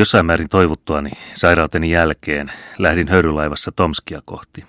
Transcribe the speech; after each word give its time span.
Jossain 0.00 0.26
määrin 0.26 0.48
toivuttuani 0.48 1.10
sairauteni 1.34 1.90
jälkeen 1.90 2.52
lähdin 2.78 3.08
höyrylaivassa 3.08 3.72
Tomskia 3.72 4.22
kohti. 4.24 4.64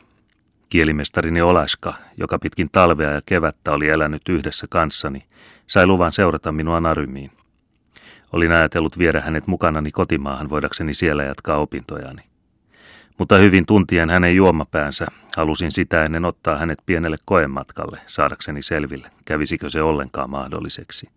Kielimestarini 0.69 1.41
Olaska, 1.41 1.93
joka 2.17 2.39
pitkin 2.39 2.69
talvea 2.71 3.11
ja 3.11 3.21
kevättä 3.25 3.71
oli 3.71 3.89
elänyt 3.89 4.29
yhdessä 4.29 4.67
kanssani, 4.69 5.25
sai 5.67 5.87
luvan 5.87 6.11
seurata 6.11 6.51
minua 6.51 6.79
Narymiin. 6.79 7.31
Olin 8.33 8.51
ajatellut 8.51 8.97
viedä 8.97 9.21
hänet 9.21 9.47
mukanani 9.47 9.91
kotimaahan 9.91 10.49
voidakseni 10.49 10.93
siellä 10.93 11.23
jatkaa 11.23 11.57
opintojani. 11.57 12.23
Mutta 13.17 13.37
hyvin 13.37 13.65
tuntien 13.65 14.09
hänen 14.09 14.35
juomapäänsä, 14.35 15.05
halusin 15.37 15.71
sitä 15.71 16.03
ennen 16.03 16.25
ottaa 16.25 16.57
hänet 16.57 16.79
pienelle 16.85 17.17
koematkalle 17.25 17.99
saadakseni 18.05 18.61
selville, 18.61 19.11
kävisikö 19.25 19.69
se 19.69 19.81
ollenkaan 19.81 20.29
mahdolliseksi. 20.29 21.09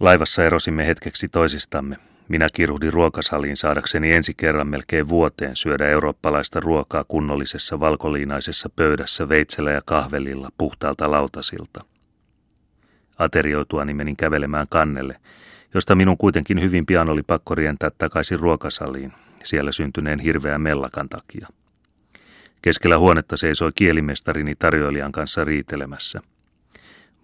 Laivassa 0.00 0.44
erosimme 0.44 0.86
hetkeksi 0.86 1.28
toisistamme. 1.28 1.96
Minä 2.28 2.46
kiruhdin 2.52 2.92
ruokasaliin 2.92 3.56
saadakseni 3.56 4.12
ensi 4.12 4.34
kerran 4.36 4.68
melkein 4.68 5.08
vuoteen 5.08 5.56
syödä 5.56 5.88
eurooppalaista 5.88 6.60
ruokaa 6.60 7.04
kunnollisessa 7.08 7.80
valkoliinaisessa 7.80 8.70
pöydässä 8.76 9.28
veitsellä 9.28 9.72
ja 9.72 9.80
kahvelilla 9.84 10.48
puhtaalta 10.58 11.10
lautasilta. 11.10 11.84
Aterioituani 13.18 13.94
menin 13.94 14.16
kävelemään 14.16 14.66
kannelle, 14.70 15.16
josta 15.74 15.94
minun 15.94 16.16
kuitenkin 16.16 16.60
hyvin 16.62 16.86
pian 16.86 17.10
oli 17.10 17.22
pakko 17.22 17.54
rientää 17.54 17.90
takaisin 17.98 18.40
ruokasaliin, 18.40 19.12
siellä 19.44 19.72
syntyneen 19.72 20.18
hirveän 20.18 20.60
mellakan 20.60 21.08
takia. 21.08 21.48
Keskellä 22.62 22.98
huonetta 22.98 23.36
seisoi 23.36 23.72
kielimestarini 23.74 24.54
tarjoilijan 24.54 25.12
kanssa 25.12 25.44
riitelemässä. 25.44 26.20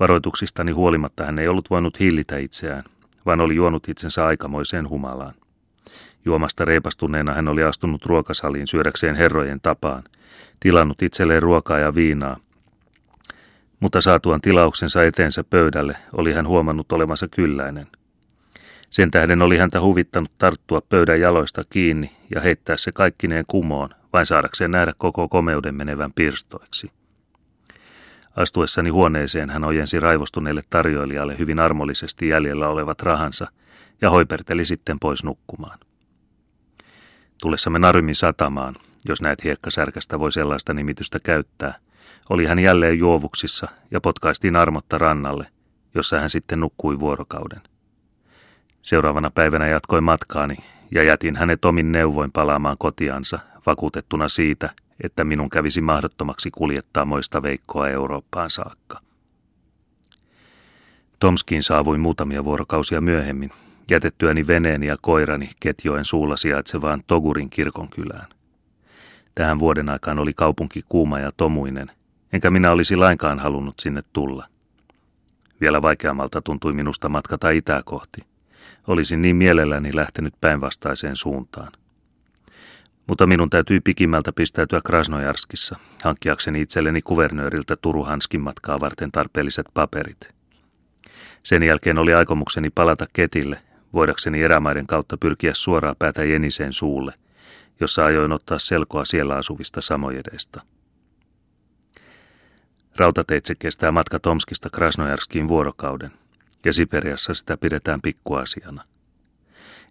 Varoituksistani 0.00 0.72
huolimatta 0.72 1.24
hän 1.24 1.38
ei 1.38 1.48
ollut 1.48 1.70
voinut 1.70 2.00
hillitä 2.00 2.38
itseään, 2.38 2.84
vaan 3.26 3.40
oli 3.40 3.54
juonut 3.54 3.88
itsensä 3.88 4.26
aikamoiseen 4.26 4.88
humalaan. 4.88 5.34
Juomasta 6.24 6.64
reipastuneena 6.64 7.34
hän 7.34 7.48
oli 7.48 7.62
astunut 7.62 8.06
ruokasaliin 8.06 8.66
syödäkseen 8.66 9.14
herrojen 9.14 9.60
tapaan, 9.60 10.02
tilannut 10.60 11.02
itselleen 11.02 11.42
ruokaa 11.42 11.78
ja 11.78 11.94
viinaa. 11.94 12.36
Mutta 13.80 14.00
saatuan 14.00 14.40
tilauksensa 14.40 15.02
eteensä 15.02 15.44
pöydälle 15.44 15.96
oli 16.12 16.32
hän 16.32 16.46
huomannut 16.46 16.92
olevansa 16.92 17.28
kylläinen– 17.28 17.86
sen 18.92 19.10
tähden 19.10 19.42
oli 19.42 19.58
häntä 19.58 19.80
huvittanut 19.80 20.32
tarttua 20.38 20.80
pöydän 20.80 21.20
jaloista 21.20 21.62
kiinni 21.70 22.10
ja 22.34 22.40
heittää 22.40 22.76
se 22.76 22.92
kaikkineen 22.92 23.44
kumoon, 23.48 23.90
vain 24.12 24.26
saadakseen 24.26 24.70
nähdä 24.70 24.92
koko 24.98 25.28
komeuden 25.28 25.74
menevän 25.74 26.12
pirstoiksi. 26.12 26.90
Astuessani 28.36 28.90
huoneeseen 28.90 29.50
hän 29.50 29.64
ojensi 29.64 30.00
raivostuneelle 30.00 30.62
tarjoilijalle 30.70 31.38
hyvin 31.38 31.58
armollisesti 31.58 32.28
jäljellä 32.28 32.68
olevat 32.68 33.00
rahansa 33.00 33.46
ja 34.00 34.10
hoiperteli 34.10 34.64
sitten 34.64 35.00
pois 35.00 35.24
nukkumaan. 35.24 35.78
Tullessamme 37.42 37.78
Narymin 37.78 38.14
satamaan, 38.14 38.74
jos 39.08 39.22
näet 39.22 39.44
hiekkasärkästä 39.44 40.18
voi 40.18 40.32
sellaista 40.32 40.74
nimitystä 40.74 41.18
käyttää, 41.22 41.74
oli 42.30 42.46
hän 42.46 42.58
jälleen 42.58 42.98
juovuksissa 42.98 43.68
ja 43.90 44.00
potkaistiin 44.00 44.56
armotta 44.56 44.98
rannalle, 44.98 45.46
jossa 45.94 46.20
hän 46.20 46.30
sitten 46.30 46.60
nukkui 46.60 47.00
vuorokauden. 47.00 47.60
Seuraavana 48.82 49.30
päivänä 49.30 49.66
jatkoin 49.68 50.04
matkaani 50.04 50.56
ja 50.90 51.02
jätin 51.02 51.36
hänet 51.36 51.64
omin 51.64 51.92
neuvoin 51.92 52.32
palaamaan 52.32 52.76
kotiansa, 52.78 53.38
vakuutettuna 53.66 54.28
siitä, 54.28 54.70
että 55.02 55.24
minun 55.24 55.50
kävisi 55.50 55.80
mahdottomaksi 55.80 56.50
kuljettaa 56.50 57.04
moista 57.04 57.42
veikkoa 57.42 57.88
Eurooppaan 57.88 58.50
saakka. 58.50 59.00
Tomskiin 61.18 61.62
saavuin 61.62 62.00
muutamia 62.00 62.44
vuorokausia 62.44 63.00
myöhemmin, 63.00 63.50
jätettyäni 63.90 64.46
veneeni 64.46 64.86
ja 64.86 64.96
koirani 65.00 65.50
Ketjoen 65.60 66.04
suulla 66.04 66.36
sijaitsevaan 66.36 67.02
Togurin 67.06 67.50
kirkonkylään. 67.50 68.26
Tähän 69.34 69.58
vuoden 69.58 69.90
aikaan 69.90 70.18
oli 70.18 70.34
kaupunki 70.34 70.82
kuuma 70.88 71.18
ja 71.18 71.32
tomuinen, 71.36 71.90
enkä 72.32 72.50
minä 72.50 72.70
olisi 72.70 72.96
lainkaan 72.96 73.38
halunnut 73.38 73.78
sinne 73.78 74.00
tulla. 74.12 74.46
Vielä 75.60 75.82
vaikeammalta 75.82 76.42
tuntui 76.42 76.72
minusta 76.72 77.08
matkata 77.08 77.50
itää 77.50 77.82
kohti. 77.84 78.20
Olisin 78.86 79.22
niin 79.22 79.36
mielelläni 79.36 79.90
lähtenyt 79.94 80.34
päinvastaiseen 80.40 81.16
suuntaan. 81.16 81.72
Mutta 83.12 83.26
minun 83.26 83.50
täytyi 83.50 83.80
pikimmältä 83.80 84.32
pistäytyä 84.32 84.80
Krasnojarskissa, 84.86 85.76
hankkiakseni 86.04 86.60
itselleni 86.60 87.02
kuvernööriltä 87.02 87.76
Turuhanskin 87.76 88.40
matkaa 88.40 88.80
varten 88.80 89.12
tarpeelliset 89.12 89.66
paperit. 89.74 90.28
Sen 91.42 91.62
jälkeen 91.62 91.98
oli 91.98 92.14
aikomukseni 92.14 92.70
palata 92.70 93.06
Ketille, 93.12 93.62
voidakseni 93.92 94.42
erämaiden 94.42 94.86
kautta 94.86 95.16
pyrkiä 95.16 95.54
suoraan 95.54 95.96
päätä 95.98 96.24
Jeniseen 96.24 96.72
suulle, 96.72 97.14
jossa 97.80 98.04
ajoin 98.04 98.32
ottaa 98.32 98.58
selkoa 98.58 99.04
siellä 99.04 99.34
asuvista 99.34 99.80
samojedeista. 99.80 100.62
Rautateitse 102.96 103.54
kestää 103.54 103.92
matka 103.92 104.18
Tomskista 104.18 104.68
Krasnojarskiin 104.70 105.48
vuorokauden 105.48 106.12
ja 106.64 106.72
Siperiassa 106.72 107.34
sitä 107.34 107.56
pidetään 107.56 108.00
pikkuasiana. 108.02 108.84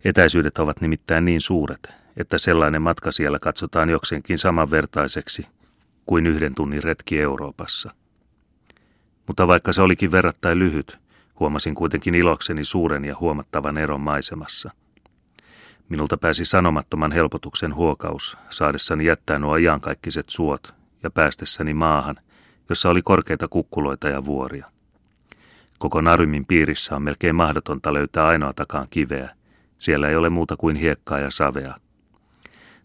Etäisyydet 0.06 0.58
ovat 0.58 0.82
nimittäin 0.82 1.26
niin 1.26 1.42
suuret, 1.42 1.90
että 2.18 2.38
sellainen 2.38 2.82
matka 2.82 3.12
siellä 3.12 3.40
katsotaan 3.40 3.90
jokseenkin 3.90 4.38
samanvertaiseksi 4.38 5.48
kuin 6.06 6.28
yhden 6.28 6.56
tunnin 6.56 6.84
retki 6.84 7.20
Euroopassa. 7.20 7.92
Mutta 9.28 9.48
vaikka 9.48 9.74
se 9.74 9.82
olikin 9.82 10.12
verrattain 10.12 10.60
lyhyt, 10.60 11.00
huomasin 11.40 11.76
kuitenkin 11.76 12.16
ilokseni 12.16 12.64
suuren 12.64 13.06
ja 13.06 13.16
huomattavan 13.20 13.78
eron 13.78 14.02
maisemassa. 14.02 14.72
Minulta 15.90 16.18
pääsi 16.18 16.46
sanomattoman 16.46 17.12
helpotuksen 17.12 17.76
huokaus, 17.76 18.38
saadessani 18.50 19.06
jättää 19.06 19.40
nuo 19.40 19.56
iankaikkiset 19.56 20.26
suot 20.30 20.76
ja 21.04 21.12
päästessäni 21.12 21.74
maahan, 21.74 22.16
jossa 22.70 22.90
oli 22.90 23.02
korkeita 23.02 23.48
kukkuloita 23.48 24.08
ja 24.08 24.26
vuoria. 24.26 24.68
Koko 25.78 26.02
Narymin 26.02 26.46
piirissä 26.46 26.96
on 26.96 27.02
melkein 27.02 27.36
mahdotonta 27.36 27.94
löytää 27.94 28.28
ainoatakaan 28.28 28.88
kiveä. 28.90 29.36
Siellä 29.82 30.10
ei 30.10 30.16
ole 30.16 30.30
muuta 30.30 30.58
kuin 30.58 30.76
hiekkaa 30.76 31.20
ja 31.20 31.32
savea. 31.32 31.76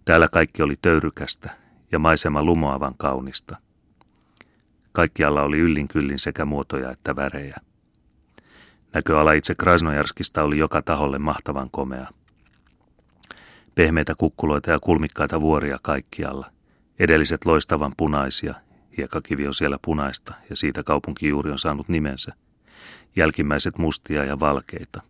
Täällä 0.04 0.28
kaikki 0.28 0.62
oli 0.62 0.74
töyrykästä 0.82 1.50
ja 1.92 1.98
maisema 1.98 2.42
lumoavan 2.42 2.94
kaunista. 2.96 3.56
Kaikkialla 4.92 5.42
oli 5.42 5.58
yllinkyllin 5.58 6.18
sekä 6.18 6.44
muotoja 6.44 6.90
että 6.90 7.16
värejä. 7.16 7.56
Näköala 8.92 9.32
itse 9.32 9.54
Krasnojarskista 9.54 10.42
oli 10.42 10.58
joka 10.58 10.82
taholle 10.82 11.18
mahtavan 11.18 11.70
komea. 11.70 12.08
Pehmeitä 13.74 14.14
kukkuloita 14.18 14.70
ja 14.70 14.78
kulmikkaita 14.78 15.40
vuoria 15.40 15.78
kaikkialla. 15.82 16.50
Edelliset 16.98 17.44
loistavan 17.44 17.92
punaisia, 17.96 18.54
hiekakivi 18.96 19.46
on 19.46 19.54
siellä 19.54 19.78
punaista 19.82 20.34
ja 20.50 20.56
siitä 20.56 20.82
kaupunki 20.82 21.28
juuri 21.28 21.50
on 21.50 21.58
saanut 21.58 21.88
nimensä– 21.88 22.32
jälkimmäiset 23.16 23.78
mustia 23.78 24.24
ja 24.24 24.40
valkeita. 24.40 25.02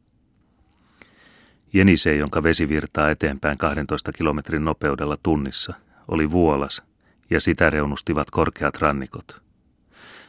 Jenisee, 1.72 2.16
jonka 2.16 2.42
vesi 2.42 2.68
virtaa 2.68 3.10
eteenpäin 3.10 3.58
12 3.58 4.12
kilometrin 4.12 4.64
nopeudella 4.64 5.16
tunnissa, 5.22 5.74
oli 6.08 6.30
vuolas 6.30 6.82
ja 7.30 7.40
sitä 7.40 7.70
reunustivat 7.70 8.30
korkeat 8.30 8.76
rannikot. 8.76 9.42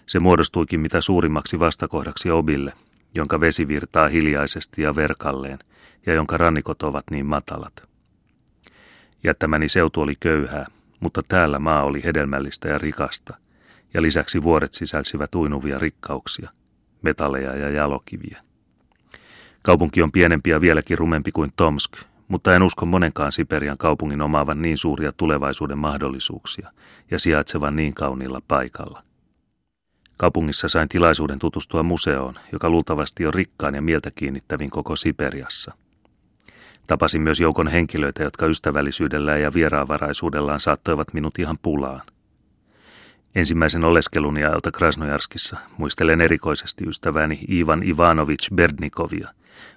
Se 0.06 0.20
muodostuikin 0.20 0.80
mitä 0.80 1.02
suurimmaksi 1.02 1.60
vastakohdaksi 1.60 2.32
Obille, 2.32 2.74
jonka 3.16 3.40
vesi 3.40 3.68
virtaa 3.68 4.08
hiljaisesti 4.08 4.82
ja 4.82 4.96
verkalleen 4.96 5.60
ja 6.06 6.14
jonka 6.14 6.38
rannikot 6.38 6.84
ovat 6.84 7.04
niin 7.12 7.26
matalat. 7.26 7.90
Jättämäni 9.24 9.70
seutu 9.70 10.02
oli 10.02 10.14
köyhää, 10.20 10.66
mutta 11.00 11.22
täällä 11.28 11.60
maa 11.60 11.84
oli 11.84 12.04
hedelmällistä 12.04 12.68
ja 12.68 12.78
rikasta, 12.78 13.38
ja 13.94 14.02
lisäksi 14.02 14.44
vuoret 14.44 14.74
sisälsivät 14.74 15.36
uinuvia 15.36 15.80
rikkauksia– 15.80 16.50
metalleja 17.02 17.56
ja 17.56 17.70
jalokiviä. 17.70 18.42
Kaupunki 19.68 20.02
on 20.02 20.12
pienempi 20.12 20.50
ja 20.50 20.62
vieläkin 20.62 20.98
rumempi 20.98 21.32
kuin 21.32 21.52
Tomsk, 21.56 21.92
mutta 22.28 22.56
en 22.56 22.64
usko 22.64 22.86
monenkaan 22.86 23.32
Siperian 23.32 23.78
kaupungin 23.78 24.22
omaavan 24.22 24.62
niin 24.62 24.78
suuria 24.78 25.12
tulevaisuuden 25.12 25.78
mahdollisuuksia 25.78 26.72
ja 27.12 27.20
sijaitsevan 27.20 27.76
niin 27.76 27.94
kauniilla 27.94 28.42
paikalla. 28.48 29.04
Kaupungissa 30.18 30.68
sain 30.68 30.90
tilaisuuden 30.90 31.40
tutustua 31.40 31.84
museoon, 31.84 32.36
joka 32.52 32.70
luultavasti 32.70 33.26
on 33.26 33.34
rikkaan 33.34 33.76
ja 33.76 33.82
mieltä 33.82 34.12
kiinnittävin 34.12 34.70
koko 34.70 34.96
Siperiassa. 34.96 35.74
Tapasin 36.88 37.22
myös 37.22 37.40
joukon 37.40 37.68
henkilöitä, 37.68 38.24
jotka 38.24 38.46
ystävällisyydellään 38.46 39.42
ja 39.42 39.54
vieraanvaraisuudellaan 39.54 40.60
saattoivat 40.60 41.14
minut 41.14 41.40
ihan 41.40 41.58
pulaan. 41.62 42.02
Ensimmäisen 43.36 43.84
oleskeluni 43.84 44.44
ajalta 44.44 44.72
Krasnojarskissa 44.72 45.58
muistelen 45.78 46.22
erikoisesti 46.22 46.84
ystäväni 46.88 47.40
Ivan 47.52 47.84
Ivanovic 47.84 48.48
Berdnikovia, 48.56 49.34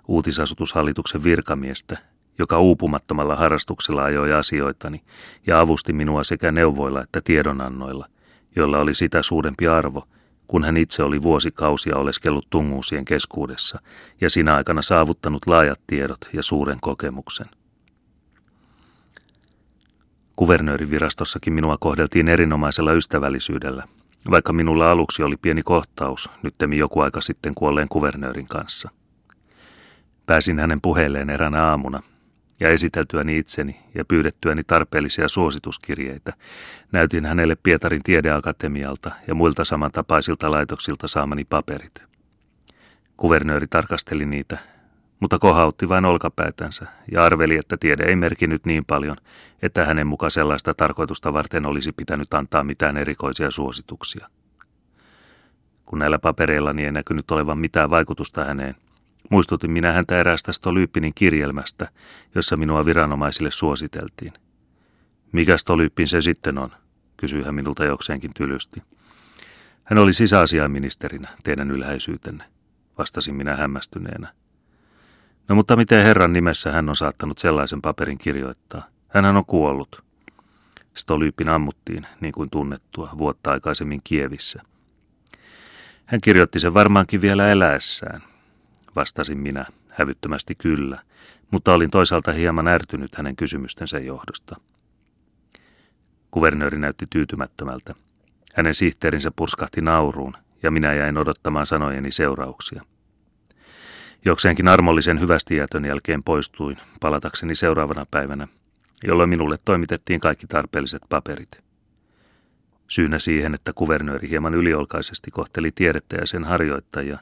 uutisasutushallituksen 0.08 1.24
virkamiestä, 1.24 1.98
joka 2.38 2.58
uupumattomalla 2.58 3.36
harrastuksella 3.36 4.04
ajoi 4.04 4.32
asioitani 4.32 5.02
ja 5.46 5.60
avusti 5.60 5.92
minua 5.92 6.24
sekä 6.24 6.52
neuvoilla 6.52 7.02
että 7.02 7.20
tiedonannoilla, 7.20 8.06
joilla 8.56 8.78
oli 8.78 8.94
sitä 8.94 9.22
suurempi 9.22 9.66
arvo, 9.68 10.08
kun 10.46 10.64
hän 10.64 10.76
itse 10.76 11.02
oli 11.02 11.22
vuosikausia 11.22 11.96
oleskellut 11.96 12.46
tunguusien 12.50 13.04
keskuudessa 13.04 13.80
ja 14.20 14.30
sinä 14.30 14.54
aikana 14.54 14.82
saavuttanut 14.82 15.46
laajat 15.46 15.80
tiedot 15.86 16.18
ja 16.32 16.42
suuren 16.42 16.78
kokemuksen. 16.80 17.46
Kuvernöörivirastossakin 20.36 21.52
minua 21.52 21.76
kohdeltiin 21.80 22.28
erinomaisella 22.28 22.92
ystävällisyydellä, 22.92 23.84
vaikka 24.30 24.52
minulla 24.52 24.90
aluksi 24.90 25.22
oli 25.22 25.36
pieni 25.36 25.62
kohtaus, 25.62 26.30
nyttemi 26.42 26.78
joku 26.78 27.00
aika 27.00 27.20
sitten 27.20 27.54
kuolleen 27.54 27.88
kuvernöörin 27.88 28.46
kanssa. 28.46 28.90
Pääsin 30.30 30.58
hänen 30.58 30.80
puheelleen 30.80 31.30
eräänä 31.30 31.64
aamuna, 31.64 32.02
ja 32.60 32.68
esiteltyäni 32.68 33.38
itseni 33.38 33.80
ja 33.94 34.04
pyydettyäni 34.04 34.64
tarpeellisia 34.64 35.28
suosituskirjeitä, 35.28 36.32
näytin 36.92 37.26
hänelle 37.26 37.56
Pietarin 37.62 38.02
tiedeakatemialta 38.02 39.10
ja 39.26 39.34
muilta 39.34 39.64
samantapaisilta 39.64 40.50
laitoksilta 40.50 41.08
saamani 41.08 41.44
paperit. 41.44 42.02
Kuvernööri 43.16 43.66
tarkasteli 43.66 44.26
niitä, 44.26 44.58
mutta 45.20 45.38
kohautti 45.38 45.88
vain 45.88 46.04
olkapäätänsä 46.04 46.86
ja 47.14 47.24
arveli, 47.24 47.56
että 47.56 47.76
tiede 47.76 48.04
ei 48.04 48.16
merkinyt 48.16 48.66
niin 48.66 48.84
paljon, 48.84 49.16
että 49.62 49.84
hänen 49.84 50.06
mukaan 50.06 50.30
sellaista 50.30 50.74
tarkoitusta 50.74 51.32
varten 51.32 51.66
olisi 51.66 51.92
pitänyt 51.92 52.34
antaa 52.34 52.64
mitään 52.64 52.96
erikoisia 52.96 53.50
suosituksia. 53.50 54.26
Kun 55.86 55.98
näillä 55.98 56.18
papereillani 56.18 56.84
ei 56.84 56.92
näkynyt 56.92 57.30
olevan 57.30 57.58
mitään 57.58 57.90
vaikutusta 57.90 58.44
häneen, 58.44 58.76
Muistutin 59.30 59.70
minä 59.70 59.92
häntä 59.92 60.18
eräästä 60.18 60.52
Stolyyppinin 60.52 61.14
kirjelmästä, 61.14 61.88
jossa 62.34 62.56
minua 62.56 62.84
viranomaisille 62.84 63.50
suositeltiin. 63.50 64.32
Mikä 65.32 65.56
Stolyyppin 65.56 66.08
se 66.08 66.20
sitten 66.20 66.58
on, 66.58 66.70
kysyi 67.16 67.42
hän 67.42 67.54
minulta 67.54 67.84
jokseenkin 67.84 68.30
tylysti. 68.34 68.82
Hän 69.84 69.98
oli 69.98 70.12
sisäasiainministerinä, 70.12 71.28
teidän 71.44 71.70
ylhäisyytenne, 71.70 72.44
vastasin 72.98 73.34
minä 73.34 73.56
hämmästyneenä. 73.56 74.32
No 75.48 75.54
mutta 75.54 75.76
miten 75.76 76.04
herran 76.04 76.32
nimessä 76.32 76.72
hän 76.72 76.88
on 76.88 76.96
saattanut 76.96 77.38
sellaisen 77.38 77.82
paperin 77.82 78.18
kirjoittaa? 78.18 78.86
Hänhän 79.08 79.36
on 79.36 79.44
kuollut. 79.44 80.04
Stolyyppin 80.94 81.48
ammuttiin, 81.48 82.06
niin 82.20 82.32
kuin 82.32 82.50
tunnettua, 82.50 83.10
vuotta 83.18 83.50
aikaisemmin 83.50 84.00
Kievissä. 84.04 84.62
Hän 86.06 86.20
kirjoitti 86.20 86.58
sen 86.58 86.74
varmaankin 86.74 87.20
vielä 87.20 87.48
eläessään, 87.48 88.29
vastasin 88.96 89.38
minä, 89.38 89.66
hävyttömästi 89.90 90.54
kyllä, 90.54 91.02
mutta 91.50 91.74
olin 91.74 91.90
toisaalta 91.90 92.32
hieman 92.32 92.68
ärtynyt 92.68 93.16
hänen 93.16 93.36
kysymystensä 93.36 93.98
johdosta. 93.98 94.56
Kuvernööri 96.30 96.78
näytti 96.78 97.06
tyytymättömältä. 97.10 97.94
Hänen 98.54 98.74
sihteerinsä 98.74 99.30
purskahti 99.36 99.80
nauruun, 99.80 100.36
ja 100.62 100.70
minä 100.70 100.94
jäin 100.94 101.18
odottamaan 101.18 101.66
sanojeni 101.66 102.12
seurauksia. 102.12 102.84
Jokseenkin 104.24 104.68
armollisen 104.68 105.20
hyvästijätön 105.20 105.84
jälkeen 105.84 106.22
poistuin, 106.22 106.76
palatakseni 107.00 107.54
seuraavana 107.54 108.06
päivänä, 108.10 108.48
jolloin 109.04 109.28
minulle 109.28 109.56
toimitettiin 109.64 110.20
kaikki 110.20 110.46
tarpeelliset 110.46 111.02
paperit– 111.08 111.48
Syynä 112.90 113.18
siihen, 113.18 113.54
että 113.54 113.72
kuvernööri 113.72 114.28
hieman 114.28 114.54
yliolkaisesti 114.54 115.30
kohteli 115.30 115.72
tiedettä 115.74 116.16
ja 116.16 116.26
sen 116.26 116.44
harjoittajia, 116.44 117.18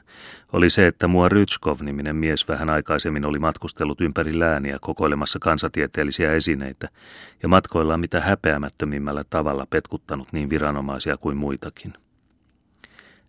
oli 0.53 0.69
se, 0.69 0.87
että 0.87 1.07
mua 1.07 1.29
Rytskov-niminen 1.29 2.15
mies 2.15 2.47
vähän 2.47 2.69
aikaisemmin 2.69 3.25
oli 3.25 3.39
matkustellut 3.39 4.01
ympäri 4.01 4.39
lääniä 4.39 4.77
kokoilemassa 4.81 5.39
kansatieteellisiä 5.39 6.33
esineitä 6.33 6.89
ja 7.43 7.49
matkoillaan 7.49 7.99
mitä 7.99 8.21
häpeämättömimmällä 8.21 9.23
tavalla 9.29 9.67
petkuttanut 9.69 10.27
niin 10.33 10.49
viranomaisia 10.49 11.17
kuin 11.17 11.37
muitakin. 11.37 11.93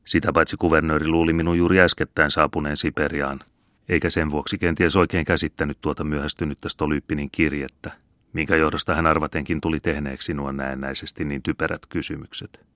Sitä 0.05 0.33
paitsi 0.33 0.57
kuvernööri 0.57 1.09
luuli 1.09 1.33
minun 1.33 1.59
juuri 1.59 1.81
äskettäin 1.81 2.31
saapuneen 2.31 2.77
Siperiaan, 2.77 3.41
eikä 3.89 4.11
sen 4.11 4.31
vuoksi 4.31 4.59
kenties 4.59 4.97
oikein 4.97 5.25
käsittänyt 5.25 5.79
tuota 5.81 6.05
myöhästynyttä 6.05 6.69
Stolyyppinin 6.69 7.29
kirjettä– 7.33 7.91
minkä 8.33 8.57
johdosta 8.57 8.95
hän 8.95 9.07
arvatenkin 9.07 9.61
tuli 9.61 9.81
tehneeksi 9.81 10.35
nuo 10.35 10.53
näennäisesti 10.53 11.25
niin 11.25 11.43
typerät 11.43 11.87
kysymykset. 11.89 12.67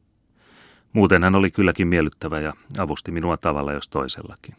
Muuten 0.93 1.25
hän 1.25 1.35
oli 1.35 1.51
kylläkin 1.51 1.89
miellyttävä 1.89 2.41
ja 2.41 2.53
avusti 2.79 3.11
minua 3.11 3.37
tavalla 3.37 3.73
jos 3.73 3.89
toisellakin. 3.89 4.57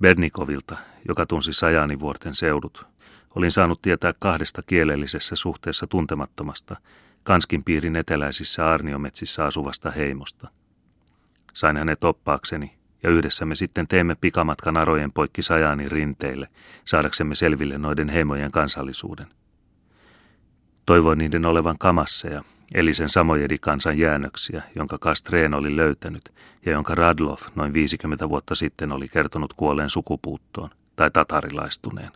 Bernikovilta, 0.00 0.76
joka 1.08 1.26
tunsi 1.26 1.50
vuorten 2.00 2.34
seudut, 2.34 2.86
olin 3.34 3.50
saanut 3.50 3.82
tietää 3.82 4.14
kahdesta 4.18 4.62
kielellisessä 4.62 5.36
suhteessa 5.36 5.86
tuntemattomasta, 5.86 6.76
Kanskin 7.22 7.64
piirin 7.64 7.96
eteläisissä 7.96 8.70
arniometsissä 8.70 9.44
asuvasta 9.44 9.90
heimosta. 9.90 10.48
Sain 11.54 11.76
hänet 11.76 12.04
oppaakseni 12.04 12.76
ja 13.02 13.10
yhdessä 13.10 13.44
me 13.44 13.54
sitten 13.54 13.88
teemme 13.88 14.14
pikamatkan 14.14 14.76
arojen 14.76 15.12
poikki 15.12 15.42
Sajaanin 15.42 15.90
rinteille, 15.90 16.48
saadaksemme 16.84 17.34
selville 17.34 17.78
noiden 17.78 18.08
heimojen 18.08 18.50
kansallisuuden. 18.50 19.26
Toivoin 20.86 21.18
niiden 21.18 21.46
olevan 21.46 21.78
kamasseja, 21.78 22.44
eli 22.74 22.94
sen 22.94 23.08
samojedikansan 23.08 23.98
jäännöksiä, 23.98 24.62
jonka 24.74 24.98
Kastreen 24.98 25.54
oli 25.54 25.76
löytänyt 25.76 26.32
ja 26.66 26.72
jonka 26.72 26.94
Radlov 26.94 27.38
noin 27.54 27.72
50 27.72 28.28
vuotta 28.28 28.54
sitten 28.54 28.92
oli 28.92 29.08
kertonut 29.08 29.52
kuolleen 29.52 29.90
sukupuuttoon 29.90 30.70
tai 30.96 31.10
tatarilaistuneen. 31.10 32.10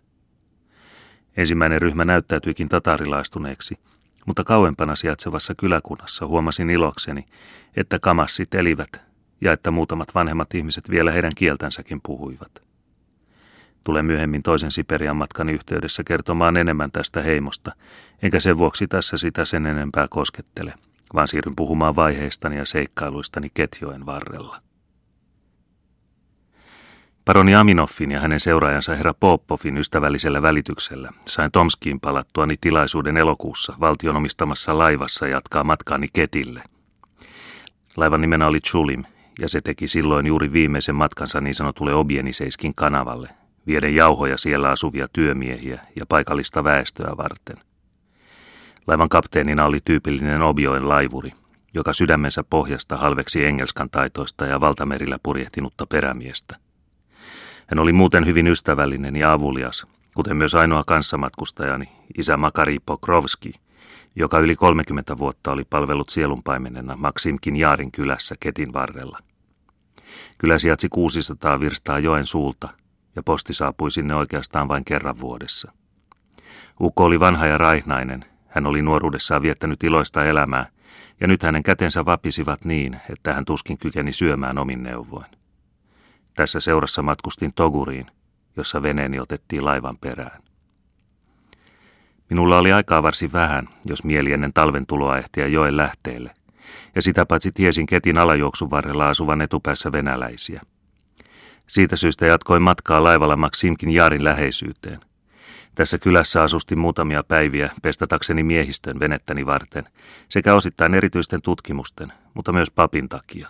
Ensimmäinen 1.36 1.82
ryhmä 1.82 2.04
näyttäytyikin 2.04 2.68
tatarilaistuneeksi, 2.68 3.78
mutta 4.26 4.44
kauempana 4.44 4.96
sijaitsevassa 4.96 5.54
kyläkunnassa 5.54 6.26
huomasin 6.26 6.70
ilokseni, 6.70 7.24
että 7.76 7.98
kamassit 7.98 8.54
elivät 8.54 9.02
ja 9.40 9.52
että 9.52 9.70
muutamat 9.70 10.14
vanhemmat 10.14 10.54
ihmiset 10.54 10.90
vielä 10.90 11.12
heidän 11.12 11.32
kieltänsäkin 11.36 12.00
puhuivat. 12.02 12.69
Tulee 13.84 14.02
myöhemmin 14.02 14.42
toisen 14.42 14.70
Siperian 14.70 15.16
matkan 15.16 15.48
yhteydessä 15.48 16.04
kertomaan 16.04 16.56
enemmän 16.56 16.92
tästä 16.92 17.22
heimosta, 17.22 17.72
enkä 18.22 18.40
sen 18.40 18.58
vuoksi 18.58 18.88
tässä 18.88 19.16
sitä 19.16 19.44
sen 19.44 19.66
enempää 19.66 20.06
koskettele, 20.10 20.74
vaan 21.14 21.28
siirryn 21.28 21.56
puhumaan 21.56 21.96
vaiheistani 21.96 22.56
ja 22.56 22.66
seikkailuistani 22.66 23.48
ketjoen 23.54 24.06
varrella. 24.06 24.58
Paroni 27.24 27.54
Aminoffin 27.54 28.10
ja 28.10 28.20
hänen 28.20 28.40
seuraajansa 28.40 28.96
herra 28.96 29.14
Poppovin 29.14 29.78
ystävällisellä 29.78 30.42
välityksellä 30.42 31.12
sain 31.26 31.50
Tomskiin 31.50 32.00
palattuani 32.00 32.56
tilaisuuden 32.60 33.16
elokuussa 33.16 33.74
valtion 33.80 34.16
omistamassa 34.16 34.78
laivassa 34.78 35.26
jatkaa 35.26 35.64
matkaani 35.64 36.08
Ketille. 36.12 36.62
Laivan 37.96 38.20
nimenä 38.20 38.46
oli 38.46 38.60
Chulim, 38.60 39.04
ja 39.40 39.48
se 39.48 39.60
teki 39.60 39.88
silloin 39.88 40.26
juuri 40.26 40.52
viimeisen 40.52 40.94
matkansa 40.94 41.40
niin 41.40 41.54
sanotulle 41.54 41.94
Obieniseiskin 41.94 42.74
kanavalle, 42.74 43.28
vieden 43.66 43.94
jauhoja 43.94 44.38
siellä 44.38 44.70
asuvia 44.70 45.08
työmiehiä 45.12 45.80
ja 46.00 46.06
paikallista 46.08 46.64
väestöä 46.64 47.16
varten. 47.16 47.56
Laivan 48.86 49.08
kapteenina 49.08 49.64
oli 49.64 49.78
tyypillinen 49.84 50.42
Obioen 50.42 50.88
laivuri, 50.88 51.32
joka 51.74 51.92
sydämensä 51.92 52.44
pohjasta 52.50 52.96
halveksi 52.96 53.44
engelskan 53.44 53.90
taitoista 53.90 54.46
ja 54.46 54.60
valtamerillä 54.60 55.18
purjehtinutta 55.22 55.86
perämiestä. 55.86 56.56
Hän 57.66 57.78
oli 57.78 57.92
muuten 57.92 58.26
hyvin 58.26 58.46
ystävällinen 58.46 59.16
ja 59.16 59.32
avulias, 59.32 59.86
kuten 60.14 60.36
myös 60.36 60.54
ainoa 60.54 60.82
kanssamatkustajani, 60.86 61.88
isä 62.18 62.36
Makari 62.36 62.78
Pokrovski, 62.86 63.52
joka 64.16 64.38
yli 64.38 64.56
30 64.56 65.18
vuotta 65.18 65.52
oli 65.52 65.64
palvellut 65.64 66.08
sielunpaimenena 66.08 66.96
Maksimkin 66.96 67.56
Jaarin 67.56 67.92
kylässä 67.92 68.34
Ketin 68.40 68.72
varrella. 68.72 69.18
Kylä 70.38 70.58
sijaitsi 70.58 70.88
600 70.88 71.60
virstaa 71.60 71.98
joen 71.98 72.26
suulta 72.26 72.68
ja 73.16 73.22
posti 73.22 73.54
saapui 73.54 73.90
sinne 73.90 74.14
oikeastaan 74.14 74.68
vain 74.68 74.84
kerran 74.84 75.20
vuodessa. 75.20 75.72
Ukko 76.80 77.04
oli 77.04 77.20
vanha 77.20 77.46
ja 77.46 77.58
raihnainen, 77.58 78.24
hän 78.48 78.66
oli 78.66 78.82
nuoruudessaan 78.82 79.42
viettänyt 79.42 79.84
iloista 79.84 80.24
elämää, 80.24 80.66
ja 81.20 81.26
nyt 81.26 81.42
hänen 81.42 81.62
kätensä 81.62 82.04
vapisivat 82.04 82.64
niin, 82.64 83.00
että 83.10 83.34
hän 83.34 83.44
tuskin 83.44 83.78
kykeni 83.78 84.12
syömään 84.12 84.58
omin 84.58 84.82
neuvoin. 84.82 85.26
Tässä 86.34 86.60
seurassa 86.60 87.02
matkustin 87.02 87.52
Toguriin, 87.54 88.06
jossa 88.56 88.82
veneeni 88.82 89.20
otettiin 89.20 89.64
laivan 89.64 89.98
perään. 89.98 90.42
Minulla 92.30 92.58
oli 92.58 92.72
aikaa 92.72 93.02
varsin 93.02 93.32
vähän, 93.32 93.68
jos 93.86 94.04
mieli 94.04 94.32
ennen 94.32 94.52
talven 94.52 94.86
tuloa 94.86 95.18
ehtiä 95.18 95.46
joen 95.46 95.76
lähteelle, 95.76 96.34
ja 96.94 97.02
sitä 97.02 97.26
paitsi 97.26 97.52
tiesin 97.52 97.86
Ketin 97.86 98.18
alajuoksun 98.18 98.70
varrella 98.70 99.08
asuvan 99.08 99.40
etupäässä 99.40 99.92
venäläisiä– 99.92 100.60
siitä 101.70 101.96
syystä 101.96 102.26
jatkoin 102.26 102.62
matkaa 102.62 103.04
laivalla 103.04 103.36
Maksimkin 103.36 103.90
Jaarin 103.90 104.24
läheisyyteen. 104.24 105.00
Tässä 105.74 105.98
kylässä 105.98 106.42
asustin 106.42 106.80
muutamia 106.80 107.22
päiviä 107.24 107.70
pestatakseni 107.82 108.42
miehistön 108.42 109.00
venettäni 109.00 109.46
varten, 109.46 109.84
sekä 110.28 110.54
osittain 110.54 110.94
erityisten 110.94 111.42
tutkimusten, 111.42 112.12
mutta 112.34 112.52
myös 112.52 112.70
papin 112.70 113.08
takia. 113.08 113.48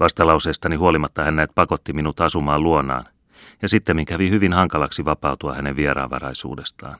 Vastalauseestani 0.00 0.76
huolimatta 0.76 1.24
hän 1.24 1.36
näet 1.36 1.50
pakotti 1.54 1.92
minut 1.92 2.20
asumaan 2.20 2.62
luonaan, 2.62 3.04
ja 3.62 3.68
sitten 3.68 4.04
kävi 4.04 4.30
hyvin 4.30 4.52
hankalaksi 4.52 5.04
vapautua 5.04 5.54
hänen 5.54 5.76
vieraanvaraisuudestaan. 5.76 6.98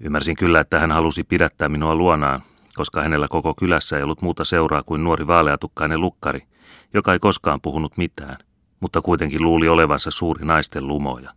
Ymmärsin 0.00 0.36
kyllä, 0.36 0.60
että 0.60 0.78
hän 0.78 0.92
halusi 0.92 1.24
pidättää 1.24 1.68
minua 1.68 1.94
luonaan, 1.94 2.42
koska 2.74 3.02
hänellä 3.02 3.26
koko 3.30 3.54
kylässä 3.54 3.96
ei 3.96 4.02
ollut 4.02 4.22
muuta 4.22 4.44
seuraa 4.44 4.82
kuin 4.82 5.04
nuori 5.04 5.26
vaaleatukkainen 5.26 6.00
lukkari– 6.00 6.42
joka 6.94 7.12
ei 7.12 7.18
koskaan 7.18 7.60
puhunut 7.60 7.96
mitään, 7.96 8.36
mutta 8.84 9.02
kuitenkin 9.02 9.42
luuli 9.42 9.68
olevansa 9.68 10.10
suuri 10.10 10.44
naisten 10.44 10.88
lumoja. 10.88 11.30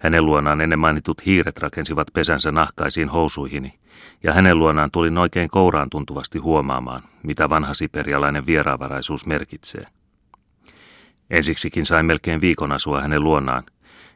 Hänen 0.00 0.26
luonaan 0.26 0.60
ennen 0.60 0.78
mainitut 0.78 1.26
hiiret 1.26 1.58
rakensivat 1.58 2.06
pesänsä 2.12 2.52
nahkaisiin 2.52 3.08
housuihini, 3.08 3.78
ja 4.22 4.32
hänen 4.32 4.58
luonaan 4.58 4.90
tulin 4.90 5.18
oikein 5.18 5.48
kouraan 5.48 5.90
tuntuvasti 5.90 6.38
huomaamaan, 6.38 7.02
mitä 7.22 7.50
vanha 7.50 7.74
siperialainen 7.74 8.46
vieraavaraisuus 8.46 9.26
merkitsee. 9.26 9.86
Ensiksikin 11.30 11.86
sain 11.86 12.06
melkein 12.06 12.40
viikon 12.40 12.72
asua 12.72 13.00
hänen 13.00 13.24
luonaan, 13.24 13.62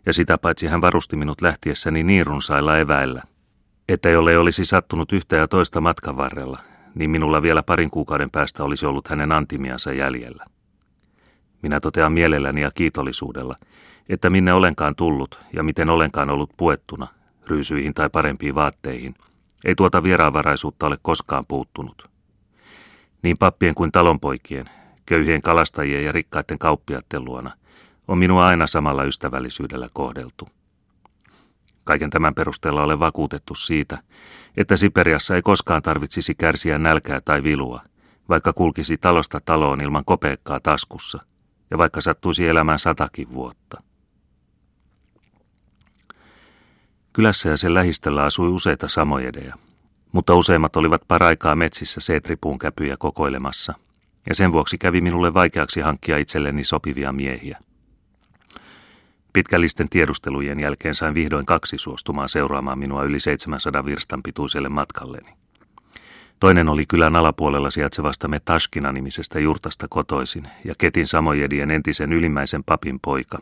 ja 0.07 0.13
sitä 0.13 0.39
paitsi 0.39 0.67
hän 0.67 0.81
varusti 0.81 1.17
minut 1.17 1.41
lähtiessäni 1.41 2.03
niin 2.03 2.27
runsailla 2.27 2.79
eväillä, 2.79 3.23
että 3.89 4.09
jolle 4.11 4.39
olisi 4.39 4.65
sattunut 4.65 5.13
yhtä 5.13 5.37
ja 5.37 5.49
toista 5.49 5.81
matkan 5.81 6.17
varrella, 6.17 6.59
niin 6.95 7.11
minulla 7.11 7.43
vielä 7.43 7.63
parin 7.63 7.91
kuukauden 7.91 8.31
päästä 8.31 8.65
olisi 8.65 8.87
ollut 8.87 9.09
hänen 9.09 9.33
antimiansa 9.33 9.93
jäljellä. 9.93 10.45
Minä 11.67 11.81
totean 11.81 12.13
mielelläni 12.13 12.61
ja 12.61 12.71
kiitollisuudella, 12.71 13.55
että 14.09 14.31
minne 14.31 14.53
olenkaan 14.53 14.97
tullut 14.97 15.41
ja 15.53 15.63
miten 15.63 15.91
olenkaan 15.91 16.31
ollut 16.31 16.51
puettuna, 16.57 17.07
ryysyihin 17.47 17.95
tai 17.95 18.11
parempiin 18.11 18.55
vaatteihin, 18.55 19.15
ei 19.65 19.75
tuota 19.75 20.03
vieraanvaraisuutta 20.03 20.87
ole 20.87 20.97
koskaan 21.03 21.45
puuttunut. 21.49 22.11
Niin 23.23 23.39
pappien 23.39 23.75
kuin 23.75 23.93
talonpoikien, 23.93 24.65
köyhien 25.07 25.43
kalastajien 25.43 26.05
ja 26.05 26.13
rikkaiden 26.13 26.59
kauppiaiden 26.59 27.25
luona, 27.25 27.51
on 28.09 28.19
minua 28.19 28.47
aina 28.47 28.67
samalla 28.67 29.05
ystävällisyydellä 29.05 29.89
kohdeltu. 29.93 30.49
Kaiken 31.85 32.11
tämän 32.11 32.35
perusteella 32.35 32.83
olen 32.83 33.01
vakuutettu 33.01 33.55
siitä, 33.55 33.99
että 34.57 34.77
Siperiassa 34.77 35.37
ei 35.37 35.43
koskaan 35.43 35.83
tarvitsisi 35.83 36.35
kärsiä 36.35 36.79
nälkää 36.79 37.21
tai 37.21 37.43
vilua, 37.43 37.81
vaikka 38.29 38.53
kulkisi 38.53 38.97
talosta 38.97 39.41
taloon 39.45 39.81
ilman 39.81 40.05
kopeekkaa 40.05 40.61
taskussa, 40.61 41.23
ja 41.71 41.79
vaikka 41.79 42.01
sattuisi 42.01 42.49
elämään 42.49 42.79
satakin 42.79 43.33
vuotta. 43.33 43.79
Kylässä 47.13 47.49
ja 47.49 47.57
sen 47.57 47.75
lähistöllä 47.75 48.25
asui 48.25 48.49
useita 48.49 48.89
samojedeja, 48.89 49.55
mutta 50.13 50.35
useimmat 50.35 50.77
olivat 50.77 51.03
paraikaa 51.09 51.55
metsissä 51.55 52.01
seetripuun 52.01 52.59
käpyjä 52.59 52.97
kokoilemassa, 52.99 53.75
ja 54.29 54.35
sen 54.35 54.53
vuoksi 54.53 54.79
kävi 54.79 55.01
minulle 55.01 55.35
vaikeaksi 55.35 55.81
hankkia 55.81 56.19
itselleni 56.19 56.65
sopivia 56.65 57.13
miehiä. 57.13 57.59
Pitkällisten 59.33 59.89
tiedustelujen 59.89 60.61
jälkeen 60.61 60.95
sain 60.95 61.15
vihdoin 61.15 61.47
kaksi 61.47 61.79
suostumaan 61.79 62.29
seuraamaan 62.29 62.79
minua 62.79 63.03
yli 63.05 63.21
700 63.21 63.85
virstan 63.85 64.23
pituiselle 64.23 64.69
matkalleni. 64.69 65.46
Toinen 66.41 66.69
oli 66.69 66.87
kylän 66.87 67.17
alapuolella 67.17 67.71
sijaitsevasta 67.71 68.29
Metashkina-nimisestä 68.29 69.41
jurtasta 69.41 69.87
kotoisin 69.91 70.49
ja 70.65 70.75
Ketin 70.79 71.07
Samojedien 71.07 71.71
entisen 71.71 72.13
ylimmäisen 72.13 72.65
papin 72.65 73.01
poika. 73.01 73.39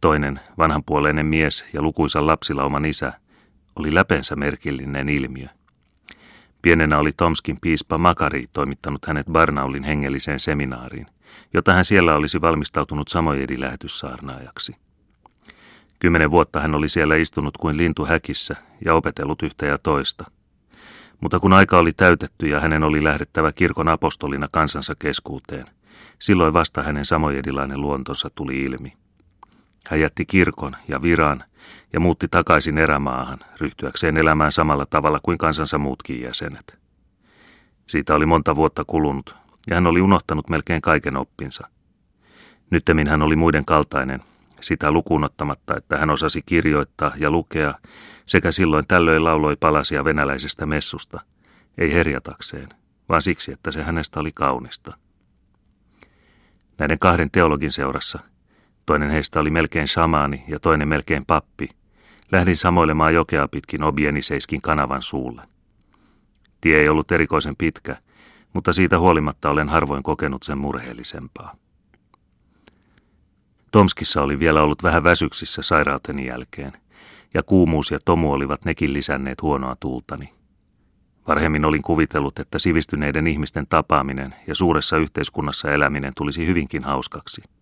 Toinen, 0.00 0.40
vanhanpuoleinen 0.58 1.26
mies 1.26 1.64
ja 1.74 1.82
lukuisan 1.82 2.26
lapsilauman 2.26 2.84
isä, 2.84 3.12
oli 3.76 3.94
läpensä 3.94 4.36
merkillinen 4.36 5.08
ilmiö. 5.08 5.46
Pienenä 6.62 6.98
oli 6.98 7.12
Tomskin 7.12 7.58
piispa 7.60 7.98
Makari 7.98 8.46
toimittanut 8.52 9.06
hänet 9.06 9.26
Barnaulin 9.32 9.84
hengelliseen 9.84 10.40
seminaariin, 10.40 11.06
jota 11.54 11.72
hän 11.72 11.84
siellä 11.84 12.14
olisi 12.14 12.40
valmistautunut 12.40 13.08
Samojedi 13.08 13.60
lähetyssaarnaajaksi. 13.60 14.76
Kymmenen 15.98 16.30
vuotta 16.30 16.60
hän 16.60 16.74
oli 16.74 16.88
siellä 16.88 17.16
istunut 17.16 17.56
kuin 17.56 17.76
lintu 17.76 18.06
häkissä 18.06 18.56
ja 18.86 18.94
opetellut 18.94 19.42
yhtä 19.42 19.66
ja 19.66 19.78
toista. 19.78 20.24
Mutta 21.20 21.40
kun 21.40 21.52
aika 21.52 21.78
oli 21.78 21.92
täytetty 21.92 22.46
ja 22.46 22.60
hänen 22.60 22.82
oli 22.82 23.04
lähdettävä 23.04 23.52
kirkon 23.52 23.88
apostolina 23.88 24.46
kansansa 24.52 24.94
keskuuteen, 24.98 25.66
silloin 26.18 26.52
vasta 26.52 26.82
hänen 26.82 27.04
samojedilainen 27.04 27.80
luontonsa 27.80 28.30
tuli 28.34 28.62
ilmi. 28.62 28.92
Hän 29.90 30.00
jätti 30.00 30.26
kirkon 30.26 30.76
ja 30.88 31.02
viran 31.02 31.44
ja 31.92 32.00
muutti 32.00 32.28
takaisin 32.30 32.78
erämaahan, 32.78 33.38
ryhtyäkseen 33.60 34.16
elämään 34.16 34.52
samalla 34.52 34.86
tavalla 34.86 35.20
kuin 35.22 35.38
kansansa 35.38 35.78
muutkin 35.78 36.22
jäsenet. 36.22 36.78
Siitä 37.86 38.14
oli 38.14 38.26
monta 38.26 38.56
vuotta 38.56 38.84
kulunut, 38.86 39.36
ja 39.70 39.74
hän 39.74 39.86
oli 39.86 40.00
unohtanut 40.00 40.48
melkein 40.48 40.82
kaiken 40.82 41.16
oppinsa. 41.16 41.68
Nyttemmin 42.70 43.08
hän 43.08 43.22
oli 43.22 43.36
muiden 43.36 43.64
kaltainen, 43.64 44.22
sitä 44.60 44.90
lukuun 44.90 45.24
ottamatta, 45.24 45.76
että 45.76 45.98
hän 45.98 46.10
osasi 46.10 46.42
kirjoittaa 46.46 47.12
ja 47.16 47.30
lukea, 47.30 47.74
sekä 48.28 48.50
silloin 48.50 48.86
tällöin 48.86 49.24
lauloi 49.24 49.56
palasia 49.56 50.04
venäläisestä 50.04 50.66
messusta, 50.66 51.20
ei 51.78 51.92
herjatakseen, 51.92 52.68
vaan 53.08 53.22
siksi, 53.22 53.52
että 53.52 53.72
se 53.72 53.82
hänestä 53.82 54.20
oli 54.20 54.32
kaunista. 54.32 54.96
Näiden 56.78 56.98
kahden 56.98 57.30
teologin 57.30 57.72
seurassa– 57.72 58.18
Toinen 58.88 59.10
heistä 59.10 59.40
oli 59.40 59.50
melkein 59.50 59.88
samaani 59.88 60.44
ja 60.46 60.58
toinen 60.58 60.88
melkein 60.88 61.26
pappi. 61.26 61.68
Lähdin 62.32 62.56
samoilemaan 62.56 63.14
jokea 63.14 63.48
pitkin 63.48 63.82
Obieniseiskin 63.82 64.62
kanavan 64.62 65.02
suulle. 65.02 65.42
Tie 66.60 66.78
ei 66.78 66.88
ollut 66.88 67.12
erikoisen 67.12 67.56
pitkä, 67.56 67.96
mutta 68.54 68.72
siitä 68.72 68.98
huolimatta 68.98 69.50
olen 69.50 69.68
harvoin 69.68 70.02
kokenut 70.02 70.42
sen 70.42 70.58
murheellisempaa. 70.58 71.54
Tomskissa 73.72 74.22
oli 74.22 74.38
vielä 74.38 74.62
ollut 74.62 74.82
vähän 74.82 75.04
väsyksissä 75.04 75.62
sairauteni 75.62 76.26
jälkeen, 76.26 76.72
ja 77.34 77.42
kuumuus 77.42 77.90
ja 77.90 77.98
tomu 78.04 78.32
olivat 78.32 78.64
nekin 78.64 78.92
lisänneet 78.92 79.42
huonoa 79.42 79.76
tuultani. 79.80 80.32
Varhemmin 81.28 81.64
olin 81.64 81.82
kuvitellut, 81.82 82.38
että 82.38 82.58
sivistyneiden 82.58 83.26
ihmisten 83.26 83.66
tapaaminen 83.66 84.34
ja 84.46 84.54
suuressa 84.54 84.96
yhteiskunnassa 84.96 85.70
eläminen 85.70 86.12
tulisi 86.16 86.46
hyvinkin 86.46 86.84
hauskaksi– 86.84 87.42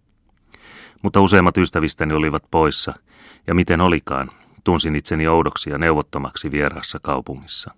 mutta 1.02 1.20
useimmat 1.20 1.58
ystävistäni 1.58 2.14
olivat 2.14 2.42
poissa, 2.50 2.94
ja 3.46 3.54
miten 3.54 3.80
olikaan, 3.80 4.30
tunsin 4.64 4.96
itseni 4.96 5.28
oudoksi 5.28 5.70
ja 5.70 5.78
neuvottomaksi 5.78 6.50
vieraassa 6.50 6.98
kaupungissa. 7.02 7.74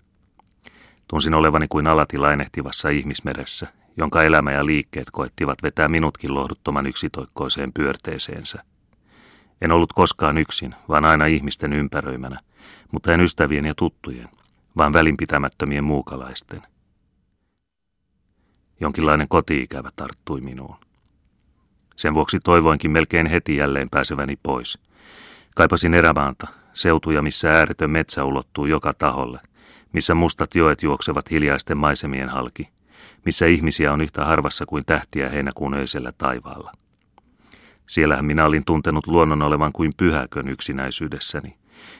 Tunsin 1.07 1.33
olevani 1.33 1.67
kuin 1.67 1.87
alati 1.87 2.17
lainehtivassa 2.17 2.89
ihmismeressä, 2.89 3.67
jonka 3.97 4.23
elämä 4.23 4.51
ja 4.51 4.65
liikkeet 4.65 5.11
koettivat 5.11 5.63
vetää 5.63 5.87
minutkin 5.87 6.33
lohduttoman 6.33 6.87
yksitoikkoiseen 6.87 7.73
pyörteeseensä. 7.73 8.63
En 9.61 9.71
ollut 9.71 9.93
koskaan 9.93 10.37
yksin, 10.37 10.75
vaan 10.89 11.05
aina 11.05 11.25
ihmisten 11.25 11.73
ympäröimänä, 11.73 12.37
mutta 12.91 13.13
en 13.13 13.21
ystävien 13.21 13.65
ja 13.65 13.75
tuttujen, 13.75 14.29
vaan 14.77 14.93
välinpitämättömien 14.93 15.83
muukalaisten. 15.83 16.61
Jonkinlainen 18.79 19.27
kotiikävä 19.27 19.91
tarttui 19.95 20.41
minuun. 20.41 20.75
Sen 21.95 22.13
vuoksi 22.13 22.39
toivoinkin 22.39 22.91
melkein 22.91 23.27
heti 23.27 23.57
jälleen 23.57 23.89
pääseväni 23.89 24.35
pois. 24.43 24.79
Kaipasin 25.55 25.93
erämaanta, 25.93 26.47
seutuja, 26.73 27.21
missä 27.21 27.51
ääretön 27.51 27.91
metsä 27.91 28.25
ulottuu 28.25 28.65
joka 28.65 28.93
taholle, 28.93 29.39
missä 29.93 30.15
mustat 30.15 30.55
joet 30.55 30.83
juoksevat 30.83 31.31
hiljaisten 31.31 31.77
maisemien 31.77 32.29
halki, 32.29 32.69
missä 33.25 33.45
ihmisiä 33.45 33.93
on 33.93 34.01
yhtä 34.01 34.25
harvassa 34.25 34.65
kuin 34.65 34.85
tähtiä 34.85 35.29
heinäkuun 35.29 35.73
öisellä 35.73 36.11
taivaalla. 36.11 36.71
Siellähän 37.89 38.25
minä 38.25 38.45
olin 38.45 38.65
tuntenut 38.65 39.07
luonnon 39.07 39.41
olevan 39.41 39.71
kuin 39.71 39.91
pyhäkön 39.97 40.47
yksinäisyydessäni, 40.47 41.57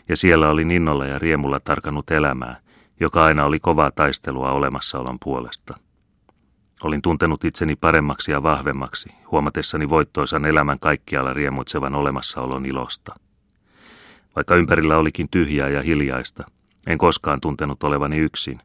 ja 0.09 0.15
siellä 0.15 0.49
olin 0.49 0.71
innolla 0.71 1.05
ja 1.05 1.19
riemulla 1.19 1.59
tarkannut 1.59 2.11
elämää, 2.11 2.59
joka 2.99 3.23
aina 3.23 3.45
oli 3.45 3.59
kovaa 3.59 3.91
taistelua 3.91 4.51
olemassaolon 4.51 5.17
puolesta. 5.23 5.77
Olin 6.83 7.01
tuntenut 7.01 7.43
itseni 7.43 7.75
paremmaksi 7.75 8.31
ja 8.31 8.43
vahvemmaksi, 8.43 9.09
huomatessani 9.31 9.89
voittoisan 9.89 10.45
elämän 10.45 10.79
kaikkialla 10.79 11.33
riemuitsevan 11.33 11.95
olemassaolon 11.95 12.65
ilosta. 12.65 13.15
Vaikka 14.35 14.55
ympärillä 14.55 14.97
olikin 14.97 15.27
tyhjää 15.31 15.69
ja 15.69 15.81
hiljaista, 15.81 16.43
en 16.87 16.97
koskaan 16.97 17.41
tuntenut 17.41 17.83
olevani 17.83 18.17
yksin, 18.17 18.59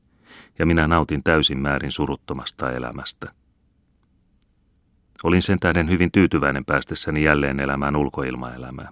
ja 0.58 0.66
minä 0.66 0.88
nautin 0.88 1.22
täysin 1.22 1.58
määrin 1.58 1.92
suruttomasta 1.92 2.72
elämästä. 2.72 3.43
Olin 5.22 5.42
sen 5.42 5.60
tähden 5.60 5.90
hyvin 5.90 6.12
tyytyväinen 6.12 6.64
päästessäni 6.64 7.22
jälleen 7.22 7.60
elämään 7.60 7.96
ulkoilmaelämää. 7.96 8.88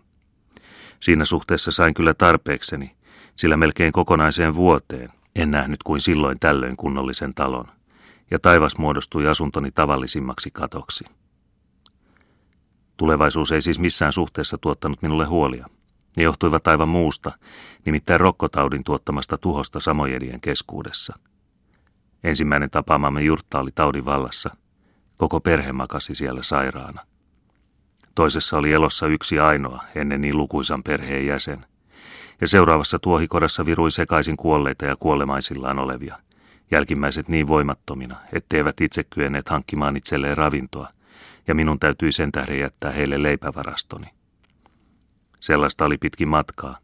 Siinä 1.00 1.24
suhteessa 1.24 1.70
sain 1.70 1.94
kyllä 1.94 2.14
tarpeekseni, 2.14 2.96
sillä 3.36 3.56
melkein 3.56 3.92
kokonaiseen 3.92 4.54
vuoteen 4.54 5.08
en 5.36 5.50
nähnyt 5.50 5.82
kuin 5.82 6.00
silloin 6.00 6.38
tällöin 6.40 6.76
kunnollisen 6.76 7.34
talon– 7.34 7.66
ja 8.32 8.38
taivas 8.38 8.78
muodostui 8.78 9.28
asuntoni 9.28 9.70
tavallisimmaksi 9.70 10.50
katoksi. 10.50 11.04
Tulevaisuus 12.96 13.52
ei 13.52 13.62
siis 13.62 13.78
missään 13.78 14.12
suhteessa 14.12 14.58
tuottanut 14.58 15.02
minulle 15.02 15.24
huolia. 15.24 15.66
Ne 16.16 16.22
johtuivat 16.22 16.68
aivan 16.68 16.88
muusta, 16.88 17.32
nimittäin 17.84 18.20
rokkotaudin 18.20 18.84
tuottamasta 18.84 19.38
tuhosta 19.38 19.80
samojedien 19.80 20.40
keskuudessa. 20.40 21.18
Ensimmäinen 22.24 22.70
tapaamamme 22.70 23.22
jurtta 23.22 23.60
oli 23.60 23.70
taudin 23.74 24.04
vallassa. 24.04 24.56
Koko 25.22 25.40
perhe 25.40 25.72
makasi 25.72 26.14
siellä 26.14 26.42
sairaana. 26.42 27.02
Toisessa 28.14 28.58
oli 28.58 28.72
elossa 28.72 29.06
yksi 29.06 29.38
ainoa, 29.38 29.82
ennen 29.94 30.20
niin 30.20 30.36
lukuisan 30.36 30.82
perheen 30.82 31.26
jäsen. 31.26 31.66
Ja 32.40 32.48
seuraavassa 32.48 32.98
tuohikodassa 32.98 33.66
virui 33.66 33.90
sekaisin 33.90 34.36
kuolleita 34.36 34.84
ja 34.84 34.96
kuolemaisillaan 34.96 35.78
olevia– 35.78 36.18
Jälkimmäiset 36.70 37.28
niin 37.28 37.46
voimattomina, 37.46 38.16
etteivät 38.32 38.80
itse 38.80 39.04
kyenneet 39.04 39.48
hankkimaan 39.48 39.96
itselleen 39.96 40.36
ravintoa, 40.36 40.88
ja 41.48 41.54
minun 41.54 41.78
täytyi 41.78 42.12
sen 42.12 42.32
tähden 42.32 42.58
jättää 42.58 42.92
heille 42.92 43.22
leipävarastoni. 43.22 44.06
Sellaista 45.40 45.84
oli 45.84 45.98
pitkin 45.98 46.28
matkaa. 46.28 46.78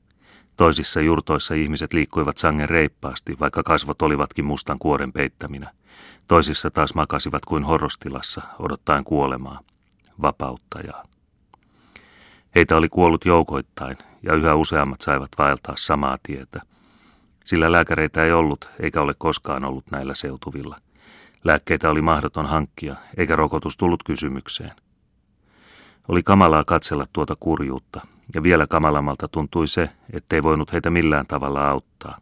Toisissa 0.57 1.01
jurtoissa 1.01 1.55
ihmiset 1.55 1.93
liikkuivat 1.93 2.37
sangen 2.37 2.69
reippaasti, 2.69 3.37
vaikka 3.41 3.63
kasvot 3.63 4.03
olivatkin 4.03 4.45
mustan 4.45 4.79
kuoren 4.79 5.13
peittäminä. 5.13 5.73
Toisissa 6.29 6.71
taas 6.71 6.95
makasivat 6.95 7.45
kuin 7.45 7.65
horrostilassa, 7.65 8.43
odottaen 8.59 9.05
kuolemaa, 9.05 9.61
vapauttajaa. 10.23 11.03
Heitä 12.55 12.77
oli 12.77 12.89
kuollut 12.89 13.25
joukoittain, 13.25 13.97
ja 14.23 14.35
yhä 14.35 14.55
useammat 14.55 15.01
saivat 15.01 15.29
vaeltaa 15.39 15.75
samaa 15.77 16.17
tietä. 16.23 16.61
Sillä 17.45 17.73
lääkäreitä 17.73 18.25
ei 18.25 18.33
ollut, 18.33 18.69
eikä 18.81 19.01
ole 19.01 19.15
koskaan 19.19 19.65
ollut 19.65 19.91
näillä 19.91 20.15
seutuvilla. 20.15 20.77
Lääkkeitä 21.45 21.91
oli 21.91 22.03
mahdoton 22.03 22.47
hankkia, 22.47 22.97
eikä 23.17 23.37
rokotus 23.37 23.77
tullut 23.77 24.03
kysymykseen. 24.03 24.73
Oli 26.09 26.23
kamalaa 26.23 26.65
katsella 26.65 27.07
tuota 27.13 27.37
kurjuutta, 27.41 28.01
ja 28.35 28.43
vielä 28.43 28.67
kamalammalta 28.67 29.29
tuntui 29.29 29.69
se, 29.69 29.91
ettei 30.13 30.43
voinut 30.43 30.73
heitä 30.73 30.91
millään 30.91 31.27
tavalla 31.27 31.69
auttaa. 31.69 32.19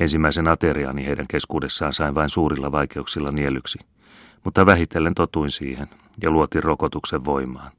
Ensimmäisen 0.00 0.48
ateriani 0.48 1.06
heidän 1.06 1.26
keskuudessaan 1.28 1.92
sain 1.92 2.14
vain 2.14 2.28
suurilla 2.28 2.72
vaikeuksilla 2.72 3.30
nielyksi, 3.30 3.78
mutta 4.44 4.66
vähitellen 4.66 5.14
totuin 5.14 5.50
siihen 5.50 5.88
ja 6.22 6.30
luotin 6.30 6.62
rokotuksen 6.62 7.24
voimaan. 7.24 7.72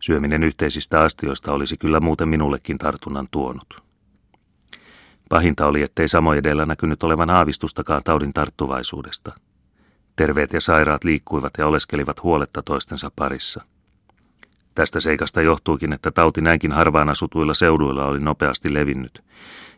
Syöminen 0.00 0.42
yhteisistä 0.42 1.00
astioista 1.00 1.52
olisi 1.52 1.76
kyllä 1.76 2.00
muuten 2.00 2.28
minullekin 2.28 2.78
tartunnan 2.78 3.28
tuonut. 3.30 3.82
Pahinta 5.28 5.66
oli, 5.66 5.82
ettei 5.82 6.08
Samo 6.08 6.34
edellä 6.34 6.66
näkynyt 6.66 7.02
olevan 7.02 7.30
aavistustakaan 7.30 8.02
taudin 8.04 8.32
tarttuvaisuudesta. 8.32 9.32
Terveet 10.16 10.52
ja 10.52 10.60
sairaat 10.60 11.04
liikkuivat 11.04 11.52
ja 11.58 11.66
oleskelivat 11.66 12.22
huoletta 12.22 12.62
toistensa 12.62 13.10
parissa. 13.16 13.64
Tästä 14.74 15.00
seikasta 15.00 15.42
johtuukin, 15.42 15.92
että 15.92 16.10
tauti 16.10 16.40
näinkin 16.40 16.72
harvaan 16.72 17.08
asutuilla 17.08 17.54
seuduilla 17.54 18.04
oli 18.04 18.20
nopeasti 18.20 18.74
levinnyt, 18.74 19.24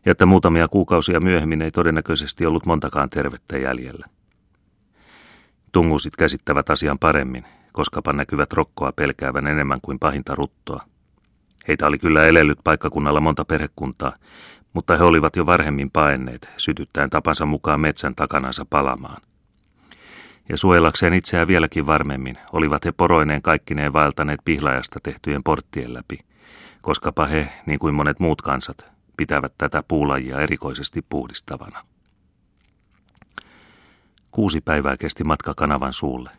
ja 0.04 0.12
että 0.12 0.26
muutamia 0.26 0.68
kuukausia 0.68 1.20
myöhemmin 1.20 1.62
ei 1.62 1.70
todennäköisesti 1.70 2.46
ollut 2.46 2.66
montakaan 2.66 3.10
tervettä 3.10 3.58
jäljellä. 3.58 4.06
Tungusit 5.72 6.16
käsittävät 6.16 6.70
asian 6.70 6.98
paremmin, 6.98 7.44
koskapa 7.72 8.12
näkyvät 8.12 8.52
rokkoa 8.52 8.92
pelkäävän 8.92 9.46
enemmän 9.46 9.78
kuin 9.82 9.98
pahinta 9.98 10.34
ruttoa. 10.34 10.84
Heitä 11.68 11.86
oli 11.86 11.98
kyllä 11.98 12.26
elellyt 12.26 12.58
paikkakunnalla 12.64 13.20
monta 13.20 13.44
perhekuntaa, 13.44 14.16
mutta 14.72 14.96
he 14.96 15.04
olivat 15.04 15.36
jo 15.36 15.46
varhemmin 15.46 15.90
paenneet, 15.90 16.48
sytyttäen 16.56 17.10
tapansa 17.10 17.46
mukaan 17.46 17.80
metsän 17.80 18.14
takanansa 18.14 18.66
palamaan. 18.70 19.22
Ja 20.48 20.56
suojellakseen 20.56 21.14
itseään 21.14 21.48
vieläkin 21.48 21.86
varmemmin, 21.86 22.38
olivat 22.52 22.84
he 22.84 22.92
poroineen 22.92 23.42
kaikkineen 23.42 23.92
vaeltaneet 23.92 24.40
pihlajasta 24.44 24.98
tehtyjen 25.02 25.42
porttien 25.42 25.94
läpi, 25.94 26.18
koskapa 26.82 27.26
he, 27.26 27.52
niin 27.66 27.78
kuin 27.78 27.94
monet 27.94 28.20
muut 28.20 28.42
kansat, 28.42 28.84
pitävät 29.16 29.54
tätä 29.58 29.82
puulajia 29.88 30.40
erikoisesti 30.40 31.02
puhdistavana. 31.08 31.82
Kuusi 34.30 34.60
päivää 34.60 34.96
kesti 34.96 35.24
matka 35.24 35.54
kanavan 35.56 35.92
suulle. 35.92 36.30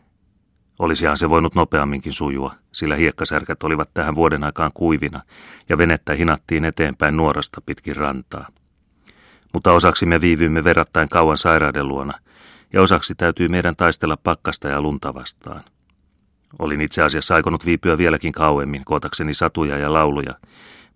Olisihan 0.80 1.18
se 1.18 1.30
voinut 1.30 1.56
nopeamminkin 1.56 2.14
sujua, 2.14 2.56
sillä 2.72 2.96
hiekkasärkät 2.96 3.64
olivat 3.64 3.90
tähän 3.94 4.16
vuoden 4.16 4.44
aikaan 4.44 4.72
kuivina 4.74 5.22
ja 5.70 5.78
venettä 5.78 6.14
hinattiin 6.14 6.66
eteenpäin 6.66 7.18
nuorasta 7.18 7.62
pitkin 7.66 7.96
rantaa. 7.96 8.48
Mutta 9.54 9.72
osaksi 9.72 10.06
me 10.06 10.22
viivyimme 10.22 10.64
verrattain 10.64 11.10
kauan 11.10 11.38
sairauden 11.38 11.88
luona 11.88 12.20
ja 12.76 12.82
osaksi 12.82 13.16
täytyy 13.16 13.48
meidän 13.48 13.76
taistella 13.76 14.18
pakkasta 14.18 14.68
ja 14.68 14.82
lunta 14.82 15.14
vastaan. 15.14 15.64
Olin 16.60 16.82
itse 16.82 17.04
asiassa 17.04 17.36
aikonut 17.36 17.66
viipyä 17.66 17.98
vieläkin 17.98 18.32
kauemmin, 18.32 18.86
kootakseni 18.86 19.34
satuja 19.34 19.78
ja 19.78 19.94
lauluja, 19.94 20.36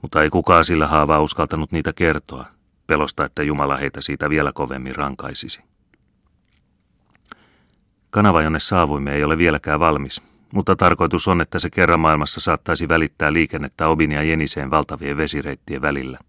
mutta 0.02 0.24
ei 0.24 0.30
kukaan 0.30 0.66
sillä 0.66 0.88
haavaa 0.88 1.20
uskaltanut 1.20 1.72
niitä 1.72 1.94
kertoa, 1.94 2.46
pelosta, 2.88 3.26
että 3.26 3.44
Jumala 3.44 3.78
heitä 3.78 4.02
siitä 4.02 4.30
vielä 4.30 4.52
kovemmin 4.54 4.96
rankaisisi. 4.96 5.64
Kanava, 8.10 8.42
jonne 8.42 8.60
saavuimme, 8.60 9.14
ei 9.14 9.24
ole 9.24 9.38
vieläkään 9.38 9.80
valmis, 9.80 10.22
mutta 10.54 10.76
tarkoitus 10.76 11.28
on, 11.28 11.42
että 11.42 11.60
se 11.60 11.70
kerran 11.70 12.00
maailmassa 12.00 12.40
saattaisi 12.40 12.90
välittää 12.90 13.34
liikennettä 13.34 13.88
Obin 13.88 14.12
ja 14.12 14.24
Jeniseen 14.24 14.72
valtavien 14.72 15.18
vesireittien 15.18 15.82
välillä. 15.82 16.20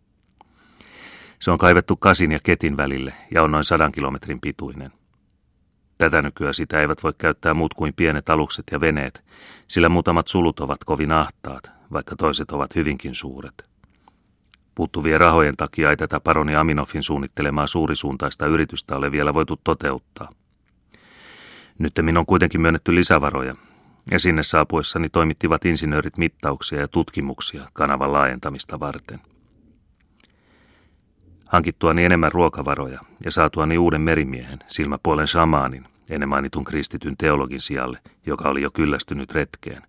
Se 1.39 1.51
on 1.51 1.59
kaivettu 1.59 1.97
Kasin 1.97 2.33
ja 2.33 2.39
Ketin 2.43 2.77
välille 2.77 3.15
ja 3.35 3.43
on 3.43 3.51
noin 3.51 3.65
sadan 3.65 3.93
kilometrin 3.93 4.41
pituinen. 4.41 5.00
Tätä 6.01 6.23
nykyään 6.23 6.55
sitä 6.55 6.81
eivät 6.81 7.03
voi 7.03 7.13
käyttää 7.19 7.55
muut 7.55 7.75
kuin 7.75 7.95
pienet 7.95 8.31
alukset 8.31 8.65
ja 8.73 8.81
veneet, 8.81 9.25
sillä 9.69 9.89
muutamat 9.89 10.29
sulut 10.29 10.61
ovat 10.61 10.85
kovin 10.85 11.13
ahtaat, 11.13 11.71
vaikka 11.93 12.17
toiset 12.17 12.51
ovat 12.51 12.75
hyvinkin 12.75 13.15
suuret. 13.15 13.65
Puuttuvien 14.75 15.21
rahojen 15.21 15.57
takia 15.57 15.91
ei 15.91 15.97
tätä 15.97 16.21
paroni 16.21 16.57
Aminoffin 16.57 17.03
suunnittelemaa 17.03 17.67
suurisuuntaista 17.67 18.47
yritystä 18.47 18.97
ole 18.97 19.13
vielä 19.13 19.35
voitu 19.35 19.61
toteuttaa. 19.65 20.29
Nyt 21.79 21.93
minun 22.03 22.19
on 22.19 22.27
kuitenkin 22.27 22.61
myönnetty 22.61 22.95
lisävaroja, 22.95 23.55
ja 24.11 24.19
sinne 24.19 24.43
saapuessani 24.43 25.09
toimittivat 25.09 25.65
insinöörit 25.65 26.19
mittauksia 26.19 26.81
ja 26.81 26.89
tutkimuksia 26.89 27.69
kanavan 27.73 28.13
laajentamista 28.13 28.81
varten. 28.81 29.21
Hankittuani 31.47 32.05
enemmän 32.05 32.33
ruokavaroja 32.33 33.01
ja 33.25 33.31
saatuani 33.31 33.79
uuden 33.79 34.01
merimiehen, 34.01 34.59
silmäpuolen 34.67 35.29
samaanin, 35.29 35.90
ennen 36.11 36.29
mainitun 36.29 36.65
kristityn 36.65 37.17
teologin 37.17 37.61
sijalle, 37.61 37.99
joka 38.27 38.49
oli 38.49 38.63
jo 38.63 38.71
kyllästynyt 38.71 39.33
retkeen, 39.33 39.83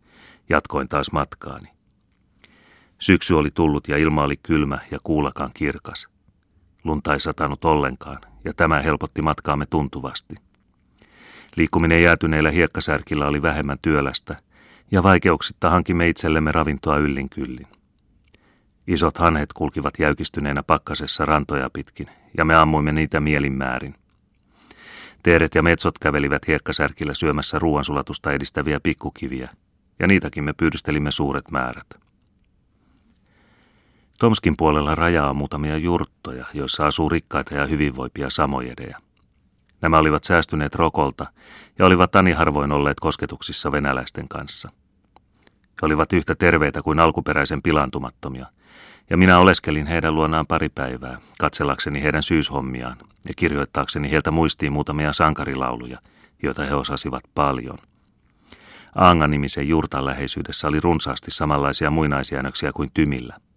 jatkoin 0.50 0.88
taas 0.88 1.12
matkaani. 1.12 1.68
Syksy 3.00 3.34
oli 3.34 3.52
tullut 3.52 3.88
ja 3.88 3.98
ilma 3.98 4.24
oli 4.24 4.38
kylmä 4.38 4.80
ja 4.92 5.00
kuulakaan 5.04 5.52
kirkas. 5.54 6.08
Lunta 6.84 7.14
ei 7.14 7.20
satanut 7.20 7.66
ollenkaan, 7.66 8.22
ja 8.46 8.54
tämä 8.54 8.82
helpotti 8.82 9.22
matkaamme 9.22 9.66
tuntuvasti– 9.66 10.36
Liikkuminen 11.56 12.02
jäätyneillä 12.02 12.52
hiekkasärkillä 12.52 13.28
oli 13.28 13.42
vähemmän 13.42 13.78
työlästä, 13.82 14.38
ja 14.92 15.04
vaikeuksitta 15.04 15.70
hankimme 15.70 16.10
itsellemme 16.10 16.52
ravintoa 16.52 16.98
yllin 16.98 17.30
kyllin. 17.30 17.68
Isot 18.88 19.18
hanhet 19.18 19.54
kulkivat 19.54 19.94
jäykistyneenä 20.00 20.64
pakkasessa 20.64 21.26
rantoja 21.26 21.70
pitkin, 21.70 22.08
ja 22.38 22.46
me 22.46 22.56
ammuimme 22.56 22.92
niitä 22.92 23.20
mielinmäärin. 23.20 23.96
Teeret 25.24 25.56
ja 25.56 25.64
metsot 25.64 26.00
kävelivät 26.00 26.48
hiekkasärkillä 26.48 27.14
syömässä 27.14 27.60
ruoansulatusta 27.60 28.32
edistäviä 28.32 28.80
pikkukiviä, 28.80 29.50
ja 30.00 30.08
niitäkin 30.08 30.44
me 30.44 30.54
pyydystelimme 30.54 31.12
suuret 31.12 31.52
määrät. 31.52 31.88
Tomskin 34.20 34.58
puolella 34.58 34.96
rajaa 34.96 35.34
muutamia 35.34 35.78
jurttoja, 35.78 36.46
joissa 36.54 36.88
asuu 36.88 37.10
rikkaita 37.10 37.56
ja 37.56 37.66
hyvinvoipia 37.66 38.30
samojedeja. 38.30 38.98
Nämä 39.82 39.98
olivat 39.98 40.24
säästyneet 40.24 40.76
rokolta 40.76 41.26
ja 41.80 41.86
olivat 41.86 42.16
ani 42.16 42.32
harvoin 42.32 42.72
olleet 42.72 43.00
kosketuksissa 43.00 43.72
venäläisten 43.72 44.28
kanssa. 44.28 44.70
He 45.52 45.86
olivat 45.86 46.14
yhtä 46.14 46.36
terveitä 46.36 46.82
kuin 46.82 47.00
alkuperäisen 47.00 47.62
pilantumattomia, 47.62 48.46
ja 49.12 49.17
minä 49.17 49.39
oleskelin 49.39 49.88
heidän 49.88 50.15
luonaan 50.15 50.47
pari 50.47 50.69
päivää, 50.69 51.19
katsellakseni 51.39 52.04
heidän 52.04 52.24
syyshommiaan 52.24 52.97
ja 53.28 53.34
kirjoittaakseni 53.36 54.12
heiltä 54.12 54.32
muistiin 54.32 54.74
muutamia 54.74 55.13
sankarilauluja, 55.13 56.00
joita 56.43 56.63
he 56.63 56.76
osasivat 56.76 57.24
paljon. 57.36 57.78
Aanga-nimisen 58.95 59.67
jurtan 59.67 60.06
läheisyydessä 60.06 60.67
oli 60.67 60.80
runsaasti 60.80 61.32
samanlaisia 61.32 61.89
muinaisjäännöksiä 61.89 62.71
kuin 62.74 62.89
Tymillä– 62.93 63.38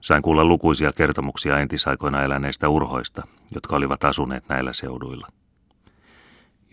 Sain 0.00 0.22
kuulla 0.22 0.44
lukuisia 0.44 0.92
kertomuksia 0.92 1.58
entisaikoina 1.58 2.22
eläneistä 2.22 2.68
urhoista, 2.68 3.22
jotka 3.54 3.76
olivat 3.76 4.04
asuneet 4.04 4.48
näillä 4.48 4.72
seuduilla. 4.72 5.26